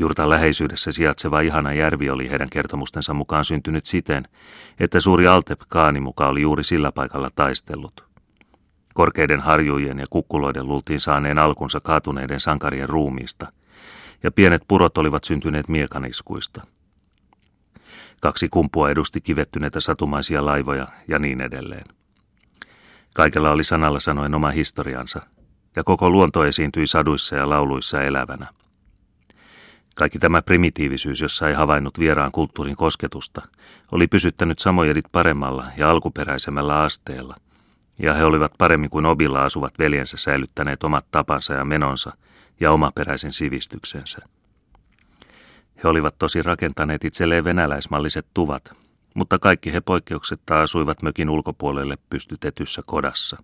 Jurtan 0.03 0.29
läheisyydessä 0.29 0.91
sijaitseva 0.91 1.41
ihana 1.41 1.73
järvi 1.73 2.09
oli 2.09 2.29
heidän 2.29 2.49
kertomustensa 2.49 3.13
mukaan 3.13 3.45
syntynyt 3.45 3.85
siten, 3.85 4.23
että 4.79 4.99
suuri 4.99 5.27
Altep 5.27 5.61
Kaani 5.67 5.99
mukaan 5.99 6.31
oli 6.31 6.41
juuri 6.41 6.63
sillä 6.63 6.91
paikalla 6.91 7.29
taistellut. 7.35 8.05
Korkeiden 8.93 9.39
harjujen 9.39 9.99
ja 9.99 10.05
kukkuloiden 10.09 10.67
luultiin 10.67 10.99
saaneen 10.99 11.39
alkunsa 11.39 11.79
kaatuneiden 11.79 12.39
sankarien 12.39 12.89
ruumiista, 12.89 13.51
ja 14.23 14.31
pienet 14.31 14.63
purot 14.67 14.97
olivat 14.97 15.23
syntyneet 15.23 15.69
miekaniskuista. 15.69 16.61
Kaksi 18.21 18.49
kumpua 18.49 18.89
edusti 18.89 19.21
kivettyneitä 19.21 19.79
satumaisia 19.79 20.45
laivoja 20.45 20.87
ja 21.07 21.19
niin 21.19 21.41
edelleen. 21.41 21.85
Kaikella 23.15 23.51
oli 23.51 23.63
sanalla 23.63 23.99
sanoen 23.99 24.35
oma 24.35 24.49
historiansa, 24.49 25.21
ja 25.75 25.83
koko 25.83 26.09
luonto 26.09 26.45
esiintyi 26.45 26.87
saduissa 26.87 27.35
ja 27.35 27.49
lauluissa 27.49 28.01
elävänä. 28.01 28.62
Kaikki 29.95 30.19
tämä 30.19 30.41
primitiivisyys, 30.41 31.21
jossa 31.21 31.49
ei 31.49 31.53
havainnut 31.53 31.99
vieraan 31.99 32.31
kulttuurin 32.31 32.75
kosketusta, 32.75 33.41
oli 33.91 34.07
pysyttänyt 34.07 34.59
samojedit 34.59 35.05
paremmalla 35.11 35.65
ja 35.77 35.89
alkuperäisemmällä 35.91 36.81
asteella, 36.81 37.35
ja 37.99 38.13
he 38.13 38.25
olivat 38.25 38.51
paremmin 38.57 38.89
kuin 38.89 39.05
Obilla 39.05 39.43
asuvat 39.43 39.79
veljensä 39.79 40.17
säilyttäneet 40.17 40.83
omat 40.83 41.05
tapansa 41.11 41.53
ja 41.53 41.65
menonsa 41.65 42.13
ja 42.59 42.71
omaperäisen 42.71 43.33
sivistyksensä. 43.33 44.19
He 45.83 45.89
olivat 45.89 46.15
tosi 46.19 46.41
rakentaneet 46.41 47.03
itselleen 47.03 47.43
venäläismalliset 47.43 48.27
tuvat, 48.33 48.73
mutta 49.15 49.39
kaikki 49.39 49.73
he 49.73 49.81
poikkeuksetta 49.81 50.61
asuivat 50.61 51.01
mökin 51.01 51.29
ulkopuolelle 51.29 51.97
pystytetyssä 52.09 52.81
kodassa. 52.87 53.37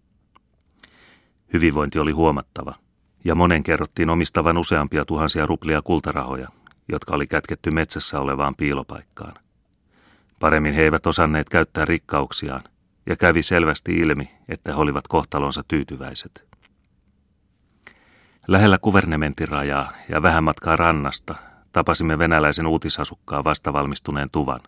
Hyvinvointi 1.54 2.00
oli 2.00 2.12
huomattava, 2.12 2.76
ja 3.24 3.36
monen 3.36 3.64
kerrottiin 3.64 4.10
omistavan 4.10 4.58
useampia 4.58 5.06
tuhansia 5.06 5.46
ruplia 5.46 5.82
kultarahoja, 5.82 6.48
jotka 6.92 7.16
oli 7.16 7.28
kätketty 7.28 7.72
metsässä 7.72 8.20
olevaan 8.20 8.56
piilopaikkaan. 8.56 9.34
Paremmin 10.40 10.74
he 10.74 10.82
eivät 10.82 11.06
osanneet 11.06 11.50
käyttää 11.50 11.86
rikkauksiaan, 11.86 12.62
ja 13.06 13.16
kävi 13.16 13.44
selvästi 13.44 13.96
ilmi, 13.96 14.32
että 14.50 14.74
he 14.74 14.82
olivat 14.82 15.08
kohtalonsa 15.08 15.64
tyytyväiset. 15.68 16.50
Lähellä 18.48 18.78
kuvernementin 18.78 19.48
rajaa 19.48 19.92
ja 20.12 20.22
vähän 20.22 20.44
matkaa 20.44 20.76
rannasta 20.76 21.36
tapasimme 21.72 22.20
venäläisen 22.20 22.68
uutisasukkaan 22.68 23.44
vastavalmistuneen 23.44 24.30
tuvan. 24.32 24.60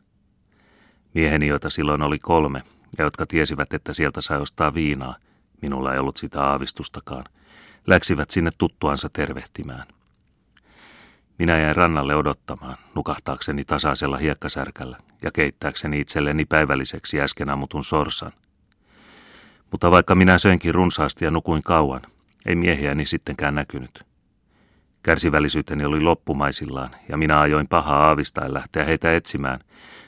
Mieheni, 1.14 1.48
joita 1.48 1.70
silloin 1.70 2.02
oli 2.02 2.20
kolme, 2.20 2.64
ja 2.98 3.04
jotka 3.04 3.26
tiesivät, 3.26 3.74
että 3.74 3.94
sieltä 3.94 4.22
sai 4.22 4.42
ostaa 4.42 4.74
viinaa, 4.74 5.16
minulla 5.62 5.94
ei 5.94 6.00
ollut 6.00 6.18
sitä 6.18 6.44
aavistustakaan, 6.44 7.24
läksivät 7.88 8.30
sinne 8.30 8.52
tuttuansa 8.58 9.10
tervehtimään. 9.14 9.88
Minä 11.40 11.60
jäin 11.60 11.76
rannalle 11.76 12.16
odottamaan, 12.16 12.78
nukahtaakseni 12.96 13.66
tasaisella 13.66 14.18
hiekkasärkällä 14.18 14.98
ja 15.24 15.32
keittääkseni 15.32 16.00
itselleni 16.00 16.46
päivälliseksi 16.46 17.22
äsken 17.22 17.50
ammutun 17.50 17.84
sorsan. 17.84 18.32
Mutta 19.72 19.92
vaikka 19.92 20.16
minä 20.16 20.38
söinkin 20.38 20.76
runsaasti 20.76 21.26
ja 21.26 21.32
nukuin 21.32 21.64
kauan, 21.64 22.02
ei 22.46 22.56
miehiäni 22.56 23.06
sittenkään 23.06 23.56
näkynyt. 23.56 24.04
Kärsivällisyyteni 25.04 25.86
oli 25.86 26.02
loppumaisillaan 26.02 26.90
ja 27.10 27.18
minä 27.18 27.42
ajoin 27.42 27.68
pahaa 27.68 28.08
aavistaen 28.08 28.54
lähteä 28.54 28.86
heitä 28.86 29.16
etsimään, 29.16 29.60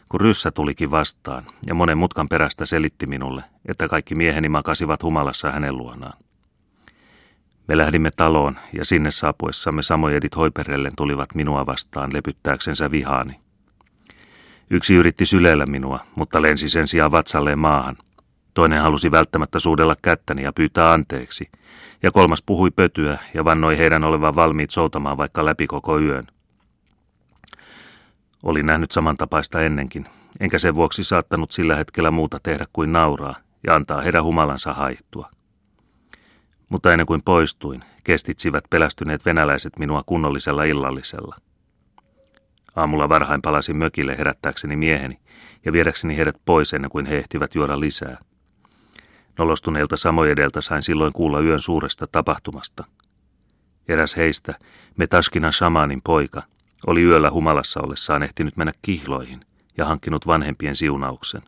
kun 0.09 0.21
ryssä 0.21 0.51
tulikin 0.51 0.91
vastaan 0.91 1.43
ja 1.67 1.75
monen 1.75 1.97
mutkan 1.97 2.29
perästä 2.29 2.65
selitti 2.65 3.05
minulle, 3.05 3.43
että 3.65 3.87
kaikki 3.87 4.15
mieheni 4.15 4.49
makasivat 4.49 5.03
humalassa 5.03 5.51
hänen 5.51 5.77
luonaan. 5.77 6.23
Me 7.67 7.77
lähdimme 7.77 8.09
taloon 8.17 8.55
ja 8.73 8.85
sinne 8.85 9.11
saapuessamme 9.11 9.81
samojedit 9.81 10.35
hoiperellen 10.35 10.93
tulivat 10.97 11.35
minua 11.35 11.65
vastaan 11.65 12.13
lepyttääksensä 12.13 12.91
vihaani. 12.91 13.39
Yksi 14.69 14.95
yritti 14.95 15.25
syleillä 15.25 15.65
minua, 15.65 15.99
mutta 16.15 16.41
lensi 16.41 16.69
sen 16.69 16.87
sijaan 16.87 17.11
vatsalleen 17.11 17.59
maahan. 17.59 17.97
Toinen 18.53 18.81
halusi 18.81 19.11
välttämättä 19.11 19.59
suudella 19.59 19.95
kättäni 20.01 20.43
ja 20.43 20.53
pyytää 20.53 20.93
anteeksi, 20.93 21.51
ja 22.03 22.11
kolmas 22.11 22.43
puhui 22.45 22.71
pötyä 22.71 23.17
ja 23.33 23.45
vannoi 23.45 23.77
heidän 23.77 24.03
olevan 24.03 24.35
valmiit 24.35 24.69
soutamaan 24.69 25.17
vaikka 25.17 25.45
läpi 25.45 25.67
koko 25.67 25.99
yön. 25.99 26.27
Olin 28.43 28.65
nähnyt 28.65 28.91
samantapaista 28.91 29.61
ennenkin, 29.61 30.05
enkä 30.39 30.59
sen 30.59 30.75
vuoksi 30.75 31.03
saattanut 31.03 31.51
sillä 31.51 31.75
hetkellä 31.75 32.11
muuta 32.11 32.39
tehdä 32.43 32.65
kuin 32.73 32.91
nauraa 32.91 33.35
ja 33.67 33.75
antaa 33.75 34.01
heidän 34.01 34.23
humalansa 34.23 34.73
haihtua. 34.73 35.29
Mutta 36.69 36.91
ennen 36.91 37.07
kuin 37.07 37.21
poistuin, 37.25 37.83
kestitsivät 38.03 38.63
pelästyneet 38.69 39.25
venäläiset 39.25 39.79
minua 39.79 40.03
kunnollisella 40.05 40.63
illallisella. 40.63 41.35
Aamulla 42.75 43.09
varhain 43.09 43.41
palasin 43.41 43.77
mökille 43.77 44.17
herättääkseni 44.17 44.75
mieheni 44.75 45.19
ja 45.65 45.73
viedäkseni 45.73 46.17
heidät 46.17 46.35
pois 46.45 46.73
ennen 46.73 46.91
kuin 46.91 47.05
he 47.05 47.17
ehtivät 47.17 47.55
juoda 47.55 47.79
lisää. 47.79 48.17
Nolostuneelta 49.39 49.97
samojedelta 49.97 50.61
sain 50.61 50.83
silloin 50.83 51.13
kuulla 51.13 51.39
yön 51.39 51.59
suuresta 51.59 52.07
tapahtumasta. 52.07 52.83
Eräs 53.87 54.17
heistä, 54.17 54.53
Metaskina 54.97 55.51
Shamanin 55.51 56.01
poika, 56.03 56.43
oli 56.87 57.03
yöllä 57.03 57.31
humalassa 57.31 57.81
ollessaan 57.81 58.23
ehtinyt 58.23 58.57
mennä 58.57 58.71
kihloihin 58.81 59.45
ja 59.77 59.85
hankkinut 59.85 60.27
vanhempien 60.27 60.75
siunauksen. 60.75 61.41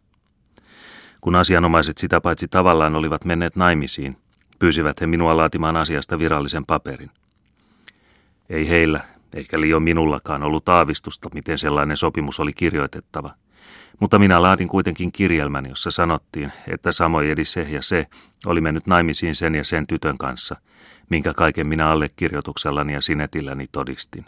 Kun 1.21 1.35
asianomaiset 1.35 1.97
sitä 1.97 2.21
paitsi 2.21 2.47
tavallaan 2.47 2.95
olivat 2.95 3.25
menneet 3.25 3.55
naimisiin, 3.55 4.17
pyysivät 4.65 5.01
he 5.01 5.07
minua 5.07 5.37
laatimaan 5.37 5.75
asiasta 5.75 6.19
virallisen 6.19 6.65
paperin. 6.65 7.11
Ei 8.49 8.69
heillä, 8.69 8.99
eikä 9.33 9.61
liian 9.61 9.83
minullakaan 9.83 10.43
ollut 10.43 10.69
aavistusta, 10.69 11.29
miten 11.33 11.57
sellainen 11.57 11.97
sopimus 11.97 12.39
oli 12.39 12.53
kirjoitettava. 12.53 13.33
Mutta 13.99 14.19
minä 14.19 14.41
laatin 14.41 14.67
kuitenkin 14.67 15.11
kirjelmän, 15.11 15.65
jossa 15.65 15.91
sanottiin, 15.91 16.51
että 16.67 16.91
Samoyedi 16.91 17.45
se 17.45 17.61
ja 17.61 17.81
se 17.81 18.07
oli 18.45 18.61
mennyt 18.61 18.87
naimisiin 18.87 19.35
sen 19.35 19.55
ja 19.55 19.63
sen 19.63 19.87
tytön 19.87 20.17
kanssa, 20.17 20.55
minkä 21.09 21.33
kaiken 21.33 21.67
minä 21.67 21.89
allekirjoituksellani 21.89 22.93
ja 22.93 23.01
sinetilläni 23.01 23.67
todistin. 23.71 24.25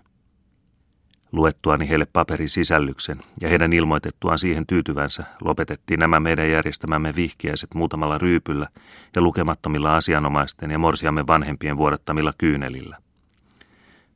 Luettuani 1.32 1.90
heille 1.90 2.08
paperin 2.14 2.50
sisällyksen 2.50 3.22
ja 3.42 3.50
heidän 3.50 3.74
ilmoitettuaan 3.74 4.38
siihen 4.38 4.68
tyytyvänsä, 4.68 5.24
lopetettiin 5.42 6.00
nämä 6.00 6.20
meidän 6.20 6.50
järjestämämme 6.50 7.14
vihkiäiset 7.16 7.74
muutamalla 7.74 8.18
ryypyllä 8.18 8.68
ja 9.16 9.22
lukemattomilla 9.22 9.96
asianomaisten 9.96 10.72
ja 10.72 10.80
morsiamme 10.80 11.28
vanhempien 11.28 11.78
vuodattamilla 11.78 12.34
kyynelillä. 12.38 12.98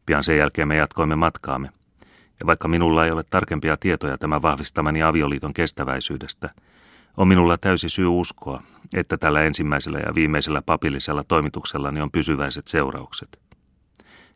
Pian 0.05 0.23
sen 0.23 0.37
jälkeen 0.37 0.67
me 0.67 0.75
jatkoimme 0.75 1.15
matkaamme, 1.15 1.69
ja 2.39 2.45
vaikka 2.45 2.67
minulla 2.67 3.05
ei 3.05 3.11
ole 3.11 3.23
tarkempia 3.29 3.77
tietoja 3.77 4.17
tämän 4.17 4.41
vahvistamani 4.41 5.03
avioliiton 5.03 5.53
kestäväisyydestä, 5.53 6.49
on 7.17 7.27
minulla 7.27 7.57
täysi 7.57 7.89
syy 7.89 8.07
uskoa, 8.07 8.63
että 8.93 9.17
tällä 9.17 9.41
ensimmäisellä 9.41 9.99
ja 9.99 10.15
viimeisellä 10.15 10.61
papillisella 10.61 11.23
toimituksellani 11.23 12.01
on 12.01 12.11
pysyväiset 12.11 12.67
seuraukset. 12.67 13.39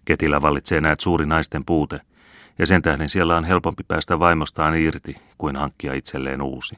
Ketillä 0.05 0.41
vallitsee 0.41 0.81
näet 0.81 0.99
suuri 0.99 1.25
naisten 1.25 1.65
puute– 1.65 1.99
ja 2.59 2.65
sen 2.65 2.81
tähden 2.81 3.09
siellä 3.09 3.37
on 3.37 3.43
helpompi 3.43 3.83
päästä 3.87 4.19
vaimostaan 4.19 4.77
irti 4.77 5.15
kuin 5.37 5.55
hankkia 5.55 5.93
itselleen 5.93 6.41
uusi. 6.41 6.75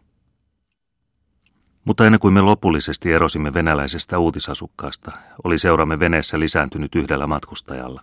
Mutta 1.85 2.05
ennen 2.05 2.19
kuin 2.19 2.33
me 2.33 2.41
lopullisesti 2.41 3.13
erosimme 3.13 3.53
venäläisestä 3.53 4.19
uutisasukkaasta, 4.19 5.11
oli 5.43 5.57
seuramme 5.57 5.99
veneessä 5.99 6.39
lisääntynyt 6.39 6.95
yhdellä 6.95 7.27
matkustajalla. 7.27 8.01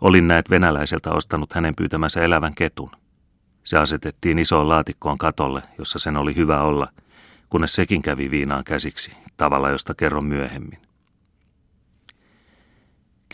Olin 0.00 0.26
näet 0.26 0.50
venäläiseltä 0.50 1.10
ostanut 1.10 1.52
hänen 1.52 1.76
pyytämänsä 1.76 2.20
elävän 2.20 2.54
ketun. 2.54 2.90
Se 3.64 3.78
asetettiin 3.78 4.38
isoon 4.38 4.68
laatikkoon 4.68 5.18
katolle, 5.18 5.62
jossa 5.78 5.98
sen 5.98 6.16
oli 6.16 6.36
hyvä 6.36 6.60
olla, 6.60 6.88
kunnes 7.48 7.74
sekin 7.74 8.02
kävi 8.02 8.30
viinaan 8.30 8.64
käsiksi, 8.64 9.12
tavalla 9.36 9.70
josta 9.70 9.94
kerron 9.94 10.24
myöhemmin. 10.24 10.78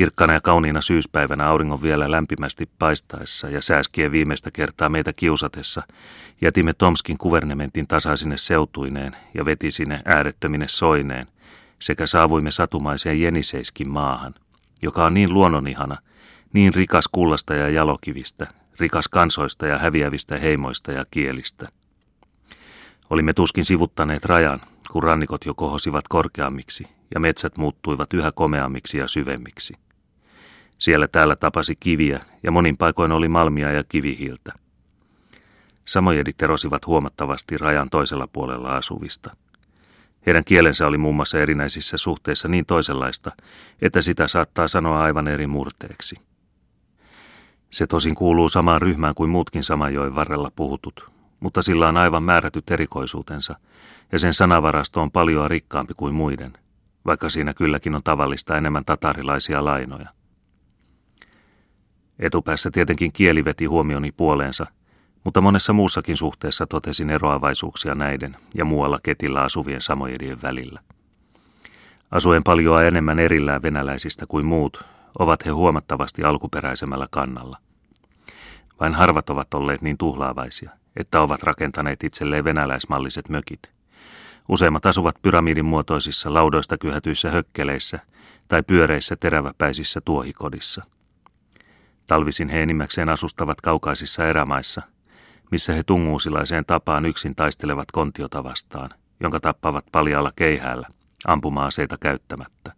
Kirkkana 0.02 0.32
ja 0.32 0.40
kauniina 0.40 0.80
syyspäivänä 0.80 1.46
auringon 1.46 1.82
vielä 1.82 2.10
lämpimästi 2.10 2.68
paistaessa 2.78 3.48
ja 3.48 3.62
sääskien 3.62 4.12
viimeistä 4.12 4.50
kertaa 4.50 4.88
meitä 4.88 5.12
kiusatessa, 5.12 5.82
jätimme 6.40 6.72
Tomskin 6.72 7.18
kuvernementin 7.18 7.86
tasaisine 7.86 8.36
seutuineen 8.36 9.16
ja 9.34 9.44
vetisine 9.44 10.02
äärettömine 10.04 10.68
soineen, 10.68 11.26
sekä 11.78 12.06
saavuimme 12.06 12.50
satumaiseen 12.50 13.20
Jeniseiskin 13.20 13.88
maahan, 13.88 14.34
joka 14.82 15.04
on 15.04 15.14
niin 15.14 15.34
luonnonihana, 15.34 15.96
niin 16.52 16.74
rikas 16.74 17.08
kullasta 17.12 17.54
ja 17.54 17.68
jalokivistä, 17.68 18.46
rikas 18.80 19.08
kansoista 19.08 19.66
ja 19.66 19.78
häviävistä 19.78 20.38
heimoista 20.38 20.92
ja 20.92 21.04
kielistä. 21.10 21.66
Olimme 23.10 23.32
tuskin 23.32 23.64
sivuttaneet 23.64 24.24
rajan, 24.24 24.60
kun 24.90 25.02
rannikot 25.02 25.46
jo 25.46 25.54
kohosivat 25.54 26.08
korkeammiksi 26.08 26.84
ja 27.14 27.20
metsät 27.20 27.56
muuttuivat 27.56 28.12
yhä 28.14 28.32
komeammiksi 28.32 28.98
ja 28.98 29.08
syvemmiksi. 29.08 29.74
Siellä 30.83 31.09
täällä 31.09 31.37
tapasi 31.37 31.77
kiviä 31.81 32.21
ja 32.42 32.51
monin 32.51 32.77
paikoin 32.77 33.12
oli 33.12 33.29
malmia 33.29 33.73
ja 33.73 33.85
kivihiiltä. 33.85 34.53
Samojedit 35.85 36.42
erosivat 36.42 36.87
huomattavasti 36.87 37.59
rajan 37.59 37.90
toisella 37.90 38.29
puolella 38.33 38.68
asuvista. 38.68 39.37
Heidän 40.27 40.45
kielensä 40.45 40.87
oli 40.87 40.99
muun 40.99 41.16
muassa 41.16 41.38
erinäisissä 41.38 41.97
suhteissa 41.97 42.49
niin 42.49 42.66
toisenlaista, 42.66 43.33
että 43.83 44.03
sitä 44.03 44.29
saattaa 44.29 44.68
sanoa 44.68 45.03
aivan 45.03 45.29
eri 45.29 45.47
murteeksi. 45.47 46.16
Se 47.71 47.87
tosin 47.87 48.14
kuuluu 48.14 48.49
samaan 48.49 48.83
ryhmään 48.83 49.14
kuin 49.14 49.31
muutkin 49.31 49.64
Samajoen 49.64 50.14
varrella 50.14 50.51
puhutut, 50.57 51.11
mutta 51.40 51.62
sillä 51.62 51.88
on 51.88 51.97
aivan 51.97 52.23
määrätyt 52.23 52.71
erikoisuutensa, 52.71 53.55
ja 54.12 54.18
sen 54.18 54.33
sanavarasto 54.33 55.03
on 55.03 55.11
paljon 55.11 55.51
rikkaampi 55.51 55.95
kuin 55.97 56.14
muiden, 56.14 56.53
vaikka 57.07 57.29
siinä 57.29 57.55
kylläkin 57.55 57.95
on 57.95 58.03
tavallista 58.05 58.57
enemmän 58.57 58.85
tatarilaisia 58.85 59.64
lainoja. 59.64 60.21
Etupäässä 62.22 62.70
tietenkin 62.70 63.12
kieli 63.12 63.44
veti 63.44 63.64
huomioni 63.64 64.12
puoleensa, 64.12 64.66
mutta 65.24 65.40
monessa 65.40 65.72
muussakin 65.72 66.16
suhteessa 66.16 66.66
totesin 66.66 67.11
eroavaisuuksia 67.11 67.94
näiden 67.94 68.37
ja 68.54 68.64
muualla 68.64 68.98
ketillä 69.02 69.42
asuvien 69.42 69.80
samojedien 69.80 70.42
välillä. 70.42 70.80
Asuen 72.11 72.42
paljoa 72.44 72.82
enemmän 72.82 73.18
erillään 73.18 73.62
venäläisistä 73.62 74.24
kuin 74.28 74.46
muut, 74.46 74.85
ovat 75.18 75.46
he 75.46 75.50
huomattavasti 75.50 76.22
alkuperäisemmällä 76.22 77.06
kannalla. 77.11 77.58
Vain 78.80 78.94
harvat 78.94 79.30
ovat 79.30 79.54
olleet 79.54 79.82
niin 79.82 79.98
tuhlaavaisia, 79.98 80.70
että 80.96 81.20
ovat 81.20 81.42
rakentaneet 81.42 82.04
itselleen 82.04 82.44
venäläismalliset 82.44 83.28
mökit. 83.28 83.70
Useimmat 84.48 84.87
asuvat 84.87 85.14
pyramidin 85.22 85.64
muotoisissa 85.64 86.35
laudoista 86.35 86.78
kyhätyissä 86.78 87.30
hökkeleissä 87.30 87.98
tai 88.48 88.62
pyöreissä 88.62 89.16
teräväpäisissä 89.16 90.00
tuohikodissa. 90.04 90.85
Talvisin 92.12 92.48
he 92.48 92.62
enimmäkseen 92.62 93.09
asustavat 93.09 93.61
kaukaisissa 93.61 94.29
erämaissa, 94.29 94.83
missä 95.51 95.72
he 95.72 95.83
tunguusilaiseen 95.83 96.64
tapaan 96.64 97.05
yksin 97.05 97.35
taistelevat 97.35 97.92
kontiota 97.92 98.44
vastaan, 98.44 98.90
jonka 99.20 99.40
tappavat 99.40 99.85
paljalla 99.92 100.33
keihäällä, 100.37 100.87
ampuma-aseita 101.27 101.96
käyttämättä. 102.01 102.72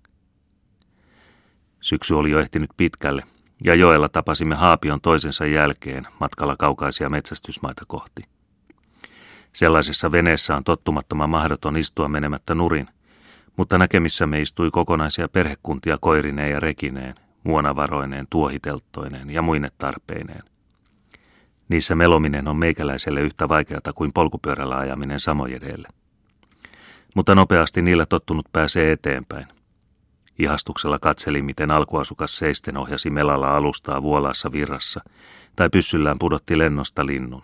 Syksy 1.81 2.15
oli 2.15 2.31
jo 2.31 2.39
ehtinyt 2.39 2.71
pitkälle, 2.77 3.23
ja 3.65 3.75
joella 3.75 4.09
tapasimme 4.09 4.55
Haapion 4.55 5.01
toisensa 5.01 5.47
jälkeen 5.47 6.07
matkalla 6.21 6.57
kaukaisia 6.57 7.09
metsästysmaita 7.09 7.83
kohti. 7.87 8.23
Sellaisessa 9.53 10.13
veneessä 10.13 10.57
on 10.57 10.65
tottumattoman 10.65 11.31
mahdoton 11.31 11.77
istua 11.77 12.09
menemättä 12.09 12.55
nurin, 12.55 12.89
mutta 13.57 13.79
näkemissämme 13.79 14.41
istui 14.41 14.71
kokonaisia 14.71 15.29
perhekuntia 15.29 15.99
koirineen 16.01 16.51
ja 16.51 16.61
rekineen, 16.61 17.24
muonavaroineen, 17.45 18.27
tuohitelttoineen 18.31 19.31
ja 19.31 19.43
muine 19.43 19.71
tarpeineen. 19.79 20.43
Niissä 21.69 21.95
melominen 21.95 22.49
on 22.49 22.57
meikäläiselle 22.57 23.21
yhtä 23.21 23.49
vaikeata 23.49 23.93
kuin 23.93 24.13
polkupyörällä 24.13 24.77
ajaminen 24.77 25.21
samojedelle. 25.21 25.89
Mutta 27.15 27.35
nopeasti 27.35 27.83
niillä 27.83 28.07
tottunut 28.07 28.47
pääsee 28.53 28.93
eteenpäin. 28.93 29.47
Ihastuksella 30.39 30.99
katseli, 30.99 31.43
miten 31.43 31.71
alkuasukas 31.71 32.39
seisten 32.39 32.77
ohjasi 32.77 33.11
melalla 33.11 33.57
alustaa 33.57 34.03
vuolaassa 34.03 34.53
virrassa, 34.53 35.01
tai 35.57 35.71
pyssyllään 35.71 36.19
pudotti 36.19 36.59
lennosta 36.59 37.07
linnun. 37.07 37.43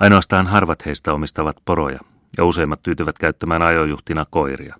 Ainoastaan 0.00 0.46
harvat 0.46 0.86
heistä 0.86 1.12
omistavat 1.12 1.56
poroja, 1.64 2.00
ja 2.38 2.44
useimmat 2.44 2.82
tyytyvät 2.82 3.18
käyttämään 3.18 3.62
ajojuhtina 3.62 4.26
koiria. 4.30 4.76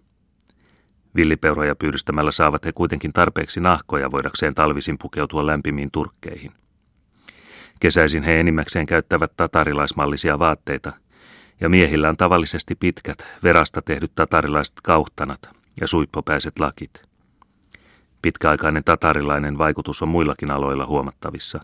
Villipeuroja 1.16 1.76
pyydystämällä 1.76 2.31
saavat 2.31 2.64
he 2.64 2.72
kuitenkin 2.72 3.12
tarpeeksi 3.12 3.61
nahkoja 3.61 4.11
voidakseen 4.11 4.55
talvisin 4.55 4.98
pukeutua 5.02 5.46
lämpimiin 5.46 5.90
turkkeihin. 5.90 6.52
Kesäisin 7.81 8.22
he 8.22 8.40
enimmäkseen 8.40 8.87
käyttävät 8.87 9.33
tatarilaismallisia 9.37 10.38
vaatteita, 10.38 10.92
ja 11.61 11.68
miehillä 11.68 12.09
on 12.09 12.16
tavallisesti 12.16 12.74
pitkät, 12.74 13.18
verasta 13.42 13.83
tehdyt 13.83 14.12
tatarilaiset 14.14 14.76
kauhtanat 14.83 15.50
ja 15.81 15.88
suippopäiset 15.88 16.59
lakit. 16.59 17.02
Pitkäaikainen 18.22 18.85
tatarilainen 18.85 19.59
vaikutus 19.59 20.02
on 20.02 20.09
muillakin 20.09 20.50
aloilla 20.50 20.87
huomattavissa. 20.87 21.61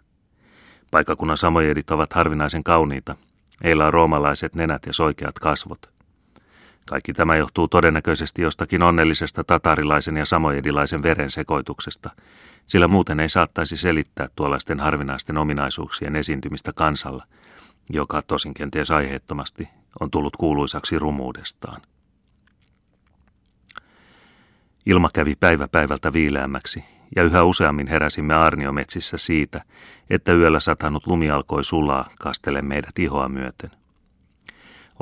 Paikakunnan 0.90 1.36
samojedit 1.36 1.90
ovat 1.90 2.12
harvinaisen 2.12 2.64
kauniita– 2.64 3.16
Heillä 3.64 3.86
on 3.86 3.92
roomalaiset 3.92 4.54
nenät 4.54 4.86
ja 4.86 4.92
soikeat 4.92 5.38
kasvot. 5.38 5.91
Kaikki 6.86 7.12
tämä 7.12 7.36
johtuu 7.36 7.68
todennäköisesti 7.68 8.42
jostakin 8.42 8.82
onnellisesta 8.82 9.44
tatarilaisen 9.44 10.16
ja 10.16 10.24
samojedilaisen 10.24 11.02
veren 11.02 11.30
sekoituksesta, 11.30 12.10
sillä 12.66 12.88
muuten 12.88 13.20
ei 13.20 13.28
saattaisi 13.28 13.76
selittää 13.76 14.28
tuollaisten 14.36 14.80
harvinaisten 14.80 15.38
ominaisuuksien 15.38 16.16
esiintymistä 16.16 16.72
kansalla, 16.72 17.26
joka 17.90 18.22
tosin 18.22 18.54
kenties 18.54 18.90
aiheettomasti 18.90 19.68
on 20.00 20.10
tullut 20.10 20.36
kuuluisaksi 20.36 20.98
rumuudestaan. 20.98 21.82
Ilma 24.86 25.08
kävi 25.14 25.34
päivä 25.40 25.68
päivältä 25.68 26.12
viileämmäksi, 26.12 26.84
ja 27.16 27.22
yhä 27.22 27.42
useammin 27.42 27.86
heräsimme 27.86 28.34
Arniometsissä 28.34 29.16
siitä, 29.16 29.64
että 30.10 30.32
yöllä 30.32 30.60
satanut 30.60 31.06
lumi 31.06 31.30
alkoi 31.30 31.64
sulaa 31.64 32.10
kastele 32.18 32.62
meidät 32.62 32.98
ihoa 32.98 33.28
myöten. 33.28 33.70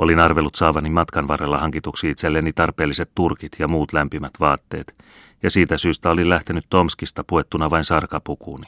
Olin 0.01 0.19
arvellut 0.19 0.55
saavani 0.55 0.89
matkan 0.89 1.27
varrella 1.27 1.57
hankituksi 1.57 2.09
itselleni 2.09 2.53
tarpeelliset 2.53 3.11
turkit 3.15 3.51
ja 3.59 3.67
muut 3.67 3.93
lämpimät 3.93 4.31
vaatteet, 4.39 4.95
ja 5.43 5.49
siitä 5.49 5.77
syystä 5.77 6.09
olin 6.09 6.29
lähtenyt 6.29 6.65
Tomskista 6.69 7.23
puettuna 7.23 7.69
vain 7.69 7.83
sarkapukuuni. 7.83 8.67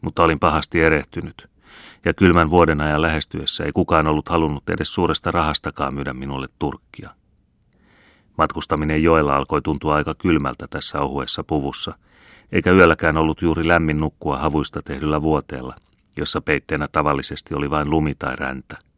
Mutta 0.00 0.22
olin 0.22 0.38
pahasti 0.38 0.80
erehtynyt, 0.80 1.50
ja 2.04 2.14
kylmän 2.14 2.50
vuoden 2.50 2.80
ajan 2.80 3.02
lähestyessä 3.02 3.64
ei 3.64 3.72
kukaan 3.72 4.06
ollut 4.06 4.28
halunnut 4.28 4.70
edes 4.70 4.94
suuresta 4.94 5.30
rahastakaan 5.30 5.94
myydä 5.94 6.12
minulle 6.12 6.48
turkkia. 6.58 7.10
Matkustaminen 8.38 9.02
joella 9.02 9.36
alkoi 9.36 9.62
tuntua 9.62 9.94
aika 9.94 10.14
kylmältä 10.14 10.66
tässä 10.70 11.00
ohuessa 11.00 11.44
puvussa– 11.44 11.94
eikä 12.52 12.70
yölläkään 12.70 13.16
ollut 13.16 13.42
juuri 13.42 13.68
lämmin 13.68 13.98
nukkua 13.98 14.38
havuista 14.38 14.82
tehdyllä 14.82 15.22
vuoteella, 15.22 15.74
jossa 16.16 16.40
peitteenä 16.40 16.88
tavallisesti 16.92 17.54
oli 17.54 17.70
vain 17.70 17.90
lumi 17.90 18.14
tai 18.14 18.36
räntä. 18.36 18.91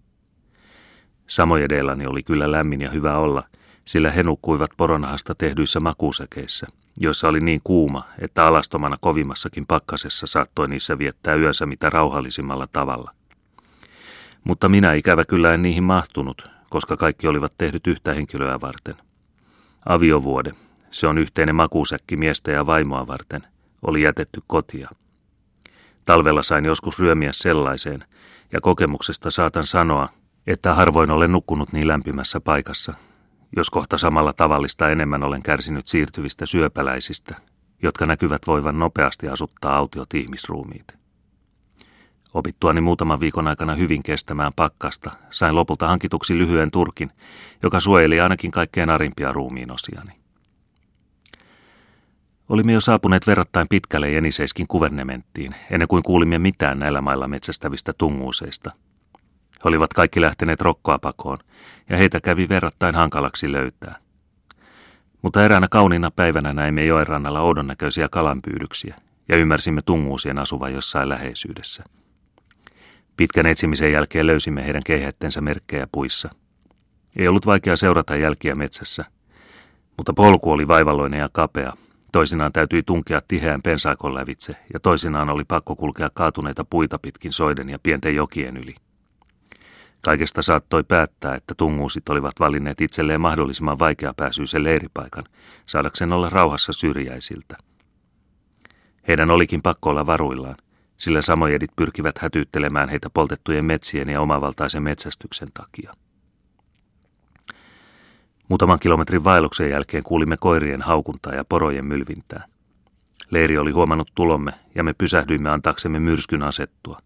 Samojedelläni 1.27 2.07
oli 2.07 2.23
kyllä 2.23 2.53
lämmin 2.53 2.81
ja 2.81 2.91
hyvä 2.91 3.19
olla, 3.19 3.43
sillä 3.85 4.11
he 4.11 4.23
nukkuivat 4.23 4.71
poronahasta 4.77 5.35
tehdyissä 5.35 5.81
makuusäkeissä, 5.81 6.67
joissa 7.01 7.29
oli 7.29 7.41
niin 7.41 7.61
kuuma, 7.65 8.05
että 8.19 8.47
alastomana 8.47 8.97
kovimmassakin 9.01 9.67
pakkasessa 9.67 10.27
saattoi 10.27 10.69
niissä 10.69 10.99
viettää 10.99 11.35
yönsä 11.35 11.67
mitä 11.67 11.91
rauhallisimmalla 11.91 12.67
tavalla. 12.67 13.11
Mutta 14.45 14.69
minä 14.69 14.93
ikävä 14.93 15.25
kyllä 15.25 15.55
en 15.55 15.63
niihin 15.63 15.85
mahtunut, 15.85 16.51
koska 16.71 16.97
kaikki 16.97 17.27
olivat 17.27 17.53
tehdyt 17.59 17.87
yhtä 17.87 18.15
henkilöä 18.15 18.61
varten. 18.61 18.95
Aviovuode, 19.87 20.53
se 20.91 21.07
on 21.07 21.19
yhteinen 21.19 21.55
makuusäkki 21.55 22.17
miestä 22.17 22.51
ja 22.51 22.67
vaimoa 22.67 23.07
varten, 23.07 23.43
oli 23.87 24.03
jätetty 24.03 24.41
kotia. 24.47 24.89
Talvella 26.05 26.43
sain 26.43 26.65
joskus 26.65 26.99
ryömiä 26.99 27.33
sellaiseen, 27.33 28.05
ja 28.53 28.61
kokemuksesta 28.61 29.31
saatan 29.31 29.67
sanoa, 29.67 30.09
että 30.47 30.75
harvoin 30.75 31.11
olen 31.11 31.33
nukkunut 31.33 31.73
niin 31.73 31.89
lämpimässä 31.89 32.41
paikassa, 32.41 32.95
jos 33.57 33.71
kohta 33.71 33.99
samalla 33.99 34.33
tavallista 34.33 34.91
enemmän 34.91 35.25
olen 35.25 35.43
kärsinyt 35.43 35.87
siirtyvistä 35.87 36.47
syöpäläisistä, 36.47 37.35
jotka 37.83 38.07
näkyvät 38.07 38.47
voivan 38.47 38.79
nopeasti 38.79 39.29
asuttaa 39.29 39.77
autiot 39.77 40.15
ihmisruumiit. 40.15 41.05
Opittuani 42.35 42.81
muutaman 42.81 43.21
viikon 43.21 43.49
aikana 43.49 43.75
hyvin 43.75 44.03
kestämään 44.03 44.53
pakkasta, 44.57 45.11
sain 45.31 45.55
lopulta 45.55 45.89
hankituksi 45.89 46.39
lyhyen 46.39 46.71
turkin, 46.71 47.11
joka 47.63 47.81
suojeli 47.81 48.21
ainakin 48.21 48.51
kaikkein 48.51 48.91
arimpia 48.91 49.33
ruumiin 49.33 49.71
osiani. 49.73 50.13
Olimme 52.49 52.73
jo 52.73 52.81
saapuneet 52.81 53.27
verrattain 53.27 53.67
pitkälle 53.71 54.11
Jeniseiskin 54.11 54.67
kuvernementtiin, 54.67 55.55
ennen 55.71 55.89
kuin 55.89 56.03
kuulimme 56.03 56.39
mitään 56.39 56.79
näillä 56.79 57.01
mailla 57.01 57.29
metsästävistä 57.29 57.93
tunguuseista. 57.99 58.73
Olivat 59.65 59.93
kaikki 59.93 60.21
lähteneet 60.21 60.61
rokkoa 60.61 60.99
pakoon, 60.99 61.39
ja 61.89 61.97
heitä 61.97 62.21
kävi 62.21 62.49
verrattain 62.49 62.95
hankalaksi 62.95 63.53
löytää. 63.53 63.99
Mutta 65.23 65.45
eräänä 65.45 65.69
kauniina 65.69 66.11
päivänä 66.11 66.55
näimme 66.55 66.85
joen 66.85 67.07
rannalla 67.07 67.41
oudon 67.41 67.67
näköisiä 67.67 68.09
kalanpyydyksiä, 68.09 68.97
ja 69.29 69.37
ymmärsimme 69.37 69.83
tunguusien 69.83 70.39
asuvan 70.39 70.75
jossain 70.75 71.09
läheisyydessä. 71.09 71.85
Pitkän 73.17 73.47
etsimisen 73.47 73.93
jälkeen 73.93 74.27
löysimme 74.27 74.65
heidän 74.65 74.83
keihättensä 74.87 75.41
merkkejä 75.41 75.87
puissa. 75.93 76.31
Ei 77.17 77.29
ollut 77.29 77.47
vaikea 77.47 77.77
seurata 77.77 78.17
jälkiä 78.17 78.55
metsässä, 78.55 79.05
mutta 79.97 80.13
polku 80.13 80.53
oli 80.53 80.69
vaivalloinen 80.69 81.21
ja 81.21 81.29
kapea, 81.33 81.73
Toisinaan 82.15 82.53
täytyi 82.53 82.83
tunkea 82.83 83.21
tiheän 83.29 83.63
pensaakon 83.63 84.15
lävitse 84.15 84.57
ja 84.73 84.81
toisinaan 84.81 85.31
oli 85.31 85.45
pakko 85.45 85.77
kulkea 85.77 86.09
kaatuneita 86.15 86.65
puita 86.65 86.99
pitkin 86.99 87.33
soiden 87.33 87.69
ja 87.69 87.79
pienten 87.83 88.15
jokien 88.15 88.57
yli. 88.57 88.75
Kaikesta 90.05 90.43
saattoi 90.43 90.85
päättää, 90.85 91.35
että 91.35 91.55
tunguusit 91.57 92.09
olivat 92.09 92.35
valinneet 92.41 92.81
itselleen 92.81 93.21
mahdollisimman 93.21 93.79
vaikeapääsyisen 93.79 94.65
leiripaikan, 94.65 95.25
saadakseen 95.67 96.13
olla 96.13 96.31
rauhassa 96.31 96.73
syrjäisiltä. 96.73 97.57
Heidän 99.09 99.31
olikin 99.31 99.63
pakko 99.63 99.91
olla 99.91 100.07
varuillaan, 100.07 100.57
sillä 100.97 101.23
samojedit 101.23 101.71
pyrkivät 101.77 102.19
hätyyttelemään 102.19 102.89
heitä 102.89 103.11
poltettujen 103.11 103.65
metsien 103.65 104.09
ja 104.09 104.21
omavaltaisen 104.21 104.83
metsästyksen 104.83 105.49
takia. 105.55 105.93
Muutaman 108.49 108.79
kilometrin 108.79 109.25
vaelluksen 109.25 109.71
jälkeen 109.71 110.03
kuulimme 110.03 110.37
koirien 110.41 110.83
haukuntaa 110.83 111.35
ja 111.35 111.45
porojen 111.45 111.87
mylvintää. 111.87 112.45
Leiri 113.31 113.59
oli 113.59 113.71
huomannut 113.71 114.11
tulomme 114.15 114.53
ja 114.75 114.85
me 114.85 114.95
pysähdyimme 114.95 115.51
antaaksemme 115.51 116.01
myrskyn 116.01 116.43
asettua. 116.43 116.99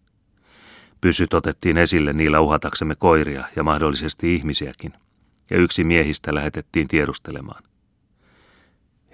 Pysyt 1.01 1.33
otettiin 1.33 1.77
esille 1.77 2.13
niillä 2.13 2.39
uhataksemme 2.39 2.95
koiria 2.95 3.43
ja 3.55 3.63
mahdollisesti 3.63 4.35
ihmisiäkin, 4.35 4.93
ja 5.49 5.57
yksi 5.57 5.83
miehistä 5.83 6.35
lähetettiin 6.35 6.87
tiedustelemaan. 6.87 7.63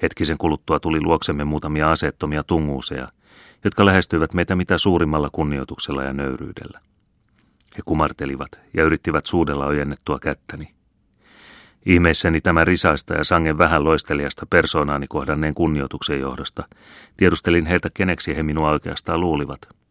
Hetkisen 0.02 0.38
kuluttua 0.38 0.80
tuli 0.80 1.02
luoksemme 1.02 1.43
muutamia 1.43 1.91
aseettomia 1.91 2.43
tunguuseja, 2.43 3.08
jotka 3.63 3.86
lähestyivät 3.86 4.34
meitä 4.34 4.56
mitä 4.56 4.78
suurimmalla 4.78 5.30
kunnioituksella 5.32 6.04
ja 6.04 6.13
nöyryydellä. 6.13 6.80
He 7.78 7.82
kumartelivat 7.86 8.60
ja 8.74 8.84
yrittivät 8.84 9.26
suudella 9.26 9.65
ojennettua 9.65 10.19
kättäni. 10.19 10.76
Ihmeissäni 11.86 12.41
tämä 12.41 12.65
risaista 12.65 13.13
ja 13.13 13.24
sangen 13.24 13.58
vähän 13.58 13.84
loistelijasta 13.84 14.45
persoonaani 14.45 15.08
kohdanneen 15.08 15.54
kunnioituksen 15.54 16.19
johdosta 16.19 16.67
tiedustelin 17.17 17.65
heiltä, 17.65 17.89
keneksi 17.93 18.36
he 18.36 18.43
minua 18.43 18.69
oikeastaan 18.69 19.19
luulivat. 19.19 19.85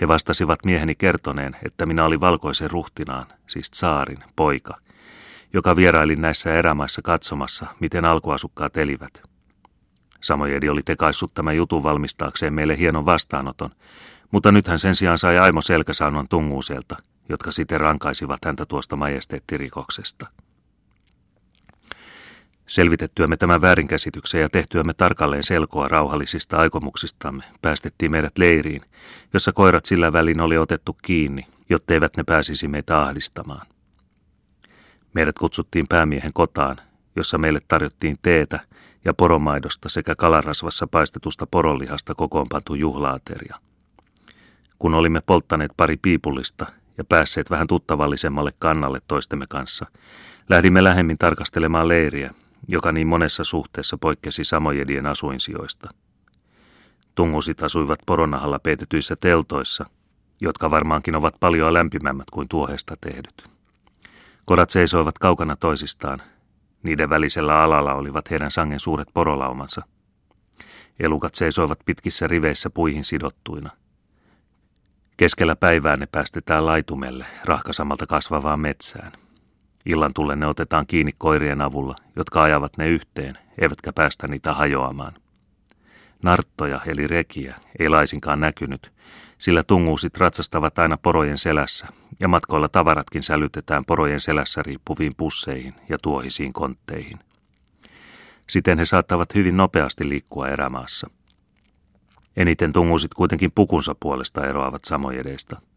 He 0.00 0.08
vastasivat 0.08 0.64
mieheni 0.64 0.94
kertoneen, 0.94 1.56
että 1.64 1.86
minä 1.86 2.04
olin 2.04 2.20
valkoisen 2.20 2.70
ruhtinaan, 2.70 3.26
siis 3.46 3.70
saarin, 3.74 4.24
poika, 4.36 4.78
joka 5.52 5.76
vieraili 5.76 6.16
näissä 6.16 6.54
erämaissa 6.54 7.02
katsomassa, 7.02 7.66
miten 7.80 8.04
alkuasukkaat 8.04 8.76
elivät. 8.76 9.22
Samojedi 10.20 10.68
oli 10.68 10.82
tekaissut 10.82 11.34
tämän 11.34 11.56
jutun 11.56 11.82
valmistaakseen 11.82 12.54
meille 12.54 12.78
hienon 12.78 13.06
vastaanoton, 13.06 13.70
mutta 14.30 14.52
nyt 14.52 14.68
hän 14.68 14.78
sen 14.78 14.94
sijaan 14.94 15.18
sai 15.18 15.38
Aimo 15.38 15.60
selkäsaunan 15.60 16.28
tunguuselta, 16.28 16.96
jotka 17.28 17.52
sitten 17.52 17.80
rankaisivat 17.80 18.44
häntä 18.44 18.66
tuosta 18.66 18.96
majesteettirikoksesta. 18.96 20.26
Selvitettyämme 22.72 23.36
tämän 23.36 23.62
väärinkäsityksen 23.62 24.40
ja 24.40 24.48
tehtyämme 24.48 24.94
tarkalleen 24.94 25.42
selkoa 25.42 25.88
rauhallisista 25.88 26.56
aikomuksistamme, 26.56 27.44
päästettiin 27.62 28.10
meidät 28.10 28.38
leiriin, 28.38 28.80
jossa 29.32 29.52
koirat 29.52 29.84
sillä 29.84 30.12
välin 30.12 30.40
oli 30.40 30.58
otettu 30.58 30.96
kiinni, 31.02 31.46
jotteivät 31.68 32.16
ne 32.16 32.24
pääsisi 32.24 32.68
meitä 32.68 33.02
ahdistamaan. 33.02 33.66
Meidät 35.14 35.38
kutsuttiin 35.38 35.88
päämiehen 35.88 36.32
kotaan, 36.34 36.76
jossa 37.16 37.38
meille 37.38 37.60
tarjottiin 37.68 38.16
teetä 38.22 38.60
ja 39.04 39.14
poromaidosta 39.14 39.88
sekä 39.88 40.14
kalarasvassa 40.14 40.86
paistetusta 40.86 41.46
poronlihasta 41.46 42.14
kokoonpantu 42.14 42.74
juhlaateria. 42.74 43.56
Kun 44.78 44.94
olimme 44.94 45.20
polttaneet 45.20 45.72
pari 45.76 45.96
piipullista 45.96 46.66
ja 46.98 47.04
päässeet 47.04 47.50
vähän 47.50 47.66
tuttavallisemmalle 47.66 48.50
kannalle 48.58 49.00
toistemme 49.08 49.46
kanssa, 49.48 49.86
lähdimme 50.48 50.84
lähemmin 50.84 51.18
tarkastelemaan 51.18 51.88
leiriä, 51.88 52.34
joka 52.68 52.92
niin 52.92 53.06
monessa 53.06 53.44
suhteessa 53.44 53.98
poikkesi 53.98 54.44
samojedien 54.44 55.06
asuinsijoista. 55.06 55.88
Tungusit 57.14 57.62
asuivat 57.62 57.98
poronahalla 58.06 58.58
peitetyissä 58.58 59.16
teltoissa, 59.20 59.84
jotka 60.40 60.70
varmaankin 60.70 61.16
ovat 61.16 61.34
paljon 61.40 61.74
lämpimämmät 61.74 62.30
kuin 62.30 62.48
tuohesta 62.48 62.94
tehdyt. 63.00 63.44
Kodat 64.44 64.70
seisoivat 64.70 65.18
kaukana 65.18 65.56
toisistaan. 65.56 66.22
Niiden 66.82 67.10
välisellä 67.10 67.62
alalla 67.62 67.94
olivat 67.94 68.30
heidän 68.30 68.50
sangen 68.50 68.80
suuret 68.80 69.08
porolaumansa. 69.14 69.82
Elukat 71.00 71.34
seisoivat 71.34 71.78
pitkissä 71.84 72.26
riveissä 72.26 72.70
puihin 72.70 73.04
sidottuina. 73.04 73.70
Keskellä 75.16 75.56
päivää 75.56 75.96
ne 75.96 76.06
päästetään 76.12 76.66
laitumelle, 76.66 77.26
rahkasamalta 77.44 78.06
kasvavaan 78.06 78.60
metsään. 78.60 79.12
Illan 79.86 80.14
tullen 80.14 80.40
ne 80.40 80.46
otetaan 80.46 80.86
kiinni 80.86 81.12
koirien 81.18 81.60
avulla, 81.60 81.94
jotka 82.16 82.42
ajavat 82.42 82.76
ne 82.76 82.88
yhteen, 82.88 83.38
eivätkä 83.60 83.92
päästä 83.92 84.28
niitä 84.28 84.52
hajoamaan. 84.52 85.14
Narttoja 86.22 86.80
eli 86.86 87.06
rekiä 87.06 87.56
ei 87.78 87.88
laisinkaan 87.88 88.40
näkynyt, 88.40 88.92
sillä 89.38 89.62
tunguusit 89.62 90.16
ratsastavat 90.16 90.78
aina 90.78 90.96
porojen 90.96 91.38
selässä, 91.38 91.86
ja 92.20 92.28
matkoilla 92.28 92.68
tavaratkin 92.68 93.22
sälytetään 93.22 93.84
porojen 93.84 94.20
selässä 94.20 94.62
riippuviin 94.62 95.12
pusseihin 95.16 95.74
ja 95.88 95.98
tuohisiin 96.02 96.52
kontteihin. 96.52 97.18
Siten 98.48 98.78
he 98.78 98.84
saattavat 98.84 99.34
hyvin 99.34 99.56
nopeasti 99.56 100.08
liikkua 100.08 100.48
erämaassa. 100.48 101.10
Eniten 102.36 102.72
tunguusit 102.72 103.14
kuitenkin 103.14 103.50
pukunsa 103.54 103.94
puolesta 104.00 104.46
eroavat 104.46 104.84
samojedeista– 104.84 105.60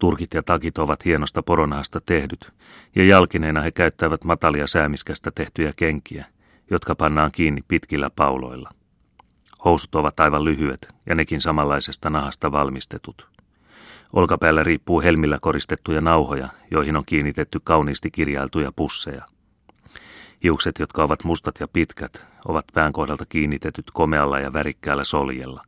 Turkit 0.00 0.34
ja 0.34 0.42
takit 0.42 0.78
ovat 0.78 1.04
hienosta 1.04 1.42
poronahasta 1.42 2.00
tehdyt, 2.06 2.52
ja 2.96 3.04
jalkineena 3.04 3.62
he 3.62 3.70
käyttävät 3.70 4.24
matalia 4.24 4.66
säämiskästä 4.66 5.30
tehtyjä 5.30 5.72
kenkiä, 5.76 6.26
jotka 6.70 6.94
pannaan 6.94 7.32
kiinni 7.32 7.60
pitkillä 7.68 8.10
pauloilla. 8.10 8.70
Housut 9.64 9.94
ovat 9.94 10.20
aivan 10.20 10.44
lyhyet 10.44 10.88
ja 11.06 11.14
nekin 11.14 11.40
samanlaisesta 11.40 12.10
nahasta 12.10 12.52
valmistetut. 12.52 13.28
Olkapäällä 14.12 14.62
riippuu 14.62 15.00
helmillä 15.02 15.38
koristettuja 15.40 16.00
nauhoja, 16.00 16.48
joihin 16.70 16.96
on 16.96 17.02
kiinnitetty 17.06 17.60
kauniisti 17.64 18.10
kirjailtuja 18.10 18.72
pusseja. 18.76 19.26
Hiukset, 20.42 20.78
jotka 20.78 21.02
ovat 21.02 21.24
mustat 21.24 21.54
ja 21.60 21.68
pitkät, 21.68 22.22
ovat 22.48 22.64
pään 22.74 22.92
kohdalta 22.92 23.24
kiinnitetyt 23.28 23.84
komealla 23.94 24.40
ja 24.40 24.52
värikkäällä 24.52 25.04
soljella. 25.04 25.62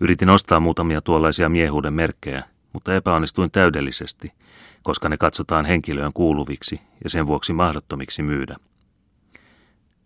Yritin 0.00 0.30
ostaa 0.30 0.60
muutamia 0.60 1.00
tuollaisia 1.00 1.48
miehuuden 1.48 1.92
merkkejä, 1.92 2.44
mutta 2.72 2.94
epäonnistuin 2.94 3.50
täydellisesti, 3.50 4.32
koska 4.82 5.08
ne 5.08 5.16
katsotaan 5.16 5.64
henkilöön 5.64 6.12
kuuluviksi 6.12 6.80
ja 7.04 7.10
sen 7.10 7.26
vuoksi 7.26 7.52
mahdottomiksi 7.52 8.22
myydä. 8.22 8.56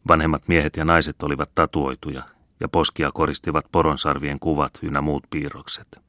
Vanhemmat 0.09 0.48
miehet 0.48 0.77
ja 0.77 0.85
naiset 0.85 1.22
olivat 1.22 1.50
tatuoituja 1.55 2.22
ja 2.61 2.68
poskia 2.68 3.11
koristivat 3.14 3.64
poronsarvien 3.72 4.38
kuvat 4.40 4.79
ynnä 4.83 5.00
muut 5.00 5.24
piirrokset. 5.31 6.05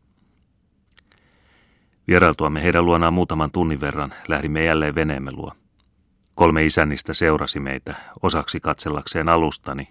Vierailtuamme 2.08 2.63
heidän 2.63 2.86
luonaan 2.86 3.13
muutaman 3.13 3.52
tunnin 3.52 3.82
verran 3.82 4.13
lähdimme 4.28 4.65
jälleen 4.65 4.96
veneemme 4.96 5.32
luo. 5.32 5.52
Kolme 6.36 6.65
isännistä 6.65 7.13
seurasi 7.13 7.60
meitä, 7.60 7.96
osaksi 8.22 8.60
katsellakseen 8.60 9.30
alustani 9.30 9.88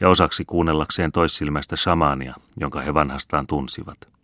ja 0.00 0.08
osaksi 0.08 0.44
kuunnellakseen 0.44 1.12
toissilmäistä 1.12 1.76
shamaania, 1.76 2.34
jonka 2.56 2.80
he 2.80 2.94
vanhastaan 2.94 3.46
tunsivat. 3.46 4.17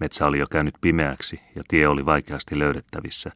Metsä 0.00 0.26
oli 0.26 0.38
jo 0.38 0.46
käynyt 0.50 0.74
pimeäksi 0.80 1.40
ja 1.56 1.62
tie 1.68 1.88
oli 1.88 2.06
vaikeasti 2.06 2.58
löydettävissä. 2.58 3.32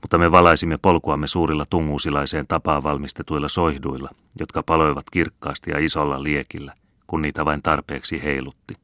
Mutta 0.00 0.18
me 0.18 0.30
valaisimme 0.30 0.78
polkuamme 0.78 1.26
suurilla 1.26 1.64
tunguusilaiseen 1.70 2.46
tapaan 2.46 2.82
valmistetuilla 2.82 3.48
soihduilla, 3.48 4.08
jotka 4.40 4.62
paloivat 4.62 5.04
kirkkaasti 5.12 5.70
ja 5.70 5.78
isolla 5.78 6.22
liekillä, 6.22 6.74
kun 7.06 7.22
niitä 7.22 7.44
vain 7.44 7.62
tarpeeksi 7.62 8.22
heilutti. 8.22 8.74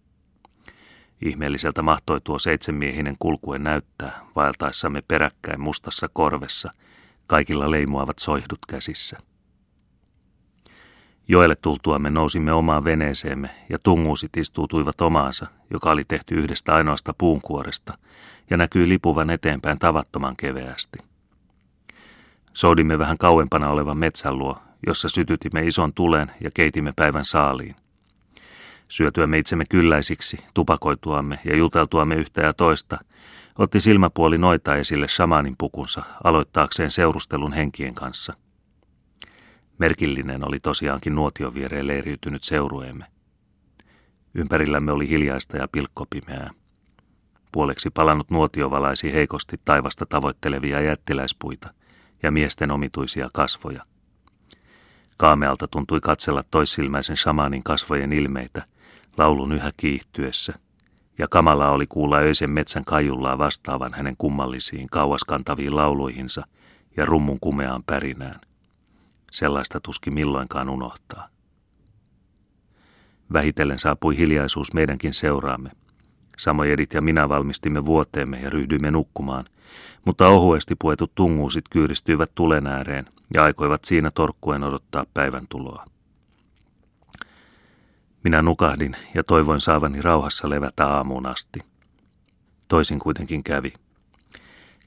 Ihmeelliseltä 1.24 1.82
mahtoi 1.82 2.20
tuo 2.20 2.38
seitsemänmiehinen 2.38 3.16
kulkuen 3.18 3.62
näyttää, 3.62 4.20
vaeltaessamme 4.36 5.02
peräkkäin 5.08 5.60
mustassa 5.60 6.08
korvessa, 6.12 6.70
kaikilla 7.26 7.70
leimuavat 7.70 8.18
soihdut 8.18 8.58
käsissä. 8.68 9.18
Joelle 11.28 11.56
tultuamme 11.56 12.10
nousimme 12.10 12.52
omaan 12.52 12.84
veneeseemme 12.84 13.50
ja 13.68 13.78
tunguusit 13.78 14.36
istuutuivat 14.36 15.00
omaansa, 15.00 15.46
joka 15.70 15.90
oli 15.90 16.04
tehty 16.04 16.34
yhdestä 16.34 16.74
ainoasta 16.74 17.14
puunkuoresta 17.18 17.98
ja 18.50 18.56
näkyi 18.56 18.88
lipuvan 18.88 19.30
eteenpäin 19.30 19.78
tavattoman 19.78 20.36
keveästi. 20.36 20.98
Soudimme 22.52 22.98
vähän 22.98 23.18
kauempana 23.18 23.68
olevan 23.68 23.98
metsän 23.98 24.38
luo, 24.38 24.56
jossa 24.86 25.08
sytytimme 25.08 25.66
ison 25.66 25.94
tulen 25.94 26.30
ja 26.40 26.50
keitimme 26.54 26.92
päivän 26.96 27.24
saaliin. 27.24 27.76
Syötyämme 28.88 29.38
itsemme 29.38 29.64
kylläisiksi, 29.70 30.38
tupakoituamme 30.54 31.38
ja 31.44 31.56
juteltuamme 31.56 32.14
yhtä 32.14 32.42
ja 32.42 32.52
toista, 32.52 32.98
otti 33.58 33.80
silmäpuoli 33.80 34.38
noita 34.38 34.76
esille 34.76 35.08
shamanin 35.08 35.54
pukunsa 35.58 36.02
aloittaakseen 36.24 36.90
seurustelun 36.90 37.52
henkien 37.52 37.94
kanssa– 37.94 38.32
Merkillinen 39.78 40.48
oli 40.48 40.60
tosiaankin 40.60 41.14
nuotion 41.14 41.54
viereen 41.54 41.86
leiriytynyt 41.86 42.42
seurueemme. 42.42 43.04
Ympärillämme 44.34 44.92
oli 44.92 45.08
hiljaista 45.08 45.56
ja 45.56 45.68
pilkkopimeää. 45.72 46.50
Puoleksi 47.52 47.90
palannut 47.90 48.30
nuotio 48.30 48.70
valaisi 48.70 49.12
heikosti 49.12 49.56
taivasta 49.64 50.06
tavoittelevia 50.06 50.80
jättiläispuita 50.80 51.74
ja 52.22 52.30
miesten 52.30 52.70
omituisia 52.70 53.30
kasvoja. 53.32 53.82
Kaamealta 55.16 55.68
tuntui 55.68 56.00
katsella 56.00 56.44
toissilmäisen 56.50 57.16
shamanin 57.16 57.62
kasvojen 57.62 58.12
ilmeitä, 58.12 58.64
laulun 59.16 59.52
yhä 59.52 59.70
kiihtyessä, 59.76 60.52
ja 61.18 61.28
kamala 61.28 61.70
oli 61.70 61.86
kuulla 61.86 62.16
öisen 62.18 62.50
metsän 62.50 62.84
kajullaa 62.84 63.38
vastaavan 63.38 63.94
hänen 63.94 64.14
kummallisiin 64.18 64.88
kauaskantaviin 64.90 65.76
lauluihinsa 65.76 66.46
ja 66.96 67.06
rummun 67.06 67.40
kumeaan 67.40 67.82
pärinään. 67.82 68.40
Sellaista 69.36 69.80
tuski 69.80 70.10
milloinkaan 70.10 70.68
unohtaa. 70.68 71.28
Vähitellen 73.32 73.78
saapui 73.78 74.16
hiljaisuus 74.16 74.72
meidänkin 74.72 75.12
seuraamme. 75.12 75.70
Samojedit 76.38 76.94
ja 76.94 77.00
minä 77.00 77.28
valmistimme 77.28 77.86
vuoteemme 77.86 78.40
ja 78.40 78.50
ryhdyimme 78.50 78.90
nukkumaan, 78.90 79.44
mutta 80.06 80.28
ohuesti 80.28 80.74
puetut 80.74 81.14
tunguusit 81.14 81.64
kyyristyivät 81.68 82.30
tulen 82.34 82.66
ääreen 82.66 83.06
ja 83.34 83.44
aikoivat 83.44 83.84
siinä 83.84 84.10
torkkuen 84.10 84.64
odottaa 84.64 85.04
päivän 85.14 85.46
tuloa. 85.48 85.84
Minä 88.24 88.42
nukahdin 88.42 88.96
ja 89.14 89.24
toivoin 89.24 89.60
saavani 89.60 90.02
rauhassa 90.02 90.50
levätä 90.50 90.86
aamuun 90.86 91.26
asti. 91.26 91.60
Toisin 92.68 92.98
kuitenkin 92.98 93.44
kävi. 93.44 93.72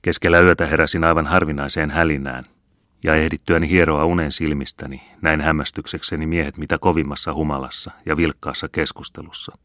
Keskellä 0.02 0.40
yötä 0.40 0.66
heräsin 0.66 1.04
aivan 1.04 1.28
harvinaiseen 1.28 1.92
hälinään– 1.92 2.46
ja 3.04 3.16
ehdittyäni 3.16 3.70
hieroa 3.70 4.06
unen 4.06 4.32
silmistäni, 4.32 5.02
näin 5.22 5.42
hämmästyksekseni 5.42 6.28
miehet 6.28 6.58
mitä 6.58 6.78
kovimmassa 6.78 7.34
humalassa 7.34 7.92
ja 8.06 8.18
vilkkaassa 8.18 8.68
keskustelussa. 8.70 9.58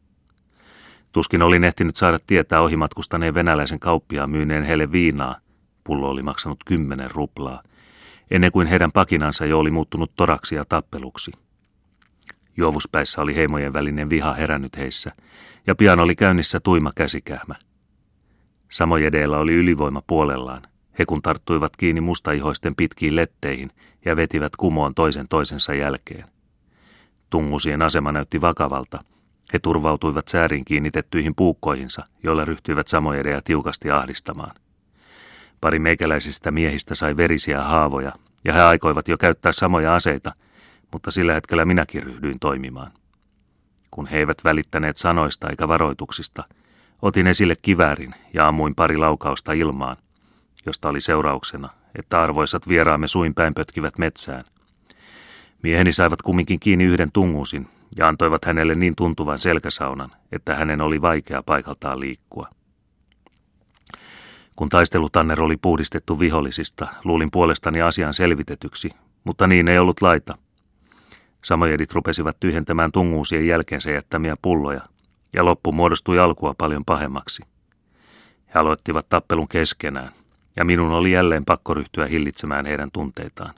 Tuskin 1.11 1.41
olin 1.41 1.63
ehtinyt 1.63 1.95
saada 1.95 2.19
tietää 2.27 2.61
ohimatkustaneen 2.61 3.33
venäläisen 3.33 3.79
kauppiaan 3.79 4.29
myyneen 4.29 4.63
heille 4.63 4.91
viinaa, 4.91 5.37
pullo 5.83 6.09
oli 6.09 6.23
maksanut 6.23 6.63
kymmenen 6.65 7.11
ruplaa, 7.11 7.63
ennen 8.31 8.51
kuin 8.51 8.67
heidän 8.67 8.91
pakinansa 8.91 9.45
jo 9.45 9.59
oli 9.59 9.71
muuttunut 9.71 10.11
toraksi 10.15 10.55
ja 10.55 10.63
tappeluksi. 10.69 11.31
Juovuspäissä 12.57 13.21
oli 13.21 13.35
heimojen 13.35 13.73
välinen 13.73 14.09
viha 14.09 14.33
herännyt 14.33 14.77
heissä, 14.77 15.11
ja 15.67 15.75
pian 15.75 15.99
oli 15.99 16.15
käynnissä 16.15 16.59
tuima 16.59 16.91
käsikähmä. 16.95 17.55
Samojedeillä 18.71 19.37
oli 19.37 19.53
ylivoima 19.53 20.01
puolellaan. 20.07 20.61
He 20.99 21.05
kun 21.05 21.21
tarttuivat 21.21 21.77
kiinni 21.77 22.01
mustaihoisten 22.01 22.75
pitkiin 22.75 23.15
letteihin 23.15 23.71
ja 24.05 24.15
vetivät 24.15 24.55
kumoon 24.55 24.95
toisen 24.95 25.27
toisensa 25.27 25.73
jälkeen. 25.73 26.25
Tungusien 27.29 27.81
asema 27.81 28.11
näytti 28.11 28.41
vakavalta. 28.41 28.99
He 29.53 29.59
turvautuivat 29.59 30.27
säärin 30.27 30.65
kiinnitettyihin 30.65 31.35
puukkoihinsa, 31.35 32.05
joilla 32.23 32.45
ryhtyivät 32.45 32.87
samojedeja 32.87 33.41
tiukasti 33.41 33.91
ahdistamaan. 33.91 34.55
Pari 35.61 35.79
meikäläisistä 35.79 36.51
miehistä 36.51 36.95
sai 36.95 37.17
verisiä 37.17 37.63
haavoja, 37.63 38.13
ja 38.45 38.53
he 38.53 38.61
aikoivat 38.61 39.07
jo 39.07 39.17
käyttää 39.17 39.51
samoja 39.51 39.95
aseita, 39.95 40.35
mutta 40.93 41.11
sillä 41.11 41.33
hetkellä 41.33 41.65
minäkin 41.65 42.03
ryhdyin 42.03 42.39
toimimaan. 42.39 42.91
Kun 43.91 44.07
he 44.07 44.17
eivät 44.17 44.37
välittäneet 44.43 44.97
sanoista 44.97 45.49
eikä 45.49 45.67
varoituksista, 45.67 46.43
otin 47.01 47.27
esille 47.27 47.55
kiväärin 47.61 48.15
ja 48.33 48.47
ammuin 48.47 48.75
pari 48.75 48.97
laukausta 48.97 49.53
ilmaan, 49.53 49.97
josta 50.65 50.89
oli 50.89 51.01
seurauksena, 51.01 51.69
että 51.99 52.21
arvoisat 52.21 52.67
vieraamme 52.67 53.07
suinpäin 53.07 53.53
pötkivät 53.53 53.97
metsään. 53.97 54.41
Mieheni 55.63 55.93
saivat 55.93 56.21
kumminkin 56.21 56.59
kiinni 56.59 56.83
yhden 56.83 57.11
tungusin 57.11 57.67
ja 57.97 58.07
antoivat 58.07 58.45
hänelle 58.45 58.75
niin 58.75 58.95
tuntuvan 58.95 59.39
selkäsaunan, 59.39 60.11
että 60.31 60.55
hänen 60.55 60.81
oli 60.81 61.01
vaikea 61.01 61.43
paikaltaan 61.43 61.99
liikkua. 61.99 62.49
Kun 64.55 64.69
taistelutanner 64.69 65.41
oli 65.41 65.57
puhdistettu 65.57 66.19
vihollisista, 66.19 66.87
luulin 67.03 67.31
puolestani 67.31 67.81
asian 67.81 68.13
selvitetyksi, 68.13 68.89
mutta 69.23 69.47
niin 69.47 69.67
ei 69.67 69.79
ollut 69.79 70.01
laita. 70.01 70.37
Samojedit 71.43 71.93
rupesivat 71.93 72.39
tyhjentämään 72.39 72.91
tunguusien 72.91 73.47
jälkeensä 73.47 73.91
jättämiä 73.91 74.35
pulloja, 74.41 74.81
ja 75.33 75.45
loppu 75.45 75.71
muodostui 75.71 76.19
alkua 76.19 76.55
paljon 76.57 76.85
pahemmaksi. 76.85 77.43
He 78.53 78.59
aloittivat 78.59 79.09
tappelun 79.09 79.47
keskenään, 79.47 80.11
ja 80.57 80.65
minun 80.65 80.91
oli 80.91 81.11
jälleen 81.11 81.45
pakko 81.45 81.73
ryhtyä 81.73 82.05
hillitsemään 82.05 82.65
heidän 82.65 82.89
tunteitaan. 82.93 83.53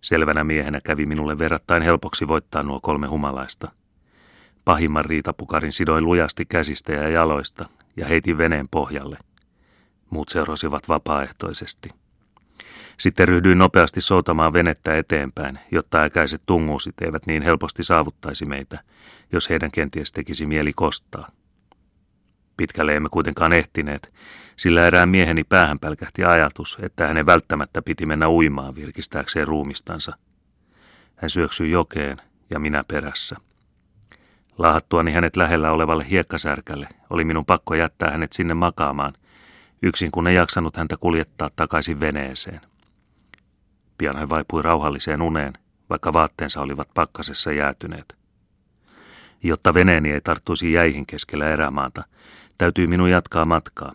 Selvänä 0.00 0.44
miehenä 0.44 0.80
kävi 0.80 1.06
minulle 1.06 1.38
verrattain 1.38 1.82
helpoksi 1.82 2.28
voittaa 2.28 2.62
nuo 2.62 2.80
kolme 2.80 3.06
humalaista. 3.06 3.72
Pahimman 4.64 5.04
riitapukarin 5.04 5.72
sidoin 5.72 6.04
lujasti 6.04 6.46
käsistä 6.46 6.92
ja 6.92 7.08
jaloista 7.08 7.64
ja 7.96 8.06
heitin 8.06 8.38
veneen 8.38 8.66
pohjalle– 8.70 9.18
Muut 10.12 10.28
seurasivat 10.28 10.88
vapaaehtoisesti. 10.88 11.88
Sitten 12.98 13.28
ryhdyin 13.28 13.58
nopeasti 13.58 14.00
soutamaan 14.00 14.52
venettä 14.52 14.96
eteenpäin, 14.96 15.58
jotta 15.70 16.02
äkäiset 16.02 16.40
tunguusit 16.46 16.94
eivät 17.02 17.26
niin 17.26 17.42
helposti 17.42 17.84
saavuttaisi 17.84 18.46
meitä, 18.46 18.78
jos 19.32 19.50
heidän 19.50 19.70
kenties 19.70 20.12
tekisi 20.12 20.46
mieli 20.46 20.72
kostaa. 20.72 21.28
Pitkälle 22.62 22.96
emme 22.96 23.08
kuitenkaan 23.08 23.52
ehtineet, 23.52 24.14
sillä 24.56 24.86
erään 24.86 25.08
mieheni 25.08 25.44
päähän 25.44 25.78
pälkähti 25.78 26.24
ajatus, 26.24 26.78
että 26.82 27.06
hänen 27.06 27.26
välttämättä 27.26 27.82
piti 27.82 28.06
mennä 28.06 28.28
uimaan 28.28 28.74
virkistääkseen 28.74 29.46
ruumistansa. 29.46 30.12
Hän 31.16 31.30
syöksyi 31.30 31.70
jokeen 31.70 32.16
ja 32.50 32.58
minä 32.58 32.84
perässä. 32.88 33.36
Lahattuani 34.58 35.12
hänet 35.12 35.36
lähellä 35.36 35.72
olevalle 35.72 36.06
hiekkasärkälle 36.10 36.88
oli 37.10 37.24
minun 37.24 37.44
pakko 37.44 37.74
jättää 37.74 38.10
hänet 38.10 38.32
sinne 38.32 38.54
makaamaan, 38.54 39.12
yksin 39.82 40.10
kun 40.10 40.26
ei 40.26 40.34
jaksanut 40.34 40.76
häntä 40.76 40.96
kuljettaa 40.96 41.50
takaisin 41.56 42.00
veneeseen. 42.00 42.60
Pian 43.98 44.16
hän 44.16 44.28
vaipui 44.28 44.62
rauhalliseen 44.62 45.22
uneen, 45.22 45.52
vaikka 45.90 46.12
vaatteensa 46.12 46.60
olivat 46.60 46.88
pakkasessa 46.94 47.52
jäätyneet. 47.52 48.16
Jotta 49.42 49.74
veneeni 49.74 50.12
ei 50.12 50.20
tarttuisi 50.20 50.72
jäihin 50.72 51.06
keskellä 51.06 51.48
erämaata, 51.48 52.04
täytyy 52.62 52.86
minun 52.86 53.10
jatkaa 53.10 53.44
matkaa, 53.44 53.94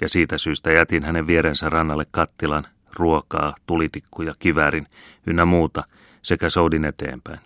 ja 0.00 0.08
siitä 0.08 0.38
syystä 0.38 0.72
jätin 0.72 1.04
hänen 1.04 1.26
vierensä 1.26 1.70
rannalle 1.70 2.06
kattilan, 2.10 2.66
ruokaa, 2.96 3.54
tulitikkuja, 3.66 4.34
kiväärin 4.38 4.86
ynnä 5.26 5.44
muuta 5.44 5.84
sekä 6.22 6.48
soudin 6.48 6.84
eteenpäin. 6.84 7.40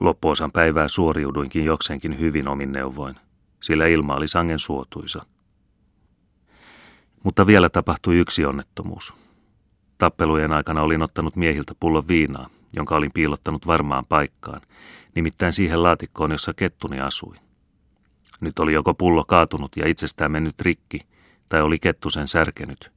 Loppuosan 0.00 0.52
päivää 0.52 0.88
suoriuduinkin 0.88 1.64
jokseenkin 1.64 2.18
hyvin 2.20 2.48
omin 2.48 2.72
neuvoin, 2.72 3.14
sillä 3.62 3.86
ilma 3.86 4.14
oli 4.14 4.28
sangen 4.28 4.58
suotuisa. 4.58 5.22
Mutta 7.24 7.46
vielä 7.46 7.68
tapahtui 7.68 8.18
yksi 8.18 8.44
onnettomuus. 8.44 9.14
Tappelujen 9.98 10.52
aikana 10.52 10.82
olin 10.82 11.02
ottanut 11.02 11.36
miehiltä 11.36 11.74
pullon 11.80 12.08
viinaa, 12.08 12.48
jonka 12.72 12.96
olin 12.96 13.12
piilottanut 13.14 13.66
varmaan 13.66 14.04
paikkaan, 14.08 14.60
nimittäin 15.14 15.52
siihen 15.52 15.82
laatikkoon, 15.82 16.30
jossa 16.30 16.54
kettuni 16.54 17.00
asui. 17.00 17.36
Nyt 18.42 18.58
oli 18.58 18.72
joko 18.72 18.94
pullo 18.94 19.24
kaatunut 19.24 19.76
ja 19.76 19.88
itsestään 19.88 20.32
mennyt 20.32 20.60
rikki, 20.60 21.00
tai 21.48 21.62
oli 21.62 21.78
kettu 21.78 22.10
sen 22.10 22.28
särkenyt. 22.28 22.92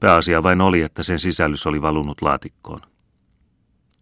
Pääasia 0.00 0.42
vain 0.42 0.60
oli, 0.60 0.82
että 0.82 1.02
sen 1.02 1.18
sisällys 1.18 1.66
oli 1.66 1.82
valunut 1.82 2.22
laatikkoon. 2.22 2.80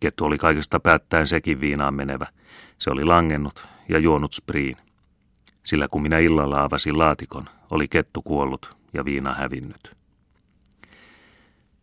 Kettu 0.00 0.24
oli 0.24 0.38
kaikesta 0.38 0.80
päättäen 0.80 1.26
sekin 1.26 1.60
viinaan 1.60 1.94
menevä. 1.94 2.26
Se 2.78 2.90
oli 2.90 3.04
langennut 3.04 3.68
ja 3.88 3.98
juonut 3.98 4.32
spriin. 4.32 4.76
Sillä 5.64 5.88
kun 5.88 6.02
minä 6.02 6.18
illalla 6.18 6.62
avasin 6.62 6.98
laatikon, 6.98 7.44
oli 7.70 7.88
kettu 7.88 8.22
kuollut 8.22 8.76
ja 8.94 9.04
viina 9.04 9.34
hävinnyt. 9.34 9.96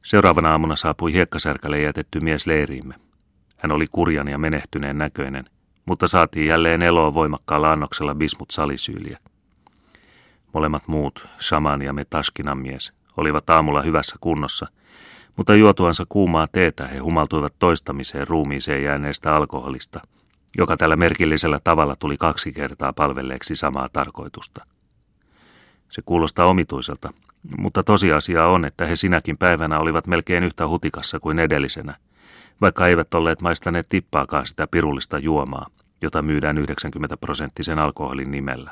Seuraavana 0.05 0.51
aamuna 0.51 0.75
saapui 0.75 1.13
hiekkasärkälle 1.13 1.81
jätetty 1.81 2.19
mies 2.19 2.47
leiriimme. 2.47 2.95
Hän 3.57 3.71
oli 3.71 3.87
kurjan 3.87 4.27
ja 4.27 4.37
menehtyneen 4.37 4.97
näköinen, 4.97 5.45
mutta 5.86 6.07
saatiin 6.07 6.47
jälleen 6.47 6.81
eloa 6.81 7.13
voimakkaalla 7.13 7.71
annoksella 7.71 8.15
bismut 8.15 8.51
salisyyliä. 8.51 9.19
Molemmat 10.53 10.88
muut, 10.88 11.27
shaman 11.41 11.81
ja 11.81 11.93
me 11.93 12.05
taskinan 12.05 12.57
mies, 12.57 12.93
olivat 13.17 13.49
aamulla 13.49 13.81
hyvässä 13.81 14.15
kunnossa, 14.19 14.67
mutta 15.38 15.55
juotuansa 15.55 16.05
kuumaa 16.09 16.47
teetä 16.51 16.88
he 16.88 16.97
humaltuivat 16.97 17.53
toistamiseen 17.59 18.27
ruumiiseen 18.27 18.84
jääneestä 18.84 19.36
alkoholista, 19.36 19.99
joka 20.57 20.77
tällä 20.77 20.95
merkillisellä 20.95 21.59
tavalla 21.63 21.95
tuli 21.95 22.17
kaksi 22.17 22.53
kertaa 22.53 22.93
palvelleeksi 22.93 23.55
samaa 23.55 23.88
tarkoitusta. 23.93 24.65
Se 25.89 26.01
kuulostaa 26.05 26.45
omituiselta, 26.45 27.13
mutta 27.57 27.84
tosiasia 27.84 28.47
on, 28.47 28.65
että 28.65 28.86
he 28.86 28.95
sinäkin 28.95 29.38
päivänä 29.38 29.79
olivat 29.79 30.07
melkein 30.07 30.43
yhtä 30.43 30.67
hutikassa 30.67 31.19
kuin 31.19 31.39
edellisenä, 31.39 31.95
vaikka 32.62 32.88
eivät 32.88 33.14
olleet 33.14 33.41
maistaneet 33.41 33.86
tippaakaan 33.89 34.45
sitä 34.45 34.68
pirullista 34.68 35.20
juomaa, 35.20 35.68
jota 36.01 36.22
myydään 36.22 36.58
90 36.58 37.18
prosenttisen 37.18 37.80
alkoholin 37.80 38.32
nimellä. 38.32 38.72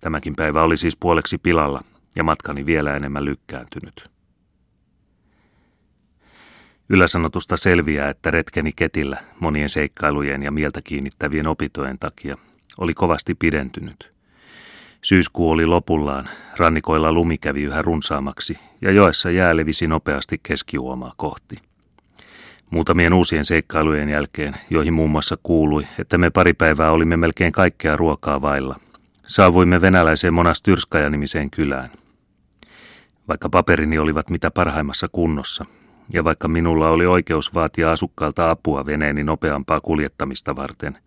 Tämäkin 0.00 0.36
päivä 0.36 0.62
oli 0.62 0.76
siis 0.76 0.96
puoleksi 0.96 1.38
pilalla 1.38 1.80
ja 2.16 2.24
matkani 2.24 2.66
vielä 2.66 2.96
enemmän 2.96 3.24
lykkääntynyt. 3.24 4.10
Yläsanotusta 6.88 7.56
selviää, 7.56 8.10
että 8.10 8.30
retkeni 8.30 8.70
ketillä 8.76 9.18
monien 9.40 9.68
seikkailujen 9.68 10.42
ja 10.42 10.50
mieltä 10.50 10.82
kiinnittävien 10.82 11.48
opintojen 11.48 11.98
takia 11.98 12.36
oli 12.78 12.94
kovasti 12.94 13.34
pidentynyt– 13.34 14.12
Syyskuu 15.02 15.50
oli 15.50 15.66
lopullaan, 15.66 16.28
rannikoilla 16.56 17.12
lumi 17.12 17.38
kävi 17.38 17.62
yhä 17.62 17.82
runsaammaksi 17.82 18.58
ja 18.80 18.92
joessa 18.92 19.30
jää 19.30 19.56
levisi 19.56 19.86
nopeasti 19.86 20.40
keskiuomaa 20.42 21.12
kohti. 21.16 21.56
Muutamien 22.70 23.14
uusien 23.14 23.44
seikkailujen 23.44 24.08
jälkeen, 24.08 24.54
joihin 24.70 24.94
muun 24.94 25.10
muassa 25.10 25.38
kuului, 25.42 25.86
että 25.98 26.18
me 26.18 26.30
pari 26.30 26.52
päivää 26.52 26.90
olimme 26.90 27.16
melkein 27.16 27.52
kaikkea 27.52 27.96
ruokaa 27.96 28.42
vailla, 28.42 28.76
saavuimme 29.26 29.80
venäläiseen 29.80 30.34
Monastyrskaja-nimiseen 30.34 31.50
kylään. 31.50 31.90
Vaikka 33.28 33.48
paperini 33.48 33.98
olivat 33.98 34.30
mitä 34.30 34.50
parhaimmassa 34.50 35.08
kunnossa, 35.12 35.64
ja 36.12 36.24
vaikka 36.24 36.48
minulla 36.48 36.88
oli 36.88 37.06
oikeus 37.06 37.54
vaatia 37.54 37.92
asukkailta 37.92 38.50
apua 38.50 38.86
veneeni 38.86 39.24
nopeampaa 39.24 39.80
kuljettamista 39.80 40.56
varten, 40.56 40.98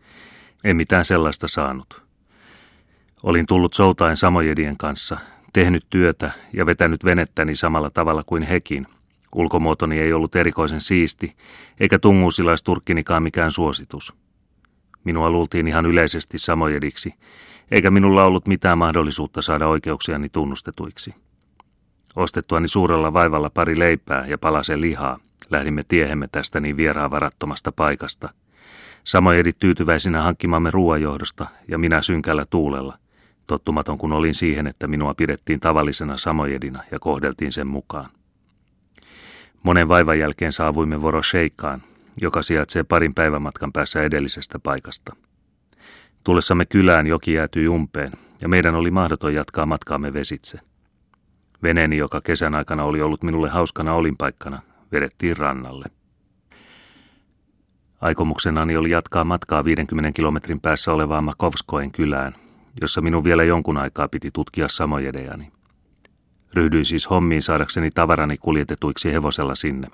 en 0.64 0.78
mitään 0.78 1.06
sellaista 1.06 1.48
saanut– 1.48 2.02
Olin 3.24 3.46
tullut 3.46 3.74
soutain 3.74 4.18
samojedien 4.18 4.78
kanssa, 4.78 5.18
tehnyt 5.54 5.86
työtä 5.90 6.32
ja 6.54 6.66
vetänyt 6.66 7.06
venettäni 7.06 7.56
samalla 7.56 7.90
tavalla 7.90 8.24
kuin 8.26 8.44
hekin. 8.44 8.88
Ulkomuotoni 9.36 10.00
ei 10.00 10.14
ollut 10.14 10.36
erikoisen 10.36 10.82
siisti, 10.82 11.36
eikä 11.80 12.00
tunguusilaisturkkinikaan 12.00 13.24
mikään 13.24 13.52
suositus. 13.52 14.14
Minua 15.04 15.30
luultiin 15.30 15.68
ihan 15.68 15.86
yleisesti 15.86 16.38
samojediksi, 16.38 17.14
eikä 17.72 17.92
minulla 17.92 18.24
ollut 18.24 18.48
mitään 18.48 18.78
mahdollisuutta 18.78 19.42
saada 19.42 19.68
oikeuksiani 19.68 20.30
tunnustetuiksi. 20.30 21.16
Ostettuani 22.16 22.68
suurella 22.68 23.14
vaivalla 23.14 23.50
pari 23.50 23.80
leipää 23.80 24.26
ja 24.28 24.38
palasen 24.38 24.82
lihaa, 24.82 25.20
lähdimme 25.50 25.84
tiehemme 25.88 26.28
tästä 26.32 26.60
niin 26.60 26.78
vieraavarattomasta 26.78 27.72
paikasta. 27.72 28.30
Samojedit 29.04 29.60
tyytyväisinä 29.60 30.22
hankkimamme 30.22 30.72
ruoajohdosta 30.72 31.48
ja 31.68 31.78
minä 31.78 32.02
synkällä 32.02 32.46
tuulella– 32.46 32.98
tottumaton 33.52 33.98
kun 33.98 34.14
olin 34.14 34.36
siihen, 34.36 34.68
että 34.68 34.88
minua 34.88 35.14
pidettiin 35.14 35.60
tavallisena 35.60 36.18
samojedina 36.18 36.84
ja 36.92 37.00
kohdeltiin 37.00 37.52
sen 37.52 37.68
mukaan. 37.68 38.10
Monen 39.64 39.88
vaivan 39.88 40.20
jälkeen 40.20 40.52
saavuimme 40.52 41.02
Vorosheikkaan, 41.02 41.84
joka 42.22 42.42
sijaitsee 42.42 42.84
parin 42.84 43.14
päivämatkan 43.14 43.72
päässä 43.74 44.04
edellisestä 44.04 44.60
paikasta. 44.60 45.16
Tullessamme 46.24 46.66
kylään 46.66 47.08
joki 47.08 47.34
jäätyi 47.34 47.68
umpeen, 47.68 48.12
ja 48.42 48.50
meidän 48.50 48.76
oli 48.76 48.92
mahdoton 48.92 49.34
jatkaa 49.34 49.66
matkaamme 49.66 50.14
vesitse. 50.14 50.60
Veneeni, 51.64 51.98
joka 51.98 52.22
kesän 52.22 52.56
aikana 52.56 52.84
oli 52.84 53.02
ollut 53.02 53.24
minulle 53.24 53.50
hauskana 53.50 53.94
olinpaikkana, 53.94 54.62
vedettiin 54.92 55.38
rannalle. 55.38 55.86
Aikomuksenani 58.02 58.78
oli 58.78 58.90
jatkaa 58.90 59.24
matkaa 59.24 59.64
50 59.64 60.12
kilometrin 60.12 60.62
päässä 60.62 60.94
olevaan 60.94 61.24
Makovskoen 61.24 61.92
kylään, 61.92 62.36
jossa 62.82 63.02
minun 63.02 63.24
vielä 63.24 63.44
jonkun 63.44 63.78
aikaa 63.78 64.08
piti 64.08 64.30
tutkia 64.34 64.68
samojedejani. 64.68 65.52
Ryhdyin 66.54 66.86
siis 66.86 67.10
hommiin 67.10 67.42
saadakseni 67.42 67.90
tavarani 67.92 68.38
kuljetetuiksi 68.38 69.14
hevosella 69.14 69.56
sinne. 69.56 69.88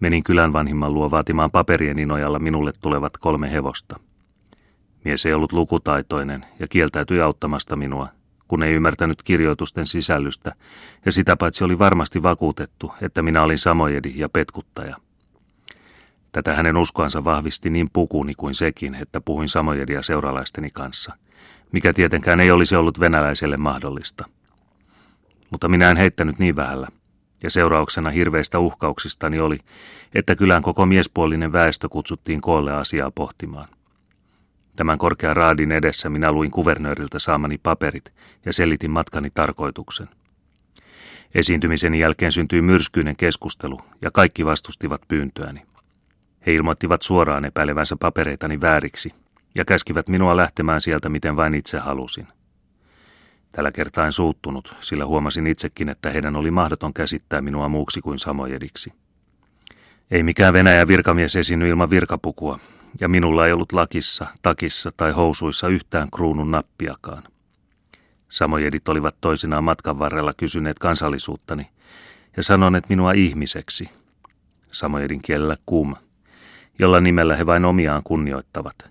Menin 0.00 0.24
kylän 0.24 0.52
vanhimman 0.52 0.94
luo 0.94 1.10
vaatimaan 1.10 1.50
paperieni 1.50 2.06
nojalla 2.06 2.38
minulle 2.38 2.72
tulevat 2.82 3.16
kolme 3.16 3.52
hevosta. 3.52 4.00
Mies 5.04 5.26
ei 5.26 5.32
ollut 5.32 5.52
lukutaitoinen 5.52 6.46
ja 6.58 6.68
kieltäytyi 6.68 7.20
auttamasta 7.20 7.76
minua, 7.76 8.08
kun 8.48 8.62
ei 8.62 8.74
ymmärtänyt 8.74 9.22
kirjoitusten 9.22 9.86
sisällystä, 9.86 10.54
ja 11.04 11.12
sitä 11.12 11.36
paitsi 11.36 11.64
oli 11.64 11.78
varmasti 11.78 12.22
vakuutettu, 12.22 12.92
että 13.00 13.22
minä 13.22 13.42
olin 13.42 13.58
samojedi 13.58 14.12
ja 14.16 14.28
petkuttaja. 14.28 14.96
Tätä 16.32 16.54
hänen 16.54 16.76
uskoansa 16.76 17.24
vahvisti 17.24 17.70
niin 17.70 17.88
pukuni 17.92 18.34
kuin 18.34 18.54
sekin, 18.54 18.94
että 18.94 19.20
puhuin 19.20 19.48
samojedia 19.48 20.02
seuralaisteni 20.02 20.70
kanssa, 20.70 21.12
mikä 21.72 21.92
tietenkään 21.92 22.40
ei 22.40 22.50
olisi 22.50 22.76
ollut 22.76 23.00
venäläiselle 23.00 23.56
mahdollista. 23.56 24.24
Mutta 25.52 25.68
minä 25.68 25.90
en 25.90 25.96
heittänyt 25.96 26.38
niin 26.38 26.56
vähällä, 26.56 26.88
ja 27.42 27.50
seurauksena 27.50 28.10
hirveistä 28.10 28.58
uhkauksistani 28.58 29.40
oli, 29.40 29.58
että 30.14 30.36
kylän 30.36 30.62
koko 30.62 30.86
miespuolinen 30.86 31.52
väestö 31.52 31.88
kutsuttiin 31.88 32.40
koolle 32.40 32.72
asiaa 32.72 33.10
pohtimaan. 33.10 33.68
Tämän 34.76 34.98
korkean 34.98 35.36
raadin 35.36 35.72
edessä 35.72 36.08
minä 36.08 36.32
luin 36.32 36.50
kuvernööriltä 36.50 37.18
saamani 37.18 37.58
paperit 37.58 38.12
ja 38.44 38.52
selitin 38.52 38.90
matkani 38.90 39.28
tarkoituksen. 39.34 40.08
Esiintymisen 41.34 41.94
jälkeen 41.94 42.32
syntyi 42.32 42.62
myrskyinen 42.62 43.16
keskustelu 43.16 43.78
ja 44.02 44.10
kaikki 44.10 44.44
vastustivat 44.44 45.00
pyyntöäni. 45.08 45.62
He 46.46 46.54
ilmoittivat 46.54 47.02
suoraan 47.02 47.44
epäilevänsä 47.44 47.96
papereitani 48.00 48.60
vääriksi 48.60 49.14
ja 49.54 49.64
käskivät 49.64 50.08
minua 50.08 50.36
lähtemään 50.36 50.80
sieltä 50.80 51.08
miten 51.08 51.36
vain 51.36 51.54
itse 51.54 51.78
halusin. 51.78 52.28
Tällä 53.52 53.72
kertaa 53.72 54.06
en 54.06 54.12
suuttunut, 54.12 54.76
sillä 54.80 55.06
huomasin 55.06 55.46
itsekin, 55.46 55.88
että 55.88 56.10
heidän 56.10 56.36
oli 56.36 56.50
mahdoton 56.50 56.94
käsittää 56.94 57.40
minua 57.40 57.68
muuksi 57.68 58.00
kuin 58.00 58.18
samojediksi. 58.18 58.92
Ei 60.10 60.22
mikään 60.22 60.54
Venäjä 60.54 60.88
virkamies 60.88 61.36
esiinny 61.36 61.68
ilman 61.68 61.90
virkapukua, 61.90 62.58
ja 63.00 63.08
minulla 63.08 63.46
ei 63.46 63.52
ollut 63.52 63.72
lakissa, 63.72 64.26
takissa 64.42 64.90
tai 64.96 65.12
housuissa 65.12 65.68
yhtään 65.68 66.08
kruunun 66.10 66.50
nappiakaan. 66.50 67.22
Samojedit 68.28 68.88
olivat 68.88 69.16
toisinaan 69.20 69.64
matkan 69.64 69.98
varrella 69.98 70.32
kysyneet 70.36 70.78
kansallisuuttani 70.78 71.70
ja 72.36 72.42
sanoneet 72.42 72.88
minua 72.88 73.12
ihmiseksi. 73.12 73.90
Samojedin 74.72 75.22
kielellä 75.22 75.56
kum, 75.66 75.94
jolla 76.78 77.00
nimellä 77.00 77.36
he 77.36 77.46
vain 77.46 77.64
omiaan 77.64 78.02
kunnioittavat. 78.04 78.90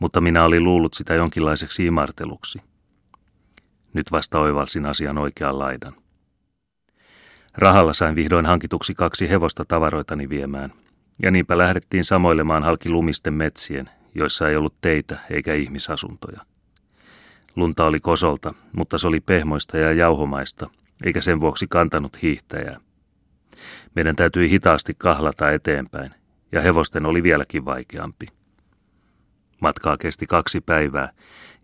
Mutta 0.00 0.20
minä 0.20 0.44
olin 0.44 0.64
luullut 0.64 0.94
sitä 0.94 1.14
jonkinlaiseksi 1.14 1.86
imarteluksi. 1.86 2.71
Nyt 3.94 4.12
vasta 4.12 4.38
oivalsin 4.38 4.86
asian 4.86 5.18
oikean 5.18 5.58
laidan. 5.58 5.94
Rahalla 7.54 7.92
sain 7.92 8.14
vihdoin 8.14 8.46
hankituksi 8.46 8.94
kaksi 8.94 9.30
hevosta 9.30 9.64
tavaroitani 9.64 10.28
viemään, 10.28 10.72
ja 11.22 11.30
niinpä 11.30 11.58
lähdettiin 11.58 12.04
samoilemaan 12.04 12.62
halki 12.62 12.90
lumisten 12.90 13.34
metsien, 13.34 13.90
joissa 14.14 14.48
ei 14.48 14.56
ollut 14.56 14.74
teitä 14.80 15.18
eikä 15.30 15.54
ihmisasuntoja. 15.54 16.40
Lunta 17.56 17.84
oli 17.84 18.00
kosolta, 18.00 18.54
mutta 18.76 18.98
se 18.98 19.08
oli 19.08 19.20
pehmoista 19.20 19.78
ja 19.78 19.92
jauhomaista, 19.92 20.70
eikä 21.04 21.20
sen 21.20 21.40
vuoksi 21.40 21.66
kantanut 21.70 22.22
hiihtäjää. 22.22 22.80
Meidän 23.94 24.16
täytyi 24.16 24.50
hitaasti 24.50 24.94
kahlata 24.98 25.50
eteenpäin, 25.50 26.14
ja 26.52 26.60
hevosten 26.60 27.06
oli 27.06 27.22
vieläkin 27.22 27.64
vaikeampi. 27.64 28.26
Matkaa 29.62 29.96
kesti 29.96 30.26
kaksi 30.26 30.60
päivää, 30.60 31.12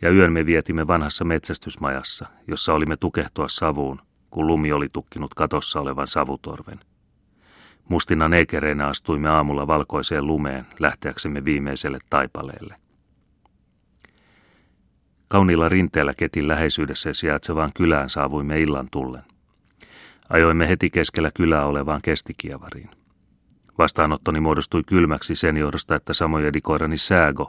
ja 0.02 0.10
yön 0.10 0.32
me 0.32 0.46
vietimme 0.46 0.86
vanhassa 0.86 1.24
metsästysmajassa, 1.24 2.26
jossa 2.46 2.74
olimme 2.74 2.96
tukehtua 2.96 3.48
savuun, 3.48 4.00
kun 4.30 4.46
lumi 4.46 4.72
oli 4.72 4.88
tukkinut 4.92 5.34
katossa 5.34 5.80
olevan 5.80 6.06
savutorven. 6.06 6.80
Mustina 7.88 8.28
nekereinä 8.28 8.86
astuimme 8.86 9.28
aamulla 9.28 9.66
valkoiseen 9.66 10.26
lumeen 10.26 10.66
lähteäksemme 10.80 11.44
viimeiselle 11.44 11.98
taipaleelle. 12.10 12.74
Kauniilla 15.28 15.68
rinteellä 15.68 16.12
ketin 16.16 16.48
läheisyydessä 16.48 17.12
sijaitsevaan 17.12 17.70
kylään 17.74 18.10
saavuimme 18.10 18.60
illan 18.60 18.88
tullen. 18.90 19.24
Ajoimme 20.28 20.68
heti 20.68 20.90
keskellä 20.90 21.30
kylää 21.34 21.66
olevaan 21.66 22.02
kestikievariin. 22.02 22.90
Vastaanottoni 23.78 24.40
muodostui 24.40 24.82
kylmäksi 24.86 25.34
sen 25.34 25.56
johdosta, 25.56 25.94
että 25.94 26.12
samoja 26.12 26.52
dikoirani 26.52 26.96
Säägo, 26.96 27.46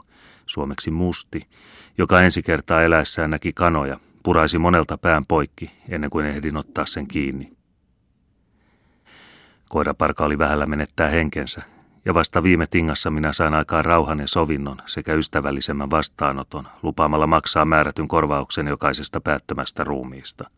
suomeksi 0.50 0.92
musti, 0.92 1.42
joka 1.98 2.22
ensi 2.22 2.44
kertaa 2.44 2.84
eläessään 2.84 3.30
näki 3.30 3.54
kanoja, 3.54 4.00
puraisi 4.24 4.58
monelta 4.58 4.98
pään 4.98 5.26
poikki 5.26 5.72
ennen 5.90 6.10
kuin 6.10 6.26
ehdin 6.26 6.58
ottaa 6.58 6.86
sen 6.86 7.08
kiinni. 7.08 7.52
Koiraparka 9.70 10.26
oli 10.26 10.38
vähällä 10.38 10.66
menettää 10.66 11.10
henkensä, 11.10 11.62
ja 12.06 12.14
vasta 12.14 12.44
viime 12.44 12.66
tingassa 12.68 13.10
minä 13.10 13.34
sain 13.34 13.54
aikaan 13.54 13.86
rauhan 13.86 14.20
ja 14.20 14.28
sovinnon 14.28 14.78
sekä 14.86 15.14
ystävällisemmän 15.14 15.90
vastaanoton 15.90 16.68
lupaamalla 16.84 17.28
maksaa 17.28 17.66
määrätyn 17.66 18.08
korvauksen 18.08 18.68
jokaisesta 18.68 19.22
päättömästä 19.22 19.84
ruumiista. 19.84 20.50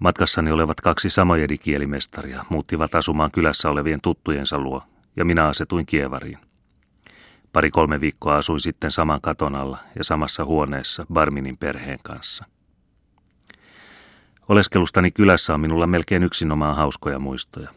Matkassani 0.00 0.52
olevat 0.52 0.80
kaksi 0.80 1.10
samojedikkielimestaria 1.10 2.44
muuttivat 2.48 2.94
asumaan 2.94 3.30
kylässä 3.30 3.70
olevien 3.70 4.00
tuttujensa 4.02 4.58
luo, 4.58 4.82
ja 5.16 5.24
minä 5.24 5.46
asetuin 5.46 5.86
kievariin. 5.86 6.45
Pari-kolme 7.56 8.00
viikkoa 8.00 8.36
asuin 8.36 8.60
sitten 8.60 8.90
saman 8.90 9.20
katon 9.20 9.54
alla 9.54 9.78
ja 9.98 10.04
samassa 10.04 10.44
huoneessa 10.44 11.06
Barminin 11.12 11.56
perheen 11.56 11.98
kanssa. 12.02 12.44
Oleskelustani 14.48 15.10
kylässä 15.10 15.54
on 15.54 15.60
minulla 15.60 15.86
melkein 15.86 16.22
yksinomaan 16.22 16.76
hauskoja 16.76 17.18
muistoja. 17.18 17.70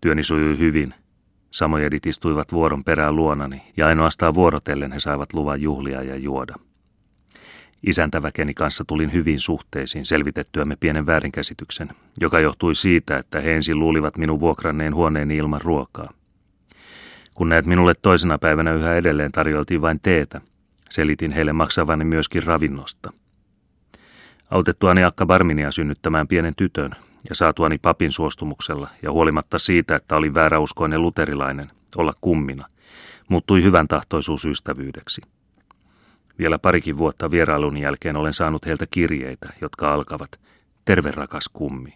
Työni 0.00 0.22
sujui 0.22 0.58
hyvin. 0.58 0.94
Samojedit 1.50 2.06
istuivat 2.06 2.52
vuoron 2.52 2.84
perään 2.84 3.16
luonani 3.16 3.62
ja 3.76 3.86
ainoastaan 3.86 4.34
vuorotellen 4.34 4.92
he 4.92 5.00
saivat 5.00 5.32
luvan 5.32 5.62
juhlia 5.62 6.02
ja 6.02 6.16
juoda. 6.16 6.54
Isäntäväkeni 7.86 8.54
kanssa 8.54 8.84
tulin 8.86 9.12
hyvin 9.12 9.40
suhteisiin 9.40 10.06
selvitettyämme 10.06 10.76
pienen 10.80 11.06
väärinkäsityksen, 11.06 11.88
joka 12.20 12.40
johtui 12.40 12.74
siitä, 12.74 13.18
että 13.18 13.40
he 13.40 13.54
ensin 13.54 13.78
luulivat 13.78 14.16
minun 14.16 14.40
vuokranneen 14.40 14.94
huoneeni 14.94 15.36
ilman 15.36 15.62
ruokaa. 15.62 16.17
Kun 17.38 17.48
näet 17.48 17.66
minulle 17.66 17.92
toisena 18.02 18.38
päivänä 18.38 18.72
yhä 18.72 18.94
edelleen 18.94 19.32
tarjoltiin 19.32 19.80
vain 19.80 20.00
teetä, 20.00 20.40
selitin 20.90 21.32
heille 21.32 21.52
maksavani 21.52 22.04
myöskin 22.04 22.42
ravinnosta. 22.42 23.12
Autettuani 24.50 25.04
Akka 25.04 25.26
Barminia 25.26 25.70
synnyttämään 25.70 26.28
pienen 26.28 26.54
tytön 26.56 26.90
ja 27.28 27.34
saatuani 27.34 27.78
papin 27.78 28.12
suostumuksella 28.12 28.88
ja 29.02 29.12
huolimatta 29.12 29.58
siitä, 29.58 29.96
että 29.96 30.16
olin 30.16 30.34
vääräuskoinen 30.34 31.02
luterilainen, 31.02 31.70
olla 31.96 32.12
kummina, 32.20 32.66
muuttui 33.28 33.62
hyvän 33.62 33.88
tahtoisuus 33.88 34.44
ystävyydeksi. 34.44 35.22
Vielä 36.38 36.58
parikin 36.58 36.98
vuotta 36.98 37.30
vierailun 37.30 37.76
jälkeen 37.76 38.16
olen 38.16 38.32
saanut 38.32 38.66
heiltä 38.66 38.86
kirjeitä, 38.90 39.48
jotka 39.60 39.94
alkavat 39.94 40.40
Terve 40.84 41.10
rakas 41.10 41.48
kummi. 41.52 41.94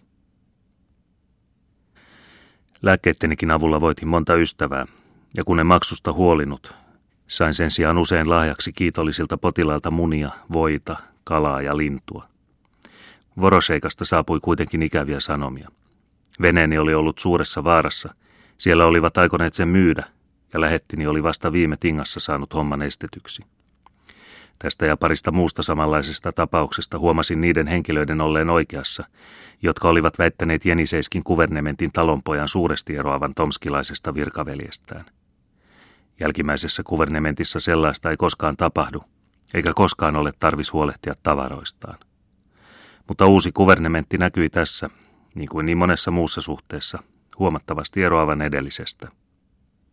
Lääkkeittenikin 2.81 3.51
avulla 3.51 3.81
voitin 3.81 4.07
monta 4.07 4.35
ystävää, 4.35 4.85
ja 5.37 5.43
kun 5.43 5.59
en 5.59 5.67
maksusta 5.67 6.13
huolinut, 6.13 6.75
sain 7.27 7.53
sen 7.53 7.71
sijaan 7.71 7.97
usein 7.97 8.29
lahjaksi 8.29 8.73
kiitollisilta 8.73 9.37
potilailta 9.37 9.91
munia, 9.91 10.29
voita, 10.53 10.95
kalaa 11.23 11.61
ja 11.61 11.77
lintua. 11.77 12.27
Voroseikasta 13.41 14.05
saapui 14.05 14.39
kuitenkin 14.39 14.81
ikäviä 14.81 15.19
sanomia. 15.19 15.69
Veneeni 16.41 16.77
oli 16.77 16.93
ollut 16.93 17.19
suuressa 17.19 17.63
vaarassa. 17.63 18.13
Siellä 18.57 18.85
olivat 18.85 19.17
aikoneet 19.17 19.53
sen 19.53 19.67
myydä, 19.67 20.03
ja 20.53 20.61
lähettini 20.61 21.07
oli 21.07 21.23
vasta 21.23 21.51
viime 21.51 21.75
tingassa 21.79 22.19
saanut 22.19 22.53
homman 22.53 22.81
estetyksi. 22.81 23.43
Tästä 24.59 24.85
ja 24.85 24.97
parista 24.97 25.31
muusta 25.31 25.63
samanlaisesta 25.63 26.31
tapauksesta 26.31 26.99
huomasin 26.99 27.41
niiden 27.41 27.67
henkilöiden 27.67 28.21
olleen 28.21 28.49
oikeassa, 28.49 29.03
jotka 29.61 29.89
olivat 29.89 30.19
väittäneet 30.19 30.65
Jeniseiskin 30.65 31.23
kuvernementin 31.23 31.91
talonpojan 31.91 32.47
suuresti 32.47 32.95
eroavan 32.95 33.33
tomskilaisesta 33.33 34.13
virkaveljestään. 34.13 35.05
Jälkimmäisessä 36.19 36.83
kuvernementissa 36.83 37.59
sellaista 37.59 38.09
ei 38.09 38.17
koskaan 38.17 38.57
tapahdu, 38.57 39.03
eikä 39.53 39.71
koskaan 39.75 40.15
ole 40.15 40.31
tarvis 40.39 40.73
huolehtia 40.73 41.13
tavaroistaan. 41.23 41.99
Mutta 43.07 43.25
uusi 43.25 43.51
kuvernementti 43.51 44.17
näkyi 44.17 44.49
tässä, 44.49 44.89
niin 45.35 45.49
kuin 45.49 45.65
niin 45.65 45.77
monessa 45.77 46.11
muussa 46.11 46.41
suhteessa, 46.41 46.99
huomattavasti 47.39 48.03
eroavan 48.03 48.41
edellisestä. 48.41 49.11